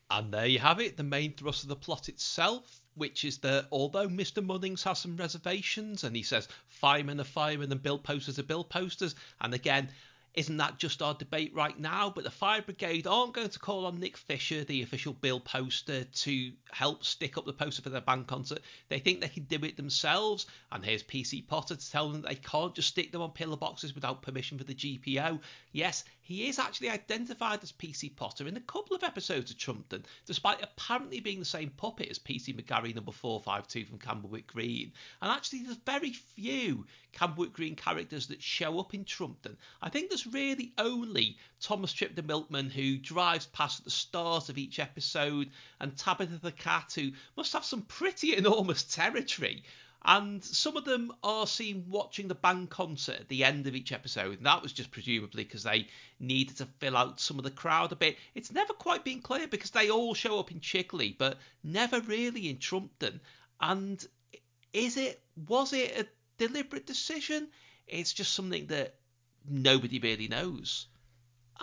[0.10, 3.68] And there you have it, the main thrust of the plot itself, which is that
[3.72, 4.46] although Mr.
[4.46, 8.64] Munnings has some reservations and he says firemen are firemen and bill posters are bill
[8.64, 9.90] posters, and again,
[10.34, 12.10] isn't that just our debate right now?
[12.10, 16.04] But the Fire Brigade aren't going to call on Nick Fisher, the official bill poster,
[16.04, 18.60] to help stick up the poster for their band concert.
[18.90, 20.48] They think they can do it themselves.
[20.72, 23.94] And here's PC Potter to tell them they can't just stick them on pillar boxes
[23.94, 25.40] without permission for the GPO.
[25.72, 30.06] Yes, he is actually identified as PC Potter in a couple of episodes of Trumpton,
[30.26, 34.94] despite apparently being the same puppet as PC McGarry number 452 from Camberwick Green.
[35.22, 39.58] And actually, there's very few Camberwick Green characters that show up in Trumpton.
[39.82, 44.48] I think there's really only Thomas Tripp the Milkman who drives past at the start
[44.48, 45.52] of each episode,
[45.82, 49.64] and Tabitha the cat who must have some pretty enormous territory.
[50.06, 53.94] And some of them are seen watching the band concert at the end of each
[53.94, 55.88] episode, and that was just presumably because they
[56.20, 58.18] needed to fill out some of the crowd a bit.
[58.36, 62.50] It's never quite been clear because they all show up in Chigley, but never really
[62.50, 63.22] in Trumpton.
[63.62, 64.06] And
[64.74, 66.08] is it, was it a
[66.38, 67.48] deliberate decision?
[67.88, 68.96] It's just something that
[69.48, 70.88] nobody really knows.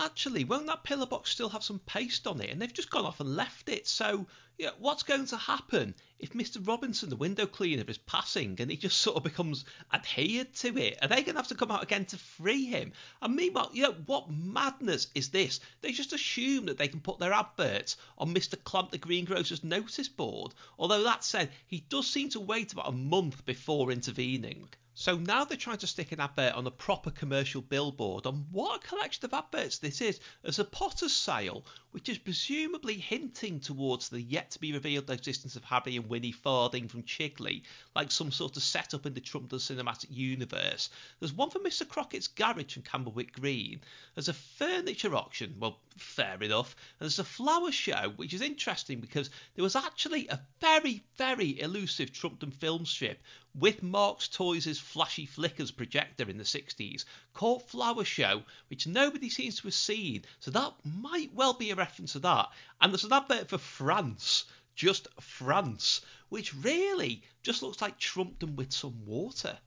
[0.03, 2.49] Actually, won't that pillar box still have some paste on it?
[2.49, 3.87] And they've just gone off and left it.
[3.87, 6.67] So, yeah, what's going to happen if Mr.
[6.67, 10.97] Robinson, the window cleaner, is passing and he just sort of becomes adhered to it?
[11.03, 12.95] Are they going to have to come out again to free him?
[13.21, 15.61] And meanwhile, you know, what madness is this?
[15.83, 18.57] They just assume that they can put their adverts on Mr.
[18.65, 20.55] Clamp the greengrocer's notice board.
[20.79, 24.71] Although that said, he does seem to wait about a month before intervening.
[24.95, 28.27] So now they're trying to stick an advert on a proper commercial billboard.
[28.27, 32.95] And what a collection of adverts this is as a potter's sale, which is presumably
[32.95, 37.63] hinting towards the yet to be revealed existence of Harry and Winnie Farthing from Chigley,
[37.95, 40.91] like some sort of setup in the Trumpton cinematic universe.
[41.21, 41.87] There's one for Mr.
[41.87, 43.81] Crockett's garage from Camberwick Green.
[44.15, 46.75] There's a furniture auction, well, fair enough.
[46.99, 51.61] And there's a flower show, which is interesting because there was actually a very, very
[51.61, 53.23] elusive Trumpton film strip
[53.55, 59.57] with Marx Toys' flashy flickers projector in the 60s called Flower Show, which nobody seems
[59.57, 60.25] to have seen.
[60.41, 62.49] So that might well be a reference to that.
[62.81, 68.73] And there's an advert for France, just France, which really just looks like Trumpton with
[68.73, 69.59] some water.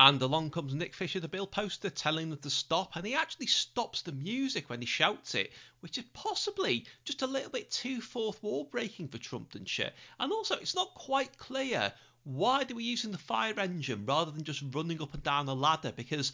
[0.00, 3.48] And along comes Nick Fisher, the bill poster, telling them to stop, and he actually
[3.48, 8.00] stops the music when he shouts it, which is possibly just a little bit too
[8.00, 9.90] fourth wall breaking for Trumptonshire.
[10.20, 11.92] And also, it's not quite clear
[12.24, 15.54] why they were using the fire engine rather than just running up and down a
[15.54, 16.32] ladder, because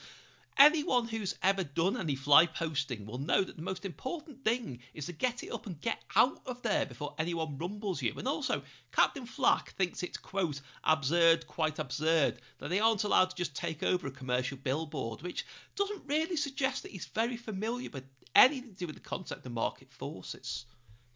[0.56, 5.06] Anyone who's ever done any fly posting will know that the most important thing is
[5.06, 8.15] to get it up and get out of there before anyone rumbles you.
[8.16, 8.62] And also,
[8.93, 13.82] Captain Flack thinks it's, quote, absurd, quite absurd, that they aren't allowed to just take
[13.82, 15.44] over a commercial billboard, which
[15.74, 18.05] doesn't really suggest that he's very familiar with
[18.36, 20.66] anything to do with the concept of market forces.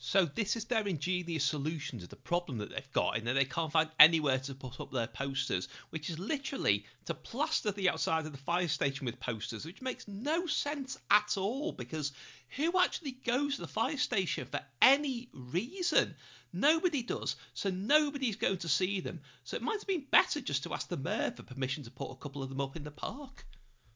[0.00, 3.44] So this is their ingenious solution to the problem that they've got in that they
[3.44, 8.24] can't find anywhere to put up their posters, which is literally to plaster the outside
[8.24, 12.12] of the fire station with posters, which makes no sense at all because
[12.50, 16.14] who actually goes to the fire station for any reason?
[16.52, 19.20] Nobody does, so nobody's going to see them.
[19.42, 22.12] So it might have been better just to ask the mayor for permission to put
[22.12, 23.44] a couple of them up in the park.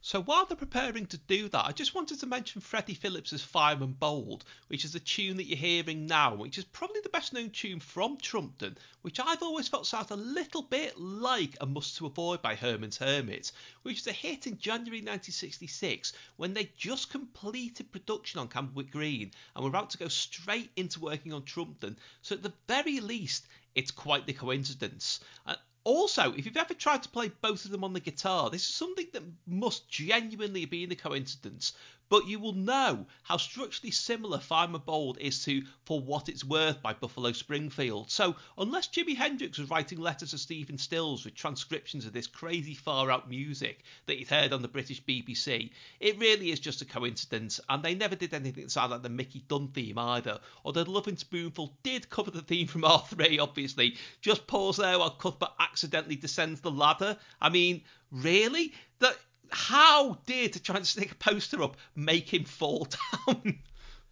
[0.04, 3.92] So while they're preparing to do that, I just wanted to mention Freddie Phillips's Fireman
[3.92, 7.50] Bold, which is the tune that you're hearing now, which is probably the best known
[7.50, 12.06] tune from Trumpton, which I've always felt sounds a little bit like A Must to
[12.06, 13.52] Avoid by Herman's Hermits,
[13.82, 19.30] which was a hit in January 1966 when they just completed production on Camberwick Green
[19.54, 21.96] and were about to go straight into working on Trumpton.
[22.22, 23.46] So at the very least,
[23.76, 25.20] it's quite the coincidence.
[25.46, 25.54] Uh,
[25.84, 28.74] Also, if you've ever tried to play both of them on the guitar, this is
[28.74, 31.72] something that must genuinely be a coincidence,
[32.12, 36.82] but you will know how structurally similar Fireman Bold is to For What It's Worth
[36.82, 38.10] by Buffalo Springfield.
[38.10, 42.74] So, unless Jimi Hendrix was writing letters to Stephen Stills with transcriptions of this crazy
[42.74, 45.70] far out music that he'd heard on the British BBC,
[46.00, 49.08] it really is just a coincidence, and they never did anything that sounded like the
[49.08, 50.38] Mickey Dunn theme either.
[50.66, 53.96] Although the Lovin' Spoonful did cover the theme from R3, obviously.
[54.20, 57.16] Just pause there while Cuthbert accidentally descends the ladder.
[57.40, 58.74] I mean, really?
[58.98, 59.16] That
[59.54, 62.86] how did to try and stick a poster up make him fall
[63.26, 63.58] down?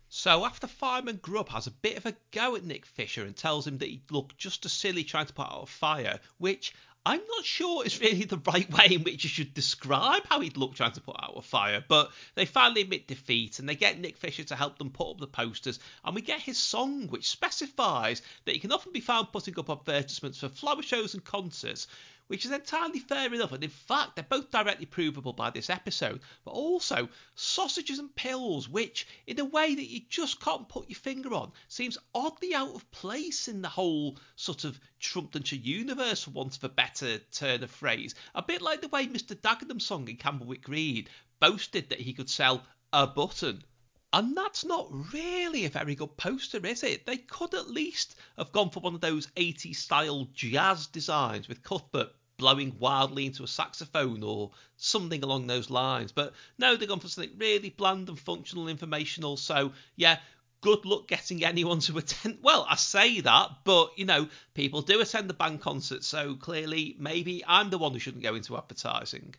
[0.08, 3.66] So after Fireman Grubb has a bit of a go at Nick Fisher and tells
[3.66, 6.74] him that he looked just as silly trying to put out a fire, which
[7.06, 10.58] I'm not sure is really the right way in which you should describe how he'd
[10.58, 13.98] look trying to put out a fire, but they finally admit defeat and they get
[13.98, 17.30] Nick Fisher to help them put up the posters, and we get his song, which
[17.30, 21.86] specifies that he can often be found putting up advertisements for flower shows and concerts,
[22.30, 26.20] which is entirely fair enough, and in fact, they're both directly provable by this episode,
[26.44, 30.96] but also sausages and pills, which, in a way that you just can't put your
[30.96, 36.30] finger on, seems oddly out of place in the whole sort of Trumptonshire universe, for
[36.30, 38.14] want of a better turn of phrase.
[38.36, 39.34] A bit like the way Mr.
[39.34, 41.08] Dagenham song in Camberwick Green
[41.40, 42.62] boasted that he could sell
[42.92, 43.64] a button.
[44.12, 47.06] And that's not really a very good poster, is it?
[47.06, 51.64] They could at least have gone for one of those 80s style jazz designs with
[51.64, 56.10] Cuthbert blowing wildly into a saxophone or something along those lines.
[56.10, 59.36] But no, they've gone for something really bland and functional, informational.
[59.36, 60.18] So yeah,
[60.62, 62.38] good luck getting anyone to attend.
[62.42, 66.96] Well, I say that, but you know, people do attend the band concert, so clearly
[66.98, 69.34] maybe I'm the one who shouldn't go into advertising.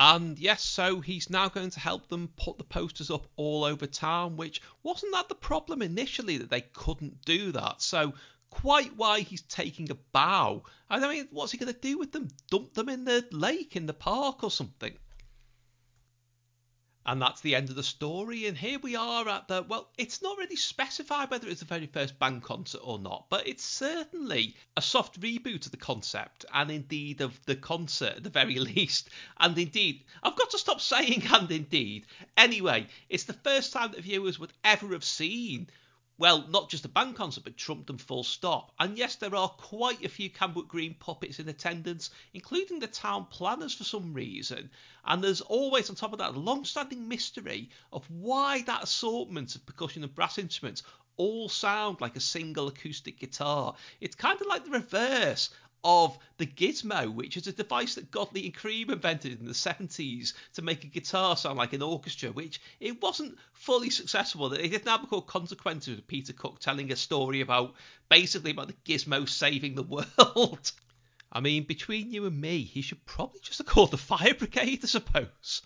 [0.00, 3.86] And yes, so he's now going to help them put the posters up all over
[3.86, 7.82] town, which wasn't that the problem initially that they couldn't do that.
[7.82, 8.14] So
[8.50, 10.64] quite why he's taking a bow.
[10.88, 12.28] I don't mean, what's he going to do with them?
[12.50, 14.96] Dump them in the lake, in the park, or something?
[17.08, 18.46] And that's the end of the story.
[18.46, 21.86] And here we are at the well, it's not really specified whether it's the very
[21.86, 26.70] first band concert or not, but it's certainly a soft reboot of the concept and
[26.70, 29.08] indeed of the concert at the very least.
[29.40, 32.04] And indeed, I've got to stop saying and indeed.
[32.36, 35.70] Anyway, it's the first time that viewers would ever have seen
[36.18, 38.72] well, not just a band concert, but Trumpton full stop.
[38.80, 43.26] And yes, there are quite a few Camberwick Green puppets in attendance, including the town
[43.30, 44.68] planners for some reason.
[45.04, 49.54] And there's always, on top of that, a long standing mystery of why that assortment
[49.54, 50.82] of percussion and brass instruments
[51.16, 53.74] all sound like a single acoustic guitar.
[54.00, 55.50] It's kind of like the reverse
[55.84, 60.34] of the Gizmo, which is a device that Godley and Creme invented in the 70s
[60.54, 64.52] to make a guitar sound like an orchestra, which it wasn't fully successful.
[64.52, 67.74] It did now called Consequences with Peter Cook telling a story about
[68.08, 69.82] basically about the Gizmo saving the
[70.28, 70.72] world.
[71.30, 74.80] I mean, between you and me, he should probably just have called the fire brigade,
[74.82, 75.62] I suppose.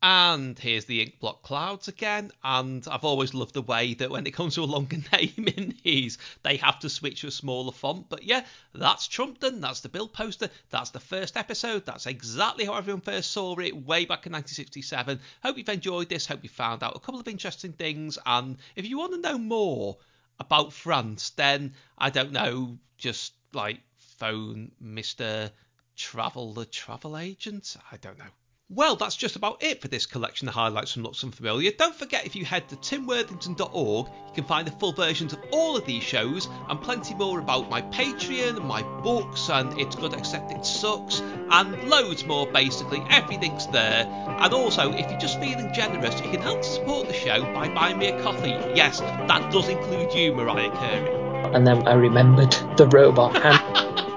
[0.00, 2.30] And here's the Inkblot Clouds again.
[2.44, 5.74] And I've always loved the way that when it comes to a longer name in
[5.82, 8.08] these, they have to switch to a smaller font.
[8.08, 9.60] But yeah, that's Trumpton.
[9.60, 10.50] That's the bill poster.
[10.70, 11.84] That's the first episode.
[11.84, 15.18] That's exactly how everyone first saw it way back in 1967.
[15.42, 16.26] Hope you've enjoyed this.
[16.26, 18.18] Hope you found out a couple of interesting things.
[18.24, 19.96] And if you want to know more
[20.38, 23.80] about France, then I don't know, just like
[24.18, 25.50] phone Mr.
[25.96, 27.76] Travel, the travel agent.
[27.90, 28.30] I don't know.
[28.70, 31.70] Well, that's just about it for this collection of highlights from Looks Unfamiliar.
[31.70, 35.78] Don't forget if you head to timworthington.org, you can find the full versions of all
[35.78, 40.12] of these shows and plenty more about my Patreon and my books and It's Good
[40.12, 43.02] Except It Sucks and loads more basically.
[43.08, 44.04] Everything's there.
[44.06, 47.70] And also, if you're just feeling generous, you can help to support the show by
[47.70, 48.50] buying me a coffee.
[48.74, 51.54] Yes, that does include you, Mariah Carey.
[51.54, 54.04] And then I remembered the robot hand.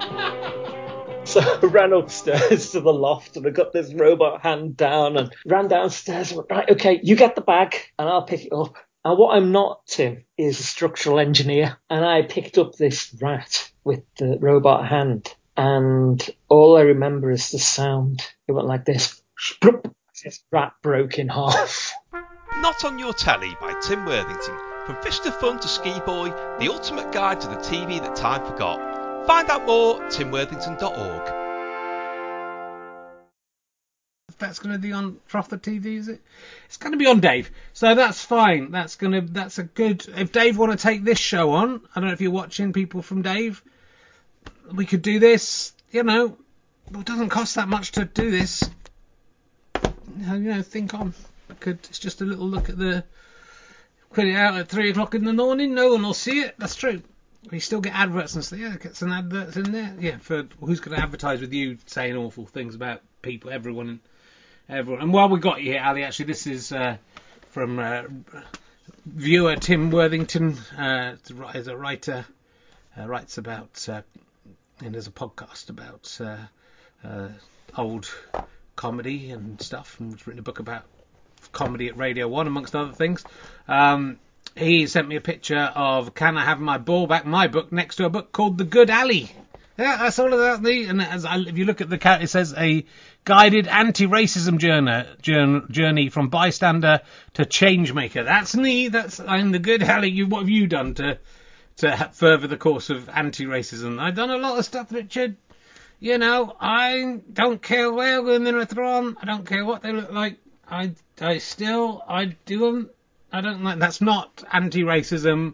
[1.32, 5.34] So I ran upstairs to the loft and I got this robot hand down and
[5.45, 8.76] ran downstairs and went, right, okay, you get the bag and I'll pick it up.
[9.06, 11.78] And what I'm not, Tim, is a structural engineer.
[11.90, 15.34] And I picked up this rat with the robot hand.
[15.56, 18.22] And all I remember is the sound.
[18.49, 19.22] It went like this.
[20.24, 21.94] This rat broke in half.
[22.58, 24.58] Not on Your Telly by Tim Worthington.
[24.86, 26.30] From Fish to Fun to Ski Boy,
[26.60, 28.90] the ultimate guide to the TV that time forgot.
[29.27, 31.41] Find out more at timworthington.org.
[34.39, 36.19] That's going to be on Froth the TV, is it?
[36.65, 38.72] It's going to be on Dave, so that's fine.
[38.72, 40.03] That's going to that's a good.
[40.18, 43.03] If Dave want to take this show on, I don't know if you're watching people
[43.03, 43.61] from Dave.
[44.73, 45.73] We could do this.
[45.91, 46.38] You know,
[46.91, 48.68] it doesn't cost that much to do this.
[49.76, 49.91] Uh,
[50.34, 51.14] you know, think on.
[51.60, 53.03] Could it's just a little look at the.
[54.11, 55.76] Put it out at three o'clock in the morning.
[55.76, 56.56] No one will see it.
[56.57, 57.03] That's true.
[57.49, 58.59] We still get adverts and stuff.
[58.59, 59.95] Yeah, get some adverts in there.
[59.99, 63.99] Yeah, for who's going to advertise with you saying awful things about people, everyone,
[64.69, 65.01] everyone.
[65.01, 66.97] And while we got you here, Ali, actually, this is uh,
[67.49, 68.03] from uh,
[69.05, 70.57] viewer Tim Worthington.
[70.77, 71.15] Uh,
[71.55, 72.26] is a writer,
[72.97, 74.01] uh, writes about uh,
[74.84, 76.19] and there's a podcast about
[77.03, 77.27] uh,
[77.77, 78.11] old
[78.76, 80.84] comedy and stuff, and has written a book about
[81.51, 83.23] comedy at Radio One, amongst other things.
[83.68, 84.19] Um,
[84.56, 87.95] he sent me a picture of Can I Have My Ball Back, my book, next
[87.98, 89.32] to a book called The Good Alley.
[89.78, 90.86] Yeah, that's all about the.
[90.86, 92.86] And as I, if you look at the cat, it says a
[93.23, 97.02] guided anti-racism journey, journey, journey from bystander
[97.36, 98.26] to changemaker.
[98.26, 98.90] That's me.
[98.90, 100.11] That's I'm the good Alley.
[100.11, 101.18] You, what have you done to
[101.78, 103.99] to further the course of anti-racism?
[103.99, 105.38] I've done a lot of stuff, Richard.
[105.99, 109.15] You know, I don't care where women are thrown.
[109.22, 110.38] I don't care what they look like.
[110.69, 112.90] I I still I do them
[113.32, 113.80] I don't like.
[113.80, 115.53] That's not anti-racism.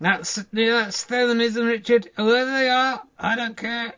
[0.00, 2.08] That's that's feminism, Richard.
[2.16, 3.94] Whoever they are, I don't care.